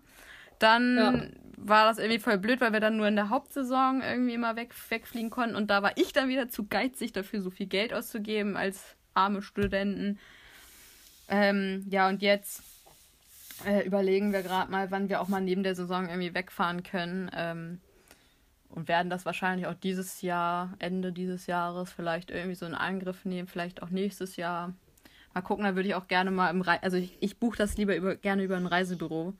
Dann 0.58 0.96
ja. 0.96 1.22
war 1.56 1.86
das 1.86 1.98
irgendwie 1.98 2.18
voll 2.18 2.38
blöd, 2.38 2.60
weil 2.60 2.72
wir 2.72 2.80
dann 2.80 2.96
nur 2.96 3.08
in 3.08 3.16
der 3.16 3.30
Hauptsaison 3.30 4.02
irgendwie 4.02 4.34
immer 4.34 4.56
weg, 4.56 4.74
wegfliegen 4.88 5.30
konnten. 5.30 5.56
Und 5.56 5.68
da 5.68 5.82
war 5.82 5.92
ich 5.96 6.12
dann 6.12 6.28
wieder 6.28 6.48
zu 6.48 6.66
geizig 6.66 7.12
dafür, 7.12 7.40
so 7.42 7.50
viel 7.50 7.66
Geld 7.66 7.92
auszugeben 7.92 8.56
als 8.56 8.96
arme 9.14 9.42
Studenten. 9.42 10.18
Ähm, 11.28 11.84
ja, 11.90 12.08
und 12.08 12.22
jetzt 12.22 12.62
äh, 13.64 13.86
überlegen 13.86 14.32
wir 14.32 14.42
gerade 14.42 14.70
mal, 14.70 14.90
wann 14.90 15.08
wir 15.08 15.20
auch 15.20 15.28
mal 15.28 15.40
neben 15.40 15.62
der 15.62 15.74
Saison 15.74 16.08
irgendwie 16.08 16.34
wegfahren 16.34 16.82
können. 16.82 17.30
Ähm, 17.34 17.80
und 18.68 18.88
werden 18.88 19.08
das 19.08 19.24
wahrscheinlich 19.24 19.66
auch 19.66 19.74
dieses 19.74 20.20
Jahr, 20.20 20.74
Ende 20.78 21.12
dieses 21.12 21.46
Jahres, 21.46 21.92
vielleicht 21.92 22.30
irgendwie 22.30 22.54
so 22.54 22.66
in 22.66 22.74
Angriff 22.74 23.24
nehmen, 23.24 23.48
vielleicht 23.48 23.82
auch 23.82 23.90
nächstes 23.90 24.36
Jahr. 24.36 24.74
Mal 25.32 25.40
gucken, 25.40 25.64
da 25.64 25.74
würde 25.74 25.88
ich 25.88 25.94
auch 25.94 26.08
gerne 26.08 26.30
mal 26.30 26.50
im 26.50 26.60
Reise, 26.60 26.82
also 26.82 26.96
ich, 26.98 27.16
ich 27.20 27.38
buche 27.38 27.56
das 27.56 27.76
lieber 27.76 27.96
über, 27.96 28.16
gerne 28.16 28.42
über 28.42 28.56
ein 28.56 28.66
Reisebüro. 28.66 29.34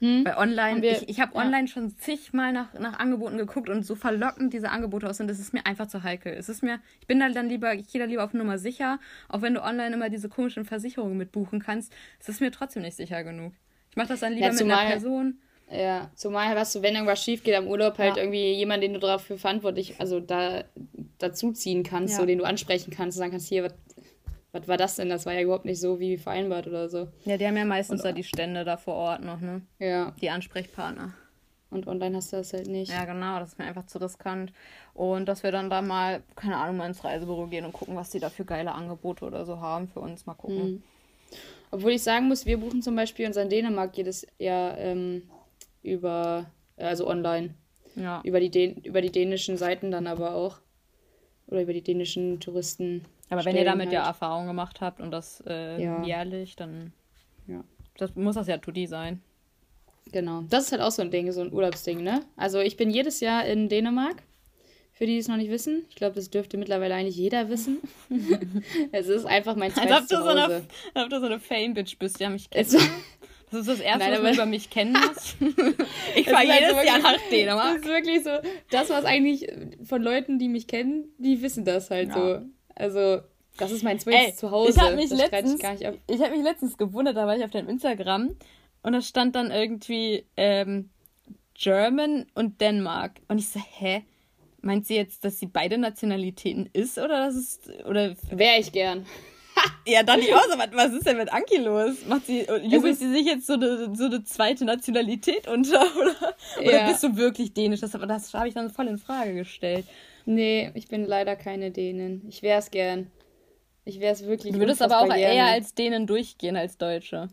Hm? 0.00 0.24
Weil 0.24 0.36
online, 0.36 0.82
wir, 0.82 0.92
ich, 0.92 1.08
ich 1.08 1.20
habe 1.20 1.34
ja. 1.34 1.40
online 1.44 1.66
schon 1.66 1.96
zigmal 1.96 2.52
nach, 2.52 2.72
nach 2.74 2.98
Angeboten 3.00 3.36
geguckt 3.36 3.68
und 3.68 3.84
so 3.84 3.96
verlockend 3.96 4.52
diese 4.52 4.70
Angebote 4.70 5.08
aussehen, 5.08 5.26
das 5.26 5.40
ist 5.40 5.52
mir 5.52 5.66
einfach 5.66 5.88
zu 5.88 6.04
heikel. 6.04 6.32
Es 6.32 6.48
ist 6.48 6.62
mir, 6.62 6.78
ich 7.00 7.06
bin 7.06 7.18
da 7.18 7.28
dann 7.28 7.48
lieber, 7.48 7.74
ich 7.74 7.90
gehe 7.90 8.00
da 8.00 8.06
lieber 8.06 8.24
auf 8.24 8.32
Nummer 8.32 8.58
sicher, 8.58 9.00
auch 9.28 9.42
wenn 9.42 9.54
du 9.54 9.62
online 9.62 9.94
immer 9.94 10.08
diese 10.08 10.28
komischen 10.28 10.64
Versicherungen 10.64 11.16
mitbuchen 11.16 11.60
kannst, 11.60 11.92
es 12.20 12.28
ist 12.28 12.40
mir 12.40 12.52
trotzdem 12.52 12.82
nicht 12.82 12.96
sicher 12.96 13.24
genug. 13.24 13.52
Ich 13.90 13.96
mache 13.96 14.08
das 14.08 14.20
dann 14.20 14.34
lieber 14.34 14.46
ja, 14.46 14.52
mit 14.52 14.62
einer 14.62 14.90
Person. 14.90 15.38
Ja, 15.70 16.10
zumal 16.14 16.48
hast 16.56 16.74
du, 16.74 16.82
wenn 16.82 16.94
irgendwas 16.94 17.22
schief 17.22 17.42
geht 17.42 17.54
am 17.54 17.66
Urlaub, 17.66 17.98
halt 17.98 18.16
ja. 18.16 18.22
irgendwie 18.22 18.52
jemand, 18.54 18.82
den 18.82 18.94
du 18.94 19.00
dafür 19.00 19.36
verantwortlich, 19.36 19.96
also 19.98 20.18
da 20.18 20.64
dazuziehen 21.18 21.82
kannst, 21.82 22.16
so 22.16 22.24
den 22.24 22.38
du 22.38 22.44
ansprechen 22.44 22.90
kannst 22.90 23.18
und 23.18 23.20
sagen 23.20 23.32
kannst, 23.32 23.48
hier, 23.48 23.64
was 23.64 23.74
was 24.52 24.66
war 24.66 24.76
das 24.76 24.96
denn? 24.96 25.08
Das 25.08 25.26
war 25.26 25.34
ja 25.34 25.42
überhaupt 25.42 25.64
nicht 25.64 25.80
so 25.80 26.00
wie 26.00 26.16
vereinbart 26.16 26.66
oder 26.66 26.88
so. 26.88 27.08
Ja, 27.24 27.36
die 27.36 27.46
haben 27.46 27.56
ja 27.56 27.64
meistens 27.64 28.02
da 28.02 28.12
die 28.12 28.24
Stände 28.24 28.64
da 28.64 28.76
vor 28.76 28.94
Ort 28.94 29.22
noch, 29.22 29.40
ne? 29.40 29.62
Ja. 29.78 30.14
Die 30.20 30.30
Ansprechpartner. 30.30 31.14
Und 31.70 31.86
online 31.86 32.16
hast 32.16 32.32
du 32.32 32.36
das 32.38 32.54
halt 32.54 32.66
nicht. 32.66 32.90
Ja, 32.90 33.04
genau, 33.04 33.38
das 33.38 33.50
ist 33.50 33.58
mir 33.58 33.66
einfach 33.66 33.84
zu 33.86 34.00
riskant. 34.00 34.52
Und 34.94 35.26
dass 35.26 35.42
wir 35.42 35.52
dann 35.52 35.68
da 35.68 35.82
mal, 35.82 36.22
keine 36.34 36.56
Ahnung, 36.56 36.78
mal 36.78 36.86
ins 36.86 37.04
Reisebüro 37.04 37.46
gehen 37.46 37.66
und 37.66 37.72
gucken, 37.72 37.94
was 37.94 38.08
die 38.08 38.20
da 38.20 38.30
für 38.30 38.46
geile 38.46 38.72
Angebote 38.72 39.26
oder 39.26 39.44
so 39.44 39.60
haben 39.60 39.88
für 39.88 40.00
uns. 40.00 40.24
Mal 40.24 40.34
gucken. 40.34 40.70
Mhm. 40.70 40.82
Obwohl 41.70 41.92
ich 41.92 42.02
sagen 42.02 42.28
muss, 42.28 42.46
wir 42.46 42.58
buchen 42.58 42.80
zum 42.80 42.96
Beispiel 42.96 43.26
unseren 43.26 43.50
Dänemark 43.50 43.94
jedes 43.98 44.26
Jahr 44.38 44.78
ähm, 44.78 45.28
über, 45.82 46.46
also 46.78 47.06
online. 47.06 47.54
Ja. 47.96 48.22
Über 48.24 48.40
die, 48.40 48.50
Dän 48.50 48.76
über 48.84 49.02
die 49.02 49.12
dänischen 49.12 49.58
Seiten 49.58 49.90
dann 49.90 50.06
aber 50.06 50.34
auch. 50.34 50.58
Oder 51.48 51.62
über 51.62 51.74
die 51.74 51.82
dänischen 51.82 52.40
Touristen. 52.40 53.04
Aber 53.30 53.44
wenn 53.44 53.56
ihr 53.56 53.64
damit 53.64 53.88
Stellen 53.88 53.92
ja 53.94 54.00
halt. 54.06 54.08
Erfahrung 54.14 54.46
gemacht 54.46 54.80
habt 54.80 55.00
und 55.00 55.10
das 55.10 55.42
äh, 55.46 55.82
Ja. 55.82 56.02
jährlich, 56.04 56.56
dann 56.56 56.92
Ja. 57.46 57.62
das 57.98 58.14
muss 58.14 58.34
das 58.36 58.46
ja 58.48 58.58
Tutti 58.58 58.86
sein. 58.86 59.20
Genau. 60.12 60.42
Das 60.48 60.64
ist 60.64 60.72
halt 60.72 60.80
auch 60.80 60.90
so 60.90 61.02
ein 61.02 61.10
Ding, 61.10 61.30
so 61.32 61.42
ein 61.42 61.52
Urlaubsding, 61.52 62.02
ne? 62.02 62.22
Also 62.36 62.60
ich 62.60 62.76
bin 62.78 62.88
jedes 62.90 63.20
Jahr 63.20 63.44
in 63.44 63.68
Dänemark. 63.68 64.22
Für 64.94 65.06
die, 65.06 65.12
die 65.12 65.18
es 65.18 65.28
noch 65.28 65.36
nicht 65.36 65.50
wissen. 65.50 65.84
Ich 65.90 65.94
glaube, 65.94 66.16
das 66.16 66.28
dürfte 66.28 66.56
mittlerweile 66.56 66.94
eigentlich 66.94 67.14
jeder 67.16 67.48
wissen. 67.50 67.78
es 68.92 69.06
ist 69.06 69.26
einfach 69.26 69.54
mein 69.54 69.70
Als 69.72 69.86
zweites 69.86 70.08
du 70.08 70.16
so 70.16 70.24
eine, 70.24 70.42
als 70.42 71.04
ob 71.04 71.10
du 71.10 71.20
so 71.20 71.26
eine 71.26 71.38
Fame-Bitch 71.38 71.98
bist, 71.98 72.18
ja 72.18 72.28
mich 72.30 72.50
kennt. 72.50 72.72
Das 73.50 73.60
ist 73.60 73.68
das 73.68 73.80
Erste, 73.80 74.00
Nein, 74.00 74.12
was 74.14 74.22
man 74.22 74.34
über 74.34 74.46
mich 74.46 74.68
kennen 74.70 74.92
muss. 75.08 75.36
ich 76.16 76.28
fahre 76.28 76.48
halt 76.48 76.60
jedes 76.60 76.70
so 76.76 76.80
Jahr 76.86 76.98
nach 76.98 77.12
Das 77.12 77.28
Dänemark. 77.30 77.76
ist 77.76 77.84
wirklich 77.86 78.24
so, 78.24 78.30
das, 78.70 78.90
was 78.90 79.04
eigentlich 79.04 79.46
von 79.84 80.02
Leuten, 80.02 80.38
die 80.40 80.48
mich 80.48 80.66
kennen, 80.66 81.04
die 81.18 81.40
wissen 81.42 81.64
das 81.64 81.90
halt 81.90 82.08
Ja. 82.08 82.14
so. 82.14 82.46
Also, 82.78 83.20
das 83.56 83.72
ist 83.72 83.82
mein 83.82 83.98
zweites 83.98 84.20
Ey, 84.28 84.34
Zuhause. 84.34 84.70
ich 84.70 84.78
habe 84.78 84.94
mich, 84.96 85.10
das 85.10 85.18
letztens- 85.18 85.62
ich 85.80 85.86
ich 86.14 86.20
hab 86.22 86.30
mich 86.30 86.42
letztens 86.42 86.76
gewundert, 86.78 87.16
da 87.16 87.26
war 87.26 87.36
ich 87.36 87.44
auf 87.44 87.50
deinem 87.50 87.68
Instagram 87.68 88.36
und 88.82 88.92
da 88.92 89.00
stand 89.02 89.34
dann 89.34 89.50
irgendwie 89.50 90.24
ähm, 90.36 90.90
German 91.54 92.26
und 92.34 92.60
Denmark. 92.60 93.20
Und 93.28 93.38
ich 93.38 93.48
so, 93.48 93.60
hä? 93.60 94.04
Meint 94.60 94.86
sie 94.86 94.96
jetzt, 94.96 95.24
dass 95.24 95.38
sie 95.38 95.46
beide 95.46 95.78
Nationalitäten 95.78 96.68
ist 96.72 96.98
oder 96.98 97.26
das 97.26 97.36
ist 97.36 97.68
oder 97.84 98.14
Wäre 98.30 98.58
ich 98.58 98.72
gern. 98.72 99.06
ja 99.86 100.02
dann 100.02 100.20
nicht 100.20 100.32
aus, 100.34 100.50
aber 100.52 100.66
was 100.76 100.92
ist 100.92 101.06
denn 101.06 101.16
mit 101.16 101.32
Anki 101.32 101.56
los? 101.58 102.04
Macht 102.06 102.26
sie 102.26 102.44
jubelt 102.62 102.96
sie 102.98 103.10
sich 103.10 103.24
jetzt 103.26 103.46
so 103.46 103.54
eine, 103.54 103.94
so 103.96 104.04
eine 104.06 104.22
zweite 104.24 104.64
Nationalität 104.64 105.46
unter 105.48 105.80
oder, 105.96 106.34
oder 106.60 106.72
Ja. 106.72 106.88
bist 106.88 107.02
du 107.04 107.16
wirklich 107.16 107.54
dänisch? 107.54 107.80
Das, 107.80 107.92
das 107.92 108.34
habe 108.34 108.48
ich 108.48 108.54
dann 108.54 108.70
voll 108.70 108.88
in 108.88 108.98
Frage 108.98 109.34
gestellt. 109.34 109.86
Nee, 110.28 110.70
ich 110.74 110.88
bin 110.88 111.06
leider 111.06 111.36
keine 111.36 111.70
Dänin. 111.70 112.22
Ich 112.28 112.42
wäre 112.42 112.58
es 112.58 112.70
gern. 112.70 113.10
Ich 113.86 113.98
wäre 113.98 114.12
es 114.12 114.26
wirklich. 114.26 114.52
Du 114.52 114.58
würdest 114.58 114.82
aber 114.82 114.98
auch 114.98 115.04
unfassbar 115.04 115.26
eher 115.26 115.32
gerne. 115.32 115.52
als 115.52 115.74
Dänen 115.74 116.06
durchgehen 116.06 116.54
als 116.54 116.76
Deutsche. 116.76 117.30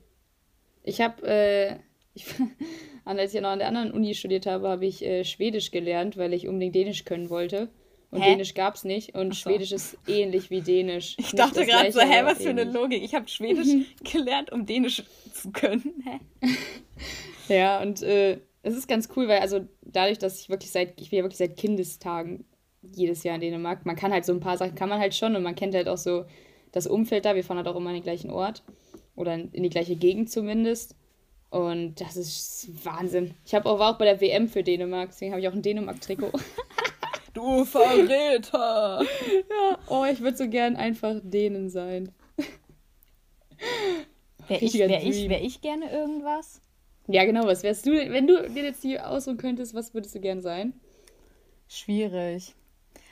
Ich 0.82 1.02
habe, 1.02 1.28
äh, 1.28 1.76
ich, 2.14 2.26
als 3.04 3.34
ich 3.34 3.41
noch 3.41 3.50
an 3.50 3.60
der 3.60 3.68
anderen 3.68 3.91
Uni 3.91 4.16
studiert 4.16 4.46
habe, 4.46 4.70
habe 4.70 4.86
ich 4.86 5.04
äh, 5.04 5.26
Schwedisch 5.26 5.72
gelernt, 5.72 6.16
weil 6.16 6.34
ich 6.34 6.48
unbedingt 6.48 6.74
Dänisch 6.74 7.04
können 7.04 7.30
wollte. 7.30 7.68
Und 8.12 8.22
Hä? 8.22 8.30
Dänisch 8.30 8.54
gab 8.54 8.76
es 8.76 8.86
nicht. 8.86 9.14
Und 9.14 9.36
so. 9.36 9.41
Schwedisch 9.41 9.74
ist 9.74 9.98
ähnlich 10.08 10.50
wie 10.50 10.62
Dänisch. 10.62 11.18
Ich 11.20 11.32
dachte 11.32 11.66
gerade 11.66 11.91
so, 11.91 12.00
hä, 12.00 12.22
was 12.24 12.41
für 12.41 12.52
eine 12.52 12.64
Logik. 12.64 12.76
Logik. 12.76 13.04
Ich 13.04 13.14
habe 13.14 13.28
Schwedisch 13.28 13.89
gelernt, 14.10 14.54
um 14.54 14.66
Dänisch 14.66 15.04
zu 15.34 15.52
können. 15.52 16.02
Hä? 16.06 17.54
Ja, 17.54 17.82
und 17.82 18.02
äh, 18.04 18.39
es 18.64 18.74
ist 18.74 18.88
ganz 18.88 19.10
cool, 19.18 19.28
weil 19.28 19.39
also 19.39 19.68
dadurch, 19.82 20.18
dass 20.18 20.39
ich 20.39 20.48
wirklich 20.48 20.72
seit, 20.72 21.02
ich 21.02 21.10
bin 21.10 21.18
ja 21.18 21.24
wirklich 21.26 21.39
seit 21.39 21.58
Kindestagen 21.58 22.46
jedes 22.94 23.24
Jahr 23.24 23.36
in 23.36 23.42
Dänemark, 23.42 23.86
man 23.86 23.96
kann 23.96 24.12
halt 24.12 24.26
so 24.26 24.34
ein 24.34 24.40
paar 24.40 24.58
Sachen, 24.58 24.76
kann 24.76 24.90
man 24.90 25.00
halt 25.00 25.16
schon 25.16 25.36
und 25.36 25.44
man 25.44 25.56
kennt 25.56 25.76
halt 25.76 25.88
auch 25.88 25.98
so 25.98 26.26
das 26.72 26.88
Umfeld 26.88 27.26
da. 27.26 27.36
Wir 27.36 27.44
fahren 27.44 27.58
halt 27.58 27.68
auch 27.68 27.76
immer 27.76 27.90
an 27.90 27.96
den 27.96 28.04
gleichen 28.04 28.30
Ort 28.30 28.64
oder 29.16 29.34
in 29.34 29.50
in 29.52 29.64
die 29.64 29.70
gleiche 29.70 29.96
Gegend 29.96 30.30
zumindest. 30.30 30.96
Und 31.50 32.02
das 32.02 32.18
ist 32.18 32.86
Wahnsinn. 32.86 33.34
Ich 33.46 33.56
habe 33.56 33.70
auch, 33.70 33.80
war 33.80 33.94
auch 33.94 33.98
bei 33.98 34.06
der 34.06 34.20
WM 34.20 34.50
für 34.50 34.64
Dänemark, 34.64 35.10
deswegen 35.12 35.32
habe 35.32 35.42
ich 35.42 35.48
auch 35.48 35.54
ein 35.54 35.62
Dänemark-Trikot. 35.62 36.32
Du 37.34 37.66
Verräter! 37.66 39.02
ja, 39.04 39.78
oh, 39.90 40.06
ich 40.10 40.22
würde 40.22 40.38
so 40.38 40.48
gern 40.48 40.78
einfach 40.78 41.16
Dänen 41.22 41.70
sein. 41.70 42.14
Wäre 44.48 44.64
ich, 44.64 44.74
wär 44.74 45.04
ich, 45.04 45.30
wär 45.30 45.44
ich 45.44 45.60
gerne 45.60 45.92
irgendwas? 45.92 46.62
Ja, 47.08 47.26
genau, 47.26 47.46
was 47.46 47.64
wärst 47.64 47.86
du, 47.86 47.92
wenn 47.92 48.26
du 48.26 48.50
dir 48.50 48.64
jetzt 48.64 48.84
die 48.86 49.00
aussuchen 49.00 49.38
könntest, 49.38 49.74
was 49.74 49.94
würdest 49.94 50.16
du 50.16 50.22
gern 50.22 50.42
sein? 50.42 50.74
Schwierig. 51.68 52.56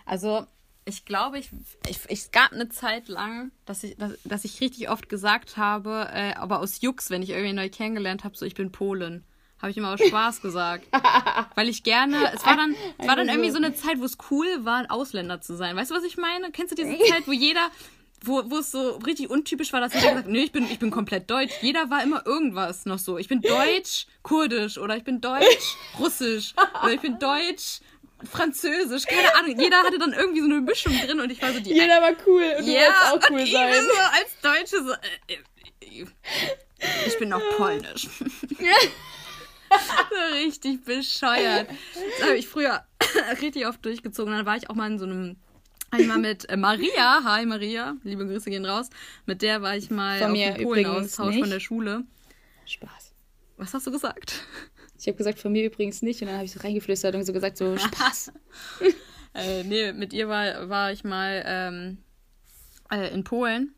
Also, 0.06 0.46
ich 0.86 1.06
glaube, 1.06 1.40
ich, 1.40 1.50
ich, 1.88 2.00
es 2.10 2.32
gab 2.32 2.52
eine 2.52 2.70
Zeit 2.70 3.08
lang, 3.08 3.52
dass 3.66 3.84
ich, 3.84 3.96
dass, 3.98 4.14
dass 4.24 4.46
ich 4.46 4.60
richtig 4.62 4.90
oft 4.90 5.10
gesagt 5.10 5.58
habe, 5.58 6.10
äh, 6.12 6.34
aber 6.34 6.60
aus 6.60 6.82
Jux, 6.82 7.10
wenn 7.10 7.22
ich 7.22 7.30
irgendwie 7.30 7.54
neu 7.54 7.70
kennengelernt 7.70 8.24
habe, 8.24 8.36
so 8.36 8.46
ich 8.46 8.56
bin 8.56 8.72
Polin. 8.72 9.24
Habe 9.64 9.72
ich 9.72 9.78
immer 9.78 9.94
aus 9.94 10.02
Spaß 10.06 10.42
gesagt. 10.42 10.88
Weil 11.56 11.70
ich 11.70 11.84
gerne, 11.84 12.18
es 12.34 12.46
war 12.46 12.58
dann, 12.58 12.76
es 12.98 13.08
war 13.08 13.16
dann 13.16 13.30
Einfach 13.30 13.36
irgendwie 13.36 13.52
so 13.52 13.58
eine 13.58 13.74
Zeit, 13.74 13.98
wo 14.00 14.04
es 14.04 14.18
cool 14.30 14.46
war, 14.66 14.76
ein 14.80 14.90
Ausländer 14.90 15.40
zu 15.40 15.56
sein. 15.56 15.78
Weißt 15.78 15.90
du, 15.90 15.96
was 15.96 16.04
ich 16.04 16.18
meine? 16.18 16.52
Kennst 16.52 16.74
du 16.74 16.76
diese 16.76 16.98
Zeit, 17.06 17.26
wo 17.28 17.32
jeder, 17.32 17.72
wo, 18.22 18.44
wo 18.52 18.58
es 18.58 18.72
so 18.72 18.98
richtig 18.98 19.30
untypisch 19.30 19.72
war, 19.72 19.80
dass 19.80 19.94
jeder 19.94 20.08
gesagt 20.08 20.26
hat, 20.26 20.32
nee, 20.34 20.44
ich 20.44 20.52
bin, 20.52 20.66
ich 20.66 20.80
bin 20.80 20.92
komplett 20.92 21.30
deutsch. 21.30 21.54
Jeder 21.62 21.90
war 21.90 22.04
immer 22.04 22.26
irgendwas 22.26 22.86
noch 22.86 23.00
so. 23.00 23.18
Ich 23.18 23.30
bin 23.30 23.40
deutsch, 23.40 24.08
kurdisch 24.22 24.78
oder 24.78 24.98
ich 24.98 25.06
bin 25.06 25.22
deutsch, 25.22 25.78
russisch 25.98 26.54
oder 26.84 26.92
ich 26.92 27.00
bin 27.00 27.18
deutsch, 27.20 27.80
französisch, 28.32 29.06
keine 29.06 29.36
Ahnung. 29.36 29.60
Jeder 29.60 29.84
hatte 29.84 30.00
dann 30.00 30.14
irgendwie 30.14 30.40
so 30.40 30.46
eine 30.46 30.62
Mischung 30.62 30.98
drin 31.00 31.20
und 31.20 31.30
ich 31.32 31.42
war 31.42 31.52
so 31.54 31.60
die 31.60 31.74
Jeder 31.74 32.02
war 32.02 32.14
cool 32.26 32.56
und 32.58 32.66
du 32.66 32.72
ja, 32.72 32.82
wolltest 32.82 33.04
auch 33.04 33.14
und 33.14 33.26
cool 33.32 33.42
ich 33.42 33.52
sein. 33.52 33.72
bin 33.72 33.82
so 33.82 33.94
als 34.02 34.40
Deutsche 34.42 34.82
so, 34.84 34.94
äh, 34.94 34.98
äh, 35.90 36.08
ich 37.08 37.20
bin 37.20 37.30
noch 37.30 37.42
polnisch. 37.58 38.08
so 38.20 38.26
richtig 40.36 40.84
bescheuert. 40.84 41.68
Das 42.20 42.28
habe 42.28 42.38
ich 42.38 42.48
früher 42.48 42.86
richtig 43.42 43.66
oft 43.68 43.84
durchgezogen. 43.86 44.34
Dann 44.34 44.46
war 44.46 44.58
ich 44.58 44.70
auch 44.70 44.76
mal 44.76 44.92
in 44.92 45.00
so 45.00 45.06
einem 45.06 45.38
Einmal 45.94 46.18
mit 46.18 46.50
äh, 46.50 46.58
Maria, 46.58 47.24
hi 47.24 47.46
Maria, 47.46 47.96
liebe 48.04 48.26
Grüße 48.26 48.50
gehen 48.50 48.66
raus. 48.66 48.90
Mit 49.28 49.44
der 49.44 49.62
war 49.62 49.78
ich 49.78 49.92
mal 49.92 50.18
Von 50.18 50.32
auf 50.32 50.34
mir 50.34 50.54
dem 50.54 50.64
Polen-Austausch 50.64 51.38
von 51.38 51.50
der 51.52 51.60
Schule. 51.60 52.04
Spaß. 52.66 53.14
Was 53.58 53.76
hast 53.76 53.86
du 53.86 53.92
gesagt? 53.92 54.44
Ich 55.04 55.08
habe 55.08 55.18
gesagt, 55.18 55.38
von 55.38 55.52
mir 55.52 55.66
übrigens 55.66 56.02
nicht. 56.02 56.22
Und 56.22 56.28
dann 56.28 56.38
habe 56.38 56.46
ich 56.46 56.54
so 56.54 56.62
reingeflüstert 56.62 57.14
und 57.14 57.26
so 57.26 57.34
gesagt, 57.34 57.58
so 57.58 57.78
Spaß. 57.78 58.32
Äh, 59.36 59.64
nee, 59.64 59.92
mit 59.94 60.14
ihr 60.14 60.30
war, 60.30 60.70
war 60.70 60.92
ich 60.92 61.04
mal 61.04 61.42
ähm, 61.44 61.98
äh, 62.92 63.12
in 63.12 63.24
Polen. 63.24 63.74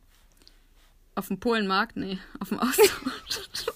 Auf 1.16 1.30
dem 1.30 1.40
Polenmarkt? 1.40 1.96
Nee, 1.96 2.20
auf 2.42 2.50
dem 2.50 2.60
Austausch. 2.60 2.92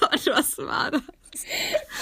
Gott, 0.00 0.26
was 0.26 0.58
war 0.58 0.90
das? 0.90 1.00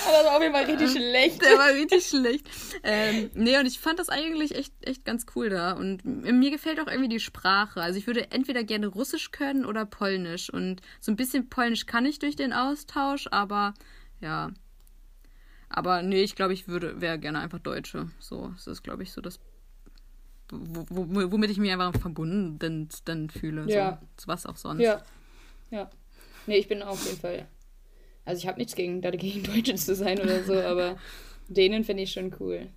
Aber 0.04 0.12
das 0.12 0.24
war 0.24 0.36
auf 0.36 0.42
jeden 0.42 0.54
Fall 0.54 0.64
richtig 0.64 0.90
schlecht. 0.90 1.42
Der 1.42 1.58
war 1.58 1.68
richtig 1.68 2.06
schlecht. 2.06 2.48
Ähm, 2.82 3.30
nee, 3.34 3.58
und 3.58 3.66
ich 3.66 3.78
fand 3.78 3.98
das 3.98 4.08
eigentlich 4.08 4.54
echt, 4.54 4.72
echt 4.82 5.04
ganz 5.04 5.26
cool 5.34 5.48
da. 5.48 5.72
Und 5.72 6.04
mir 6.04 6.50
gefällt 6.50 6.80
auch 6.80 6.86
irgendwie 6.86 7.08
die 7.08 7.20
Sprache. 7.20 7.80
Also 7.80 7.98
ich 7.98 8.06
würde 8.06 8.30
entweder 8.30 8.64
gerne 8.64 8.86
Russisch 8.86 9.30
können 9.30 9.64
oder 9.64 9.84
Polnisch. 9.84 10.50
Und 10.50 10.80
so 11.00 11.12
ein 11.12 11.16
bisschen 11.16 11.48
Polnisch 11.48 11.86
kann 11.86 12.06
ich 12.06 12.18
durch 12.18 12.36
den 12.36 12.52
Austausch, 12.52 13.28
aber 13.30 13.74
ja. 14.20 14.50
Aber 15.68 16.02
nee, 16.02 16.22
ich 16.22 16.36
glaube, 16.36 16.52
ich 16.52 16.68
würde, 16.68 17.00
wäre 17.00 17.18
gerne 17.18 17.40
einfach 17.40 17.58
Deutsche. 17.58 18.10
So, 18.20 18.52
das 18.54 18.66
ist, 18.66 18.84
glaube 18.84 19.02
ich, 19.02 19.12
so 19.12 19.20
das, 19.20 19.40
wo, 20.50 20.86
wo, 20.88 21.32
womit 21.32 21.50
ich 21.50 21.58
mich 21.58 21.72
einfach 21.72 21.92
verbunden 22.00 22.88
dann 23.04 23.30
fühle. 23.30 23.66
Ja. 23.68 24.00
So, 24.16 24.28
was 24.28 24.46
auch 24.46 24.56
sonst. 24.56 24.80
Ja. 24.80 25.02
Ja. 25.70 25.90
Nee, 26.46 26.58
ich 26.58 26.68
bin 26.68 26.82
auf 26.82 27.04
jeden 27.04 27.18
Fall. 27.18 27.48
Also 28.26 28.40
ich 28.42 28.46
habe 28.46 28.58
nichts 28.58 28.74
gegen, 28.74 29.00
dagegen 29.00 29.42
Deutsche 29.42 29.74
zu 29.76 29.94
sein 29.94 30.20
oder 30.20 30.44
so, 30.44 30.52
aber 30.60 30.98
denen 31.48 31.84
finde 31.84 32.02
ich 32.02 32.12
schon 32.12 32.34
cool. 32.40 32.68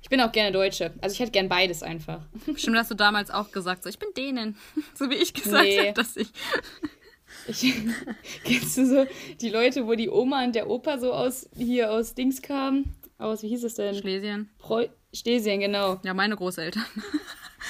Ich 0.00 0.08
bin 0.10 0.20
auch 0.20 0.32
gerne 0.32 0.52
Deutsche. 0.52 0.92
Also 1.00 1.14
ich 1.14 1.20
hätte 1.20 1.32
gern 1.32 1.48
beides 1.48 1.82
einfach. 1.82 2.22
Stimmt, 2.56 2.76
hast 2.76 2.90
du 2.90 2.94
damals 2.94 3.30
auch 3.30 3.50
gesagt, 3.52 3.82
so, 3.82 3.90
ich 3.90 3.98
bin 3.98 4.08
denen. 4.16 4.56
So 4.94 5.10
wie 5.10 5.14
ich 5.14 5.34
gesagt 5.34 5.64
Nee. 5.64 5.78
habe, 5.80 5.92
dass 5.94 6.16
ich. 6.16 6.28
Ich, 7.48 7.74
kennst 8.44 8.78
du 8.78 8.86
so 8.86 9.06
die 9.40 9.50
Leute, 9.50 9.86
wo 9.86 9.94
die 9.94 10.08
Oma 10.08 10.44
und 10.44 10.54
der 10.54 10.70
Opa 10.70 10.98
so 10.98 11.12
aus 11.12 11.48
hier 11.56 11.90
aus 11.90 12.14
Dings 12.14 12.40
kamen? 12.40 12.94
Aus, 13.18 13.42
wie 13.42 13.48
hieß 13.48 13.64
es 13.64 13.74
denn? 13.74 13.94
Schlesien. 13.94 14.50
Preu 14.58 14.88
Schlesien, 15.12 15.60
genau. 15.60 16.00
Ja, 16.04 16.14
meine 16.14 16.36
Großeltern. 16.36 16.84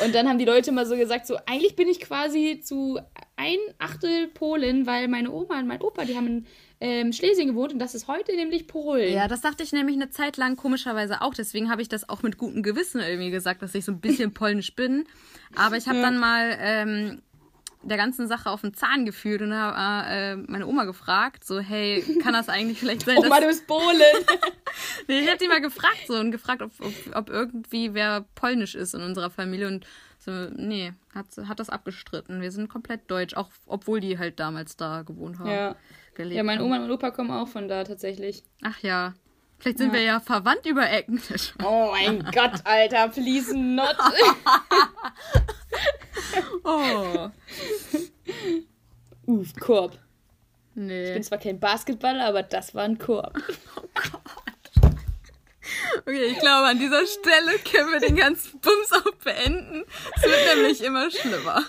Und 0.05 0.15
dann 0.15 0.29
haben 0.29 0.39
die 0.39 0.45
Leute 0.45 0.73
mal 0.73 0.87
so 0.87 0.97
gesagt, 0.97 1.27
so 1.27 1.37
eigentlich 1.47 1.77
bin 1.77 1.89
ich 1.89 2.01
quasi 2.01 2.61
zu 2.63 2.99
ein 3.37 3.59
Achtel 3.79 4.29
Polin, 4.29 4.87
weil 4.87 5.09
meine 5.09 5.31
Oma 5.31 5.59
und 5.59 5.67
mein 5.67 5.81
Opa, 5.81 6.05
die 6.05 6.17
haben 6.17 6.27
in 6.27 6.47
ähm, 6.81 7.13
Schlesien 7.13 7.49
gewohnt 7.49 7.73
und 7.73 7.79
das 7.79 7.95
ist 7.95 8.09
heute 8.09 8.35
nämlich 8.35 8.67
Polen. 8.67 9.13
Ja, 9.13 9.29
das 9.29 9.41
dachte 9.41 9.63
ich 9.63 9.73
nämlich 9.73 9.97
eine 9.97 10.11
Zeit 10.11 10.37
lang 10.37 10.57
komischerweise 10.57 11.23
auch. 11.23 11.35
Deswegen 11.35 11.71
habe 11.71 11.83
ich 11.83 11.89
das 11.89 12.09
auch 12.09 12.23
mit 12.23 12.37
gutem 12.37 12.63
Gewissen 12.63 13.01
irgendwie 13.01 13.31
gesagt, 13.31 13.63
dass 13.63 13.75
ich 13.75 13.85
so 13.85 13.93
ein 13.93 14.01
bisschen 14.01 14.35
polnisch 14.35 14.75
bin. 14.75 15.07
Aber 15.57 15.77
ich 15.77 15.87
habe 15.87 16.01
dann 16.01 16.19
mal 16.19 16.57
ähm, 16.61 17.23
der 17.83 17.97
ganzen 17.97 18.27
Sache 18.29 18.51
auf 18.51 18.63
den 18.63 18.75
Zahn 18.75 19.05
gefühlt 19.05 19.43
und 19.43 19.55
habe 19.55 20.09
äh, 20.09 20.37
meine 20.37 20.67
Oma 20.67 20.85
gefragt, 20.85 21.45
so, 21.45 21.61
hey, 21.61 22.03
kann 22.23 22.33
das 22.33 22.49
eigentlich 22.49 22.79
vielleicht 22.79 23.03
sein, 23.03 23.19
Oma, 23.25 23.41
du 23.41 23.47
bist 23.47 23.67
Polen. 23.67 24.01
nee, 25.09 25.21
ich 25.21 25.29
habe 25.29 25.39
die 25.39 25.49
mal 25.49 25.61
gefragt 25.61 26.05
so 26.07 26.15
und 26.15 26.31
gefragt, 26.31 26.63
ob, 26.63 26.73
ob, 26.81 26.95
ob 27.15 27.31
irgendwie 27.31 27.95
wer 27.95 28.25
polnisch 28.35 28.75
ist 28.75 28.95
in 28.95 29.03
unserer 29.03 29.31
Familie 29.31 29.69
und 29.69 29.87
so, 30.19 30.33
nee, 30.57 30.95
hat, 31.15 31.27
hat 31.47 31.61
das 31.61 31.69
abgestritten. 31.69 32.41
Wir 32.41 32.51
sind 32.51 32.69
komplett 32.69 33.11
deutsch, 33.11 33.35
auch 33.35 33.51
obwohl 33.67 34.01
die 34.01 34.19
halt 34.19 34.41
damals 34.41 34.77
da 34.77 35.03
gewohnt 35.03 35.39
haben. 35.39 35.51
ja. 35.51 35.77
Gelebt 36.15 36.43
ja, 36.45 36.51
haben. 36.51 36.61
Oma 36.63 36.77
und 36.85 36.91
Opa 36.91 37.11
kommen 37.11 37.31
auch 37.31 37.49
von 37.49 37.69
da 37.69 37.85
tatsächlich. 37.85 38.43
Ach 38.63 38.79
ja. 38.81 39.15
Vielleicht 39.59 39.79
sind 39.79 39.89
Ja. 39.89 39.93
wir 39.95 40.03
ja 40.03 40.21
verwandt 40.21 40.67
über 40.67 40.89
Ecken. 40.91 41.21
Oh 41.65 41.91
mein 41.93 42.23
Gott, 42.35 42.53
Alter, 42.65 43.09
please 43.09 43.57
not. 43.57 43.97
Oh. 46.65 47.29
Uff, 49.27 49.55
Korb. 49.61 49.93
Ich 49.95 50.01
Nee. 50.83 51.13
bin 51.15 51.23
zwar 51.23 51.39
kein 51.39 51.61
Basketballer, 51.61 52.27
aber 52.27 52.43
das 52.43 52.75
war 52.75 52.83
ein 52.85 52.99
Korb. 52.99 53.39
Okay, 56.07 56.25
ich 56.27 56.39
glaube, 56.39 56.67
an 56.69 56.79
dieser 56.79 57.07
Stelle 57.07 57.59
können 57.71 57.93
wir 57.93 58.01
den 58.01 58.17
ganzen 58.17 58.61
Bums 58.61 58.93
auch 58.93 59.15
beenden. 59.25 59.85
Es 60.17 60.23
wird 60.23 60.57
nämlich 60.57 60.83
immer 60.85 61.11
schlimmer. 61.11 61.63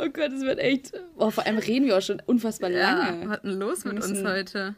Oh 0.00 0.08
Gott, 0.10 0.32
es 0.32 0.42
wird 0.42 0.58
echt. 0.58 0.92
Oh, 1.16 1.30
vor 1.30 1.44
allem 1.46 1.58
reden 1.58 1.86
wir 1.86 1.98
auch 1.98 2.02
schon 2.02 2.20
unfassbar 2.26 2.70
Ja, 2.70 2.94
lange. 2.96 3.28
was 3.28 3.36
ist 3.38 3.44
denn 3.44 3.58
los 3.58 3.84
mit 3.84 3.94
uns 3.94 4.08
müssen- 4.08 4.28
heute? 4.28 4.74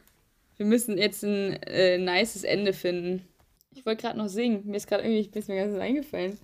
Wir 0.57 0.65
müssen 0.65 0.97
jetzt 0.97 1.23
ein 1.23 1.53
äh, 1.63 1.97
nices 1.97 2.43
Ende 2.43 2.73
finden. 2.73 3.27
Ich 3.73 3.85
wollte 3.85 4.03
gerade 4.03 4.17
noch 4.17 4.29
singen. 4.29 4.61
Mir 4.65 4.77
ist 4.77 4.87
gerade 4.87 5.03
irgendwie 5.03 5.37
ist 5.37 5.49
mir 5.49 5.57
ganz 5.57 5.77
eingefallen. 5.77 6.37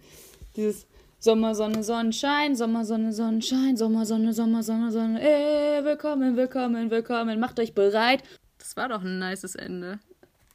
Dieses 0.58 0.86
Sommer, 1.20 1.56
Sonne, 1.56 1.82
Sonnenschein, 1.84 2.56
Sommer, 2.56 2.84
Sonne, 2.84 3.14
Sonnenschein, 3.14 3.78
Sommer, 3.78 4.06
Sonne, 4.06 4.34
Sommer, 4.34 4.64
Sonne, 4.64 4.92
Sonne. 4.92 5.22
Ey, 5.22 5.84
willkommen, 5.86 6.36
willkommen, 6.36 6.92
willkommen. 6.92 7.40
Macht 7.40 7.60
euch 7.60 7.74
bereit. 7.74 8.24
Das 8.58 8.76
war 8.76 8.90
doch 8.90 9.02
ein 9.02 9.20
nices 9.20 9.56
Ende. 9.56 10.00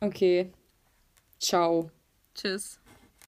Okay. 0.00 0.52
Ciao. 1.38 1.90
Tschüss. 2.34 2.78